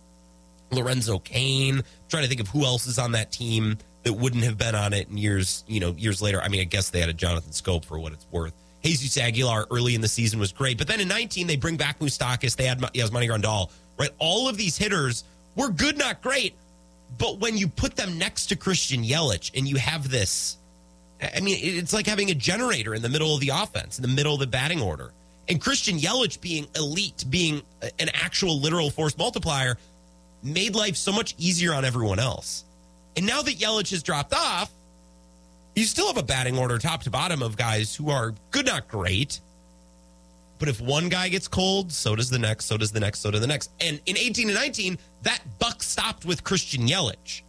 [0.70, 4.56] Lorenzo Cain, trying to think of who else is on that team that wouldn't have
[4.56, 6.40] been on it in years, you know, years later.
[6.40, 8.52] I mean, I guess they had a Jonathan Schoop for what it's worth.
[8.84, 10.78] Jesus Aguilar early in the season was great.
[10.78, 12.54] But then in 19, they bring back Moustakas.
[12.54, 14.10] They had Yasmani Grandal, right?
[14.18, 15.24] All of these hitters
[15.56, 16.54] were good, not great.
[17.18, 20.56] But when you put them next to Christian Yelich and you have this,
[21.20, 24.14] I mean, it's like having a generator in the middle of the offense, in the
[24.14, 25.10] middle of the batting order.
[25.48, 27.62] And Christian Yelich being elite, being
[27.98, 29.76] an actual literal force multiplier,
[30.42, 32.64] made life so much easier on everyone else.
[33.16, 34.70] And now that Yelich has dropped off,
[35.74, 38.88] you still have a batting order top to bottom of guys who are good, not
[38.88, 39.40] great.
[40.58, 43.30] But if one guy gets cold, so does the next, so does the next, so
[43.30, 43.70] does the next.
[43.80, 47.42] And in 18 and 19, that buck stopped with Christian Yelich.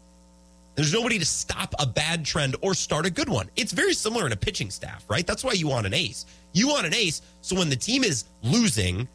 [0.76, 3.49] There's nobody to stop a bad trend or start a good one.
[3.56, 5.26] It's very similar in a pitching staff, right?
[5.26, 6.26] That's why you want an ace.
[6.57, 7.21] You want an ace.
[7.41, 9.07] So when the team is losing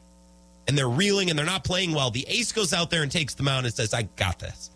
[0.69, 3.35] and they're reeling and they're not playing well, the ace goes out there and takes
[3.35, 4.70] the mound and says, I got this.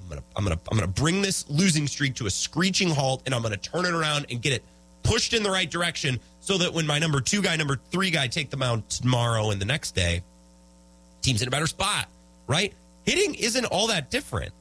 [0.00, 3.34] I'm gonna I'm gonna I'm gonna bring this losing streak to a screeching halt and
[3.34, 4.62] I'm gonna turn it around and get it
[5.02, 8.28] pushed in the right direction so that when my number two guy, number three guy
[8.28, 10.22] take the mound tomorrow and the next day,
[11.22, 12.06] team's in a better spot,
[12.46, 12.72] right?
[13.04, 14.52] Hitting isn't all that different.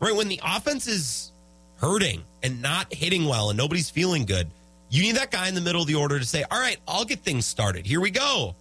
[0.00, 0.16] Right?
[0.16, 1.32] When the offense is
[1.76, 4.50] hurting and not hitting well and nobody's feeling good,
[4.90, 7.04] you need that guy in the middle of the order to say, All right, I'll
[7.04, 7.86] get things started.
[7.86, 8.54] Here we go.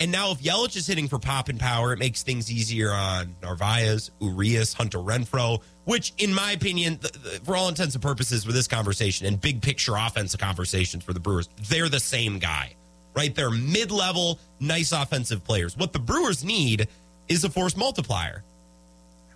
[0.00, 3.36] And now if Yelich is hitting for pop and power, it makes things easier on
[3.40, 8.44] Narvaez, Urias, Hunter Renfroe, which, in my opinion, the, the, for all intents and purposes
[8.44, 12.74] with this conversation and big picture offensive conversations for the Brewers, they're the same guy,
[13.14, 13.34] right?
[13.34, 15.76] They're mid level, nice offensive players.
[15.76, 16.88] What the Brewers need
[17.28, 18.42] is a force multiplier.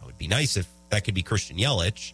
[0.00, 2.12] It would be nice if that could be Christian Yelich.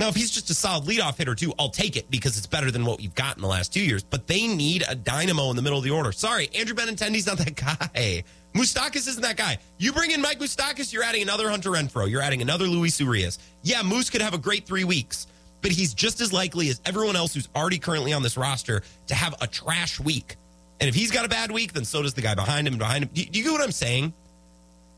[0.00, 2.70] Now, if he's just a solid leadoff hitter, too, I'll take it because it's better
[2.70, 4.02] than what we've got in the last two years.
[4.02, 6.10] But they need a dynamo in the middle of the order.
[6.10, 7.54] Sorry, Andrew Benintendi's not that
[7.94, 8.24] guy.
[8.54, 9.58] Moustakas isn't that guy.
[9.76, 12.08] You bring in Mike Moustakas, you're adding another Hunter Renfroe.
[12.08, 13.38] You're adding another Luis Urias.
[13.62, 15.26] Yeah, Moose could have a great three weeks,
[15.60, 19.14] but he's just as likely as everyone else who's already currently on this roster to
[19.14, 20.36] have a trash week.
[20.80, 23.04] And if he's got a bad week, then so does the guy behind him behind
[23.04, 23.10] him.
[23.12, 24.14] Do you get what I'm saying?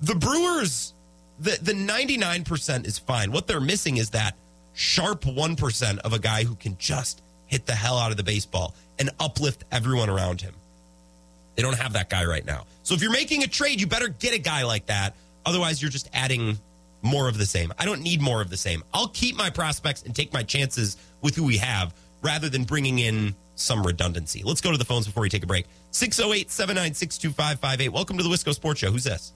[0.01, 0.95] The Brewers,
[1.41, 3.33] the, the 99% is fine.
[3.33, 4.37] What they're missing is that
[4.75, 8.75] sharp 1% of a guy who can just hit the hell out of the baseball
[8.99, 10.55] and uplift everyone around him.
[11.55, 12.65] They don't have that guy right now.
[12.83, 15.15] So if you're making a trade, you better get a guy like that.
[15.45, 16.59] Otherwise, you're just adding
[17.03, 17.73] more of the same.
[17.79, 18.83] I don't need more of the same.
[18.95, 21.93] I'll keep my prospects and take my chances with who we have
[22.23, 24.43] rather than bringing in some redundancy.
[24.45, 25.67] Let's go to the phones before we take a break.
[25.91, 27.89] 608 796 2558.
[27.91, 28.91] Welcome to the Wisco Sports Show.
[28.91, 29.33] Who's this?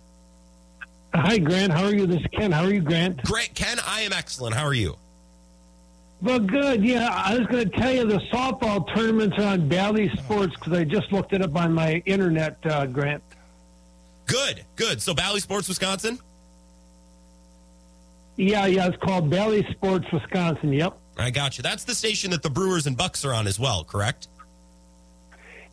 [1.15, 1.73] Hi, Grant.
[1.73, 2.07] How are you?
[2.07, 2.53] This is Ken.
[2.53, 3.23] How are you, Grant?
[3.25, 3.55] Great.
[3.55, 4.55] Ken, I am excellent.
[4.55, 4.97] How are you?
[6.23, 6.83] Well, good.
[6.85, 10.73] Yeah, I was going to tell you the softball tournaments are on Bally Sports because
[10.73, 13.23] I just looked it up on my internet, uh, Grant.
[14.27, 15.01] Good, good.
[15.03, 16.19] So Bally Sports, Wisconsin.
[18.37, 18.89] Yeah, yeah.
[18.89, 20.73] It's called Bally Sports, Wisconsin.
[20.73, 20.99] Yep.
[21.19, 21.63] I got you.
[21.63, 24.29] That's the station that the Brewers and Bucks are on as well, correct?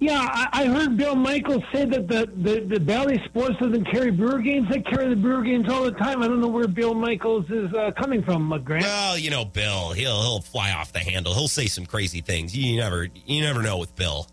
[0.04, 4.12] Yeah, I, I heard Bill Michaels say that the, the, the Bally Sports doesn't carry
[4.12, 4.68] Brewer games.
[4.70, 6.22] They carry the Brewer games all the time.
[6.22, 8.84] I don't know where Bill Michaels is uh, coming from, uh, Grant.
[8.84, 11.34] Well, you know, Bill, he'll he'll fly off the handle.
[11.34, 12.54] He'll say some crazy things.
[12.54, 14.28] You never you never know with Bill.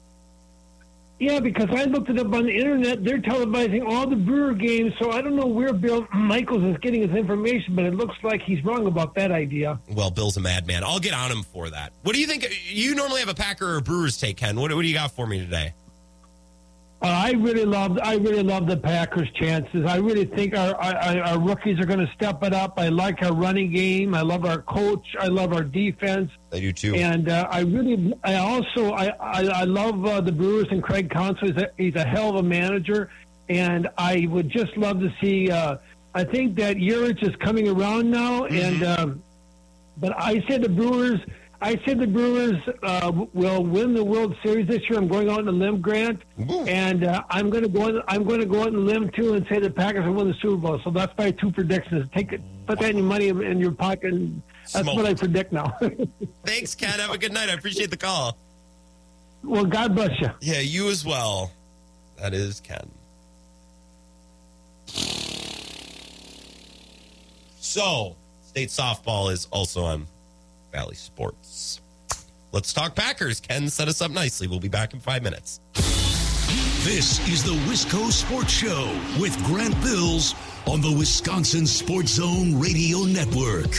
[1.20, 3.04] Yeah, because I looked it up on the internet.
[3.04, 7.06] They're televising all the Brewer games, so I don't know where Bill Michaels is getting
[7.06, 9.78] his information, but it looks like he's wrong about that idea.
[9.90, 10.82] Well, Bill's a madman.
[10.82, 11.92] I'll get on him for that.
[12.04, 12.48] What do you think?
[12.70, 14.58] You normally have a Packer or Brewers take, Ken.
[14.58, 15.74] What, what do you got for me today?
[17.02, 19.86] Uh, I really love I really love the Packers' chances.
[19.86, 22.74] I really think our our, our rookies are going to step it up.
[22.76, 24.14] I like our running game.
[24.14, 25.16] I love our coach.
[25.18, 26.30] I love our defense.
[26.52, 26.94] I do too.
[26.94, 31.08] And uh, I really, I also, I I, I love uh, the Brewers and Craig
[31.10, 31.48] Counsell.
[31.48, 33.10] He's a, he's a hell of a manager,
[33.48, 35.50] and I would just love to see.
[35.50, 35.78] Uh,
[36.14, 38.56] I think that Yelich is coming around now, mm-hmm.
[38.56, 39.22] and um,
[39.96, 41.20] but I said the Brewers.
[41.62, 44.98] I said the Brewers uh, will win the World Series this year.
[44.98, 46.64] I'm going out on the limb, Grant, Ooh.
[46.64, 47.82] and uh, I'm going to go.
[47.82, 50.28] On, I'm going to go on the limb too and say the Packers will win
[50.28, 50.80] the Super Bowl.
[50.82, 52.08] So that's my two predictions.
[52.14, 54.14] Take it, put that in your money in your pocket.
[54.14, 54.40] And
[54.72, 54.96] that's Smoked.
[54.96, 55.76] what I predict now.
[56.44, 56.98] Thanks, Ken.
[56.98, 57.50] Have a good night.
[57.50, 58.38] I appreciate the call.
[59.44, 60.30] Well, God bless you.
[60.40, 61.52] Yeah, you as well.
[62.18, 62.90] That is Ken.
[67.58, 70.06] So, state softball is also on
[70.70, 71.80] Bally Sports.
[72.52, 73.40] Let's talk Packers.
[73.40, 74.46] Ken set us up nicely.
[74.48, 75.60] We'll be back in five minutes.
[76.82, 78.90] This is the Wisco Sports Show
[79.20, 80.34] with Grant Bills
[80.66, 83.70] on the Wisconsin Sports Zone Radio Network.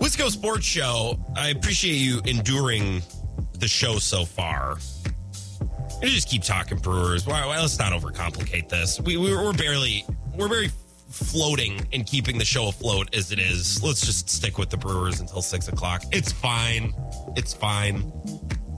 [0.00, 1.18] Wisco Sports Show.
[1.36, 3.02] I appreciate you enduring
[3.58, 4.78] the show so far.
[6.04, 7.26] We just keep talking Brewers.
[7.26, 9.00] Why, let's not overcomplicate this.
[9.00, 10.04] We, we are barely
[10.34, 10.68] we're very
[11.08, 13.82] floating and keeping the show afloat as it is.
[13.82, 16.02] Let's just stick with the Brewers until six o'clock.
[16.12, 16.92] It's fine.
[17.36, 18.12] It's fine.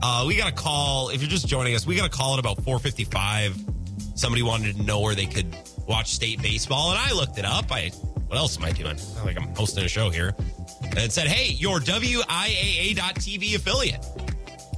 [0.01, 1.09] Uh, we got a call.
[1.09, 4.17] If you're just joining us, we got a call at about 4:55.
[4.17, 5.53] Somebody wanted to know where they could
[5.85, 7.69] watch state baseball, and I looked it up.
[7.73, 7.89] I
[8.27, 8.97] what else am I doing?
[9.25, 10.33] Like I'm hosting a show here,
[10.81, 14.05] and it said, "Hey, your WIAA.TV affiliate."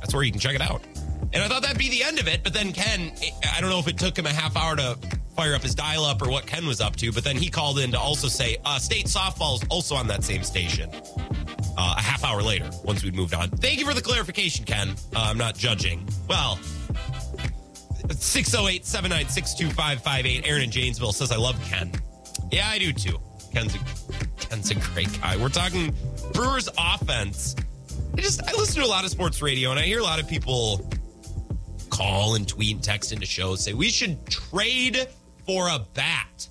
[0.02, 0.82] That's where you can check it out.
[1.34, 3.12] And I thought that'd be the end of it, but then Ken,
[3.54, 4.98] I don't know if it took him a half hour to
[5.36, 7.80] fire up his dial up or what Ken was up to, but then he called
[7.80, 10.90] in to also say uh, state softball is also on that same station.
[11.78, 13.50] Uh, a half hour later, once we'd moved on.
[13.50, 14.90] Thank you for the clarification, Ken.
[15.16, 16.06] Uh, I'm not judging.
[16.28, 16.60] Well,
[18.10, 20.46] 608 796 2558.
[20.46, 21.92] Aaron in Janesville says, I love Ken.
[22.52, 23.18] Yeah, I do too.
[23.54, 23.80] Ken's a,
[24.38, 25.38] Ken's a great guy.
[25.38, 25.94] We're talking
[26.34, 27.56] Brewers offense.
[28.18, 30.20] I just, I listen to a lot of sports radio and I hear a lot
[30.20, 30.90] of people
[31.90, 35.08] call and tweet and text into shows say we should trade
[35.46, 36.48] for a bat.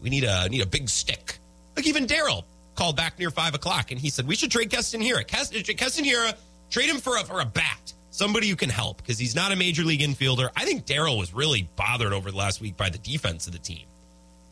[0.00, 1.38] We need a need a big stick.
[1.76, 2.44] Like even Daryl
[2.74, 5.26] called back near five o'clock and he said we should trade Keston Hiura.
[5.26, 6.34] Keston, Keston Hiura,
[6.70, 7.92] trade him for a for a bat.
[8.10, 10.50] Somebody who can help because he's not a major league infielder.
[10.54, 13.58] I think Daryl was really bothered over the last week by the defense of the
[13.58, 13.86] team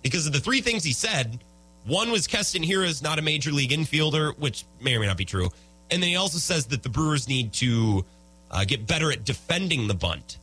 [0.02, 1.40] because of the three things he said.
[1.86, 5.16] One was Keston Hiura is not a major league infielder, which may or may not
[5.16, 5.48] be true.
[5.90, 8.05] And then he also says that the Brewers need to
[8.51, 10.39] uh, get better at defending the bunt.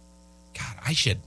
[0.54, 1.20] God, I should.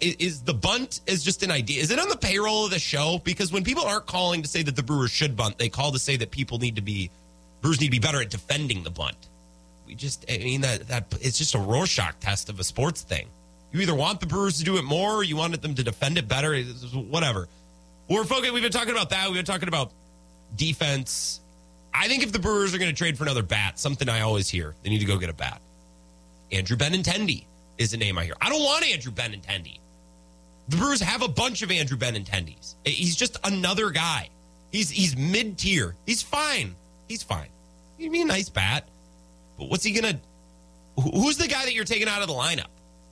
[0.00, 1.82] Is the bunt is just an idea?
[1.82, 3.20] Is it on the payroll of the show?
[3.22, 5.98] Because when people aren't calling to say that the Brewers should bunt, they call to
[5.98, 7.10] say that people need to be
[7.60, 9.16] Brewers need to be better at defending the bunt.
[9.86, 13.28] We just, I mean, that that it's just a Rorschach test of a sports thing.
[13.72, 16.16] You either want the Brewers to do it more, or you wanted them to defend
[16.16, 16.58] it better.
[16.94, 17.48] Whatever.
[18.08, 18.52] We're focused.
[18.52, 19.26] We've been talking about that.
[19.26, 19.92] We've been talking about
[20.56, 21.40] defense.
[21.92, 24.48] I think if the Brewers are going to trade for another bat, something I always
[24.48, 25.60] hear, they need to go get a bat.
[26.52, 27.44] Andrew Benintendi
[27.78, 28.34] is a name I hear.
[28.40, 29.78] I don't want Andrew Benintendi.
[30.68, 32.74] The Brewers have a bunch of Andrew Benintendis.
[32.86, 34.30] Eh, he's just another guy.
[34.72, 35.94] He's he's mid tier.
[36.06, 36.74] He's fine.
[37.08, 37.48] He's fine.
[37.98, 38.88] He'd be a nice bat,
[39.58, 40.18] but what's he gonna?
[40.96, 42.68] Who's the guy that you're taking out of the lineup?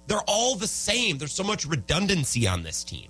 [0.06, 1.18] They're all the same.
[1.18, 3.08] There's so much redundancy on this team.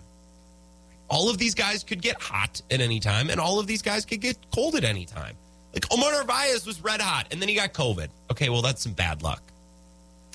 [1.08, 4.04] All of these guys could get hot at any time, and all of these guys
[4.04, 5.36] could get cold at any time.
[5.72, 8.08] Like Omar Narvaez was red hot, and then he got COVID.
[8.30, 9.42] Okay, well that's some bad luck.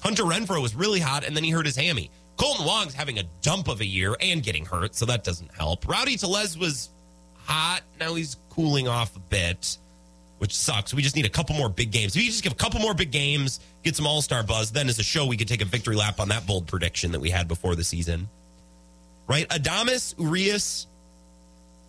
[0.01, 2.11] Hunter Renfroe was really hot, and then he hurt his hammy.
[2.37, 5.87] Kolten Wong's having a dump of a year and getting hurt, so that doesn't help.
[5.87, 6.89] Rowdy Tellez was
[7.35, 7.81] hot.
[7.99, 9.77] Now he's cooling off a bit,
[10.37, 10.93] which sucks.
[10.93, 12.15] We just need a couple more big games.
[12.15, 14.87] If you just give a couple more big games, get some all star buzz, then
[14.87, 17.31] as a show, we could take a victory lap on that bold prediction that we
[17.31, 18.29] had before the season.
[19.27, 19.47] Right?
[19.49, 20.87] Adames, Urias,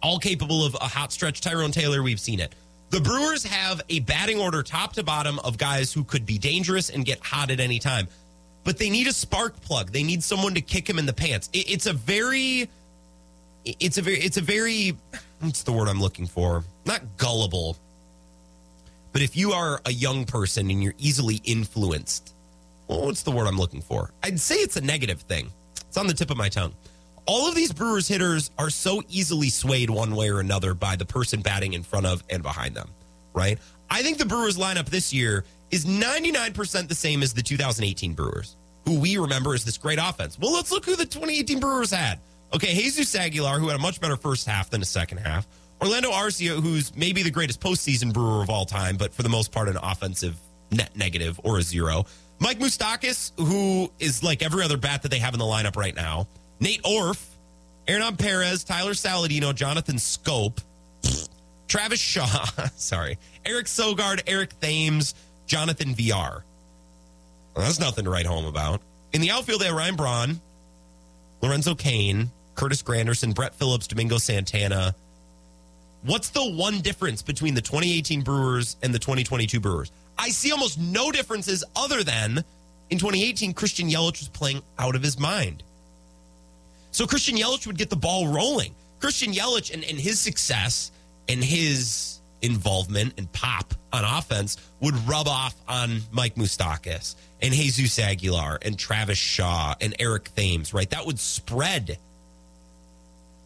[0.02, 1.40] all capable of a hot stretch.
[1.40, 2.54] Tyrone Taylor, we've seen it.
[2.90, 6.88] The Brewers have a batting order top to bottom of guys who could be dangerous
[6.88, 8.08] and get hot at any time.
[8.64, 9.92] But they need a spark plug.
[9.92, 11.50] They need someone to kick him in the pants.
[11.52, 12.68] It's a very
[13.64, 14.96] it's a very it's a very
[15.40, 16.64] what's the word I'm looking for?
[16.86, 17.76] Not gullible.
[19.12, 22.34] But if you are a young person and you're easily influenced,
[22.86, 24.10] well, what's the word I'm looking for?
[24.22, 25.50] I'd say it's a negative thing.
[25.88, 26.74] It's on the tip of my tongue
[27.28, 31.04] all of these Brewers hitters are so easily swayed one way or another by the
[31.04, 32.88] person batting in front of and behind them,
[33.34, 33.58] right?
[33.90, 38.56] I think the Brewers lineup this year is 99% the same as the 2018 Brewers,
[38.86, 40.38] who we remember as this great offense.
[40.38, 42.18] Well, let's look who the 2018 Brewers had.
[42.54, 45.46] Okay, Jesus Aguilar, who had a much better first half than a second half.
[45.82, 49.52] Orlando Arcia, who's maybe the greatest postseason Brewer of all time, but for the most
[49.52, 50.34] part, an offensive
[50.72, 52.06] net negative or a zero.
[52.40, 55.94] Mike Moustakas, who is like every other bat that they have in the lineup right
[55.94, 56.26] now.
[56.60, 57.24] Nate Orf,
[57.86, 60.58] Hernan Perez, Tyler Saladino, Jonathan Schoop,
[61.68, 62.44] Travis Shaw,
[62.76, 65.14] sorry, Eric Sogard, Eric Thames,
[65.46, 66.44] Jonathan Villar.
[67.54, 68.80] Well, that's nothing to write home about.
[69.12, 70.40] In the outfield, they have Ryan Braun,
[71.42, 74.94] Lorenzo Cain, Curtis Granderson, Brett Phillips, Domingo Santana.
[76.02, 79.90] What's the one difference between the 2018 Brewers and the 2022 Brewers?
[80.18, 82.44] I see almost no differences other than
[82.90, 85.62] in 2018, Christian Yelich was playing out of his mind.
[86.98, 88.74] So Christian Yelich would get the ball rolling.
[88.98, 90.90] Christian Yelich and, and his success
[91.28, 98.00] and his involvement and pop on offense would rub off on Mike Moustakas and Jesus
[98.00, 100.90] Aguilar and Travis Shaw and Eric Thames, right?
[100.90, 101.98] That would spread.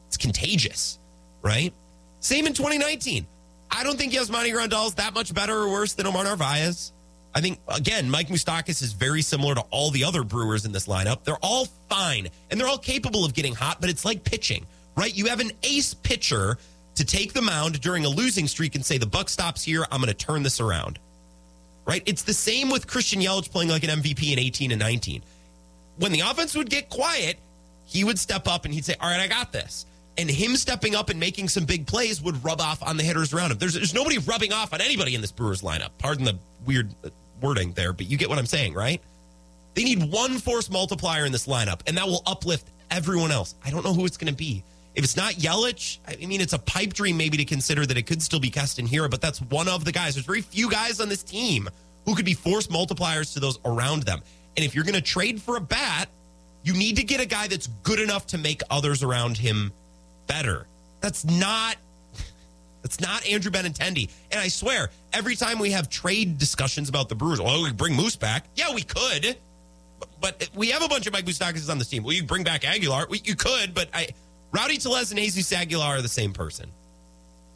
[0.09, 0.99] It's contagious,
[1.43, 1.75] right?
[2.21, 3.27] Same in 2019.
[3.71, 6.92] I don't think Yasmani Grandal is that much better or worse than Omar Narvaez.
[7.35, 10.87] I think, again, Mike Moustakas is very similar to all the other Brewers in this
[10.87, 11.25] lineup.
[11.25, 15.15] They're all fine and they're all capable of getting hot, but it's like pitching, right?
[15.15, 16.59] You have an ace pitcher
[16.97, 19.87] to take the mound during a losing streak and say, the buck stops here.
[19.91, 20.99] I'm going to turn this around,
[21.87, 22.03] right?
[22.05, 25.23] It's the same with Christian Yelich playing like an MVP in 18 and 19.
[25.97, 27.39] When the offense would get quiet,
[27.87, 29.87] he would step up and he'd say, all right, I got this.
[30.19, 33.33] And him stepping up and making some big plays would rub off on the hitters
[33.33, 33.59] around him.
[33.59, 35.91] There's, there's nobody rubbing off on anybody in this Brewers lineup.
[35.97, 36.95] Pardon the weird
[37.43, 39.01] wording there, but you get what I'm saying, right?
[39.75, 43.55] They need one force multiplier in this lineup, and that will uplift everyone else.
[43.65, 44.63] I don't know who it's going to be.
[44.95, 48.03] If it's not Yelich, I mean, it's a pipe dream maybe to consider that it
[48.07, 50.15] could still be Keston Hiura, but that's one of the guys.
[50.15, 51.69] There's very few guys on this team
[52.05, 54.21] who could be force multipliers to those around them.
[54.57, 56.09] And if you're going to trade for a bat,
[56.63, 59.73] you need to get a guy that's good enough to make others around him
[60.27, 60.67] better.
[61.01, 61.77] That's not
[62.93, 64.11] that's not Andrew Benintendi.
[64.31, 67.95] And I swear, every time we have trade discussions about the Brewers, oh, we bring
[67.95, 68.45] Moose back.
[68.55, 69.37] Yeah, we could.
[70.21, 72.03] But, we have a bunch of Mike Moustakas on this team.
[72.03, 73.07] Well, you bring back Aguilar.
[73.09, 74.09] We, you could, but I
[74.53, 76.71] Rowdy Tellez and Jesus Aguilar are the same person.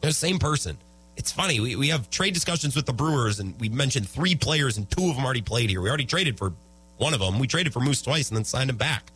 [0.00, 0.78] They're the same person.
[1.16, 1.60] It's funny.
[1.60, 5.08] We, we have trade discussions with the Brewers, and we mentioned three players, and two
[5.10, 5.80] of them already played here.
[5.80, 6.52] We already traded for
[6.96, 7.38] one of them.
[7.38, 9.10] We traded for Moose twice and then signed him back.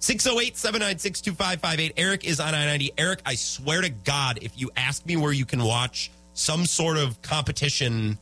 [0.00, 1.92] 608 796 2558.
[1.96, 2.92] Eric is on I 90.
[2.98, 6.96] Eric, I swear to God, if you ask me where you can watch some sort
[6.96, 8.18] of competition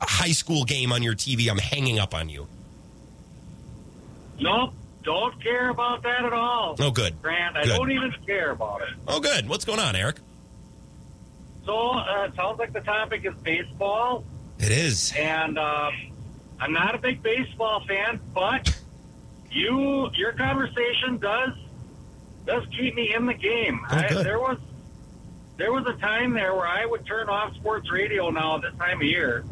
[0.00, 2.46] high school game on your TV, I'm hanging up on you.
[4.40, 4.72] Nope,
[5.04, 6.74] don't care about that at all.
[6.80, 7.20] Oh, good.
[7.22, 7.76] Grant, I Good.
[7.76, 8.88] don't even care about it.
[9.06, 9.48] Oh, good.
[9.48, 10.16] What's going on, Eric?
[11.64, 14.24] So uh, it sounds like the topic is baseball,
[14.58, 15.12] It is.
[15.16, 15.90] and uh,
[16.60, 18.76] I'm not a big baseball fan, but
[19.54, 21.50] you your conversation does
[22.46, 23.80] does keep me in the game.
[23.90, 24.58] Oh, I, there was
[25.56, 28.74] there was a time there where I would turn off sports radio now at this
[28.78, 29.44] time of year,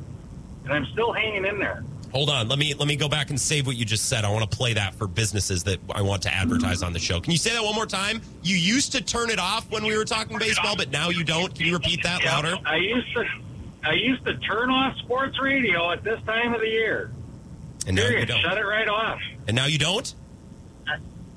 [0.64, 1.84] and I'm still hanging in there.
[2.12, 2.46] Hold on.
[2.48, 4.24] Let me let me go back and save what you just said.
[4.26, 7.20] I want to play that for businesses that I want to advertise on the show.
[7.20, 8.20] Can you say that one more time?
[8.42, 11.54] You used to turn it off when we were talking baseball, but now you don't.
[11.54, 12.58] Can you repeat that Yeah, louder?
[12.66, 13.24] I used to
[13.84, 17.10] I used to turn off sports radio at this time of the year.
[17.86, 18.40] And now you don't.
[18.40, 19.20] Shut it right off.
[19.48, 20.14] And now you don't?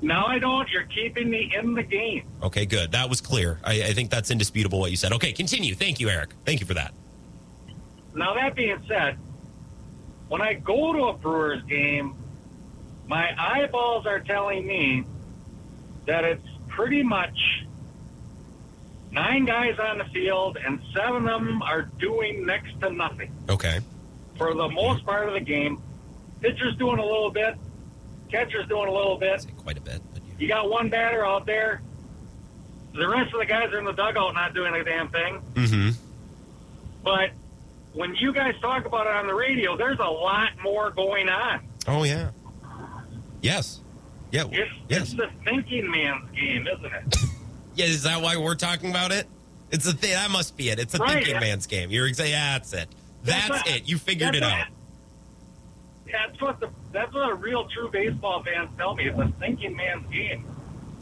[0.02, 0.70] Now I don't.
[0.70, 2.24] You're keeping me in the game.
[2.42, 2.92] Okay, good.
[2.92, 3.58] That was clear.
[3.64, 5.12] I, I think that's indisputable what you said.
[5.14, 5.74] Okay, continue.
[5.74, 6.30] Thank you, Eric.
[6.44, 6.92] Thank you for that.
[8.14, 9.18] Now that being said,
[10.28, 12.14] when I go to a Brewers game,
[13.06, 15.04] my eyeballs are telling me
[16.06, 17.64] that it's pretty much
[19.10, 23.32] nine guys on the field and seven of them are doing next to nothing.
[23.48, 23.80] Okay.
[24.36, 25.80] For the most part of the game,
[26.46, 27.56] pitcher's doing a little bit,
[28.30, 29.44] catcher's doing a little bit.
[29.58, 30.00] Quite a bit.
[30.12, 31.82] But you, You got one batter out there.
[32.94, 35.42] The rest of the guys are in the dugout not doing a damn thing.
[35.54, 35.90] mm-hmm.
[37.04, 37.30] But
[37.92, 41.60] when you guys talk about it on the radio, there's a lot more going on.
[41.86, 42.30] Oh yeah.
[43.42, 43.80] Yes.
[44.32, 44.44] Yeah.
[44.50, 45.00] It's, yes.
[45.02, 47.16] it's the thinking man's game, isn't it?
[47.76, 47.84] Yeah.
[47.84, 49.26] Is that why we're talking about it?
[49.70, 50.12] It's a thing.
[50.12, 50.78] That must be it.
[50.78, 51.22] It's a Right.
[51.22, 51.90] thinking man's game.
[51.90, 52.88] You're saying, yeah, that's it.
[53.22, 53.86] That's, That's it.
[53.88, 54.68] You figured it out.
[56.10, 59.06] That's what the that's what a real true baseball fans tell me.
[59.08, 60.44] It's a thinking man's game.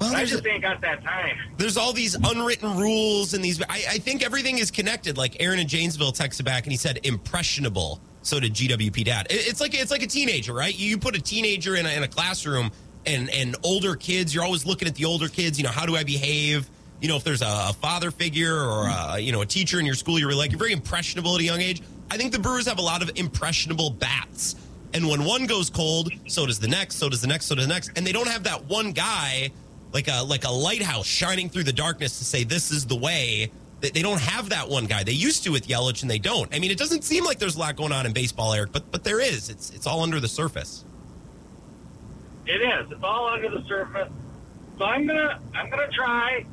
[0.00, 1.36] Well, I just ain't got that time.
[1.56, 3.62] there's all these unwritten rules and these.
[3.62, 5.16] I, I think everything is connected.
[5.16, 8.00] Like Aaron in Janesville texted back and he said impressionable.
[8.22, 9.26] So did GWP Dad.
[9.30, 10.76] It- It's like it's like a teenager, right?
[10.76, 12.72] You put a teenager in a, in a classroom
[13.06, 14.34] and and older kids.
[14.34, 15.58] You're always looking at the older kids.
[15.58, 16.68] You know, how do I behave?
[17.00, 19.86] You know, if there's a, a father figure or a, you know a teacher in
[19.86, 21.82] your school, you're like you're very impressionable at a young age.
[22.10, 24.56] I think the Brewers have a lot of impressionable bats.
[24.94, 27.66] And when one goes cold, so does the next, so does the next, so does
[27.66, 27.90] the next.
[27.96, 29.50] And they don't have that one guy
[29.92, 33.50] like a like a lighthouse shining through the darkness to say this is the way.
[33.80, 35.04] They, don't have that one guy.
[35.04, 36.54] They used to with Yelich, and they don't.
[36.54, 38.90] I mean, it doesn't seem like there's a lot going on in baseball, Eric, but
[38.90, 39.50] but there is.
[39.50, 40.84] It's it's all under the surface.
[42.46, 42.90] It is.
[42.90, 44.10] It's all under the surface.
[44.78, 46.46] So I'm gonna I'm gonna try.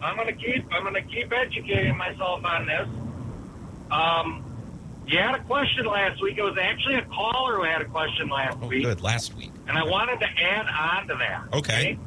[0.00, 2.88] I'm gonna keep I'm gonna keep educating myself on this.
[3.90, 4.49] Um,
[5.10, 6.38] you had a question last week.
[6.38, 9.00] It was actually a caller who had a question last Oh, week, good.
[9.00, 9.50] Last week.
[9.68, 11.44] and I wanted to add on to that.
[11.58, 11.98] Okay.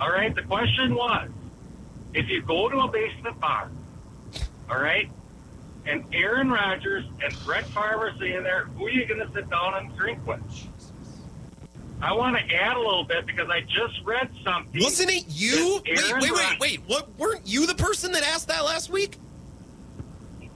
[0.00, 0.34] All right.
[0.34, 1.28] The question was,
[2.14, 3.70] if you go to a basement bar,
[4.70, 5.10] all right,
[5.86, 9.48] and Aaron Rodgers and Brett Favre are sitting there, who are you going to sit
[9.50, 10.40] down and drink with?
[12.02, 14.82] I want to add a little bit because I just read something.
[14.82, 15.80] Wasn't it you?
[15.86, 16.80] Wait, wait, wait, wait.
[16.86, 19.18] What weren't you the person that asked that last week?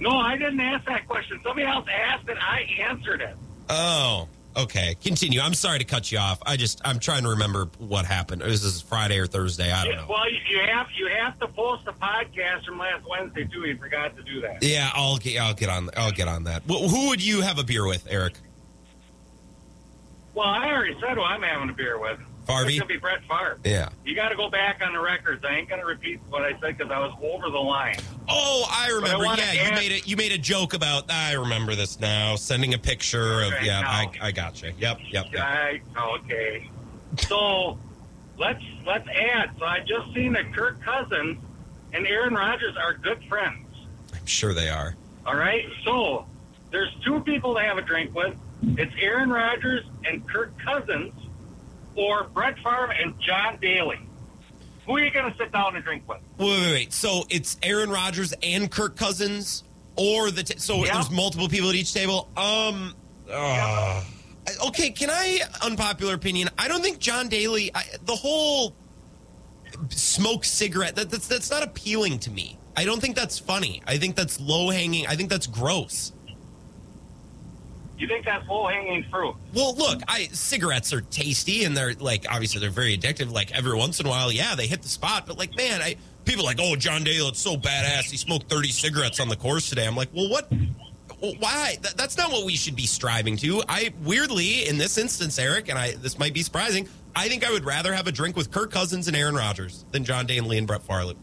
[0.04, 1.40] No, I didn't ask that question.
[1.42, 2.36] Somebody else asked it.
[2.38, 2.60] I
[2.90, 3.34] answered it.
[3.70, 4.96] Oh, okay.
[5.02, 5.40] Continue.
[5.40, 6.38] I'm sorry to cut you off.
[6.44, 8.42] I just I'm trying to remember what happened.
[8.42, 9.72] This is Friday or Thursday.
[9.72, 10.06] I don't know.
[10.06, 13.66] Well, you you have you have to post a podcast from last Wednesday too.
[13.66, 14.62] You forgot to do that.
[14.62, 16.64] Yeah, I'll get I'll get on I'll get on that.
[16.68, 18.34] Wh- Who would you have a beer with, Eric?
[20.34, 22.18] Well, I already said who I'm having a beer with.
[22.46, 22.68] Farvey?
[22.70, 23.58] It's gonna be Brett Favre.
[23.64, 23.88] Yeah.
[24.04, 25.44] You got to go back on the records.
[25.44, 27.96] I ain't gonna repeat what I said because I was over the line.
[28.28, 29.24] Oh, I remember.
[29.24, 30.06] wanna yeah, you add- made it.
[30.06, 31.10] You made a joke about.
[31.10, 32.36] I remember this now.
[32.36, 33.52] Sending a picture of.
[33.52, 33.90] Okay, Yeah, now.
[33.90, 34.72] I, I got you.
[34.78, 35.40] Yep, yep, yep.
[35.42, 35.80] I,
[36.16, 36.70] okay.
[37.18, 37.78] So
[38.38, 39.50] let's let's add.
[39.58, 41.38] So I just seen that Kirk Cousins
[41.92, 43.66] and Aaron Rodgers are good friends.
[44.14, 44.94] I'm sure they are.
[45.26, 45.64] All right.
[45.84, 46.26] So
[46.70, 48.34] there's two people to have a drink with.
[48.62, 51.12] It's Aaron Rodgers and Kirk Cousins,
[51.96, 53.98] or Brett Favre and John Daly.
[54.86, 56.18] Who are you going to sit down and drink with?
[56.38, 56.92] Wait, wait, wait.
[56.92, 59.64] So it's Aaron Rodgers and Kirk Cousins,
[59.96, 60.94] or the t- so Yeah.
[60.94, 62.28] there's multiple people at each table.
[62.36, 62.94] Um.
[63.32, 64.04] uh,
[64.66, 66.50] okay, can I unpopular opinion?
[66.58, 67.70] I don't think John Daly.
[67.74, 68.74] I, the whole
[69.88, 72.58] smoke cigarette that, that's that's not appealing to me.
[72.76, 73.82] I don't think that's funny.
[73.86, 75.06] I think that's low hanging.
[75.06, 76.12] I think that's gross.
[77.96, 79.36] You think that's low hanging fruit?
[79.54, 83.30] Well, look, I cigarettes are tasty and they're like obviously they're very addictive.
[83.30, 85.26] Like every once in a while, yeah, they hit the spot.
[85.26, 88.10] But like, man, I people like, oh, John Daly, it's so badass.
[88.10, 89.86] He smoked thirty cigarettes on the course today.
[89.86, 90.52] I'm like, well, what?
[91.38, 91.76] Why?
[91.82, 93.62] That, that's not what we should be striving to.
[93.68, 96.88] I weirdly, in this instance, Eric, and I this might be surprising.
[97.16, 100.04] I think I would rather have a drink with Kirk Cousins and Aaron Rodgers than
[100.04, 101.14] John Daly and Brett Favre.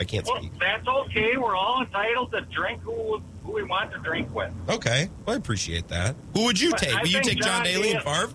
[0.00, 0.52] I can't Well, speak.
[0.58, 1.36] that's okay.
[1.36, 4.50] We're all entitled to drink who who we want to drink with.
[4.70, 6.16] Okay, well, I appreciate that.
[6.32, 6.94] Who would you But take?
[6.96, 8.30] I Would you take John John Daly and Favre?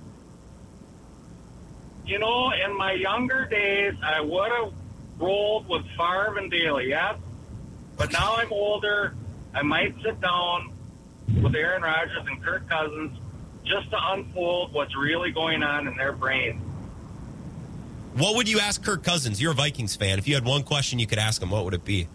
[2.06, 4.74] You know, in my younger days, I would have
[5.20, 7.16] rolled with Favre and Daly, yes.
[7.98, 9.16] But now I'm older.
[9.54, 10.72] I might sit down
[11.42, 13.18] with Aaron Rodgers and Kirk Cousins
[13.66, 16.62] just to unfold what's really going on in their brain.
[18.16, 19.42] What would you ask Kirk Cousins?
[19.42, 20.20] You're a Vikings fan.
[20.20, 22.08] If you had one question you could ask him, what would it be?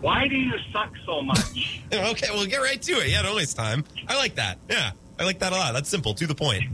[0.00, 1.82] Why do you suck so much?
[1.92, 3.08] okay, well, get right to it.
[3.08, 3.84] Yeah, don't waste time.
[4.08, 4.58] I like that.
[4.68, 5.74] Yeah, I like that a lot.
[5.74, 6.64] That's simple, to the point.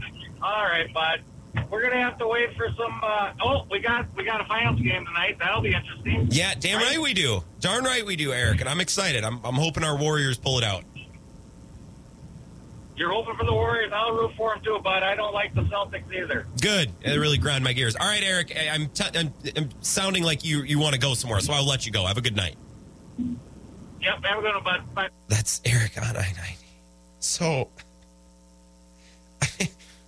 [0.41, 1.21] All right, bud.
[1.69, 3.01] We're gonna have to wait for some.
[3.03, 5.37] Uh, oh, we got we got a finals game tonight.
[5.39, 6.27] That'll be interesting.
[6.29, 7.43] Yeah, damn right we do.
[7.59, 8.61] Darn right we do, Eric.
[8.61, 9.23] And I'm excited.
[9.23, 10.83] I'm, I'm hoping our Warriors pull it out.
[12.97, 13.91] You're hoping for the Warriors.
[13.93, 16.47] I'll root for them too, but I don't like the Celtics either.
[16.59, 16.91] Good.
[17.01, 17.95] It really grind my gears.
[17.95, 18.57] All right, Eric.
[18.71, 21.85] I'm, t- I'm, I'm sounding like you you want to go somewhere, so I'll let
[21.85, 22.07] you go.
[22.07, 22.55] Have a good night.
[24.01, 24.95] Yep, have a good one, bud.
[24.95, 25.09] Bye.
[25.27, 26.41] That's Eric on I 90.
[27.19, 27.69] So,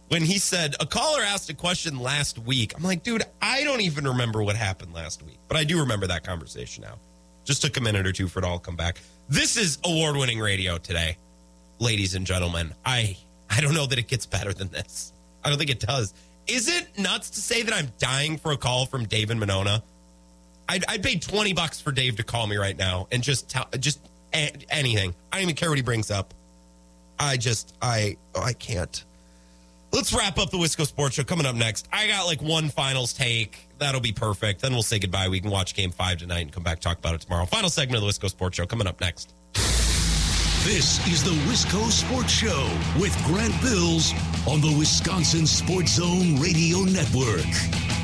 [0.10, 3.82] when he said, a caller asked a question last week, I'm like, dude, I don't
[3.82, 5.38] even remember what happened last week.
[5.48, 6.96] But I do remember that conversation now.
[7.46, 9.00] Just took a minute or two for it all to come back.
[9.28, 11.18] This is award winning radio today,
[11.80, 12.74] ladies and gentlemen.
[12.86, 13.18] I,
[13.50, 15.14] I don't know that it gets better than this.
[15.44, 16.14] I don't think it does.
[16.48, 19.84] Is it nuts to say that I'm dying for a call from Dave and Monona?
[20.68, 23.68] I'd, I'd pay 20 bucks for Dave to call me right now and just tell,
[23.80, 24.00] just
[24.34, 25.14] a- anything.
[25.32, 26.34] I don't even care what he brings up.
[27.18, 29.04] I just, I, oh, I can't.
[29.92, 31.24] Let's wrap up the Wisco Sports Show.
[31.24, 33.68] Coming up next, I got like one finals take.
[33.80, 34.62] That'll be perfect.
[34.62, 35.30] Then we'll say goodbye.
[35.30, 37.46] We can watch game five tonight and come back talk about it tomorrow.
[37.46, 39.34] Final segment of the Wisco Sports Show coming up next.
[40.66, 42.70] This is the Wisco Sports Show
[43.00, 44.14] with Grant Bills
[44.46, 47.99] on the Wisconsin Sports Zone Radio Network.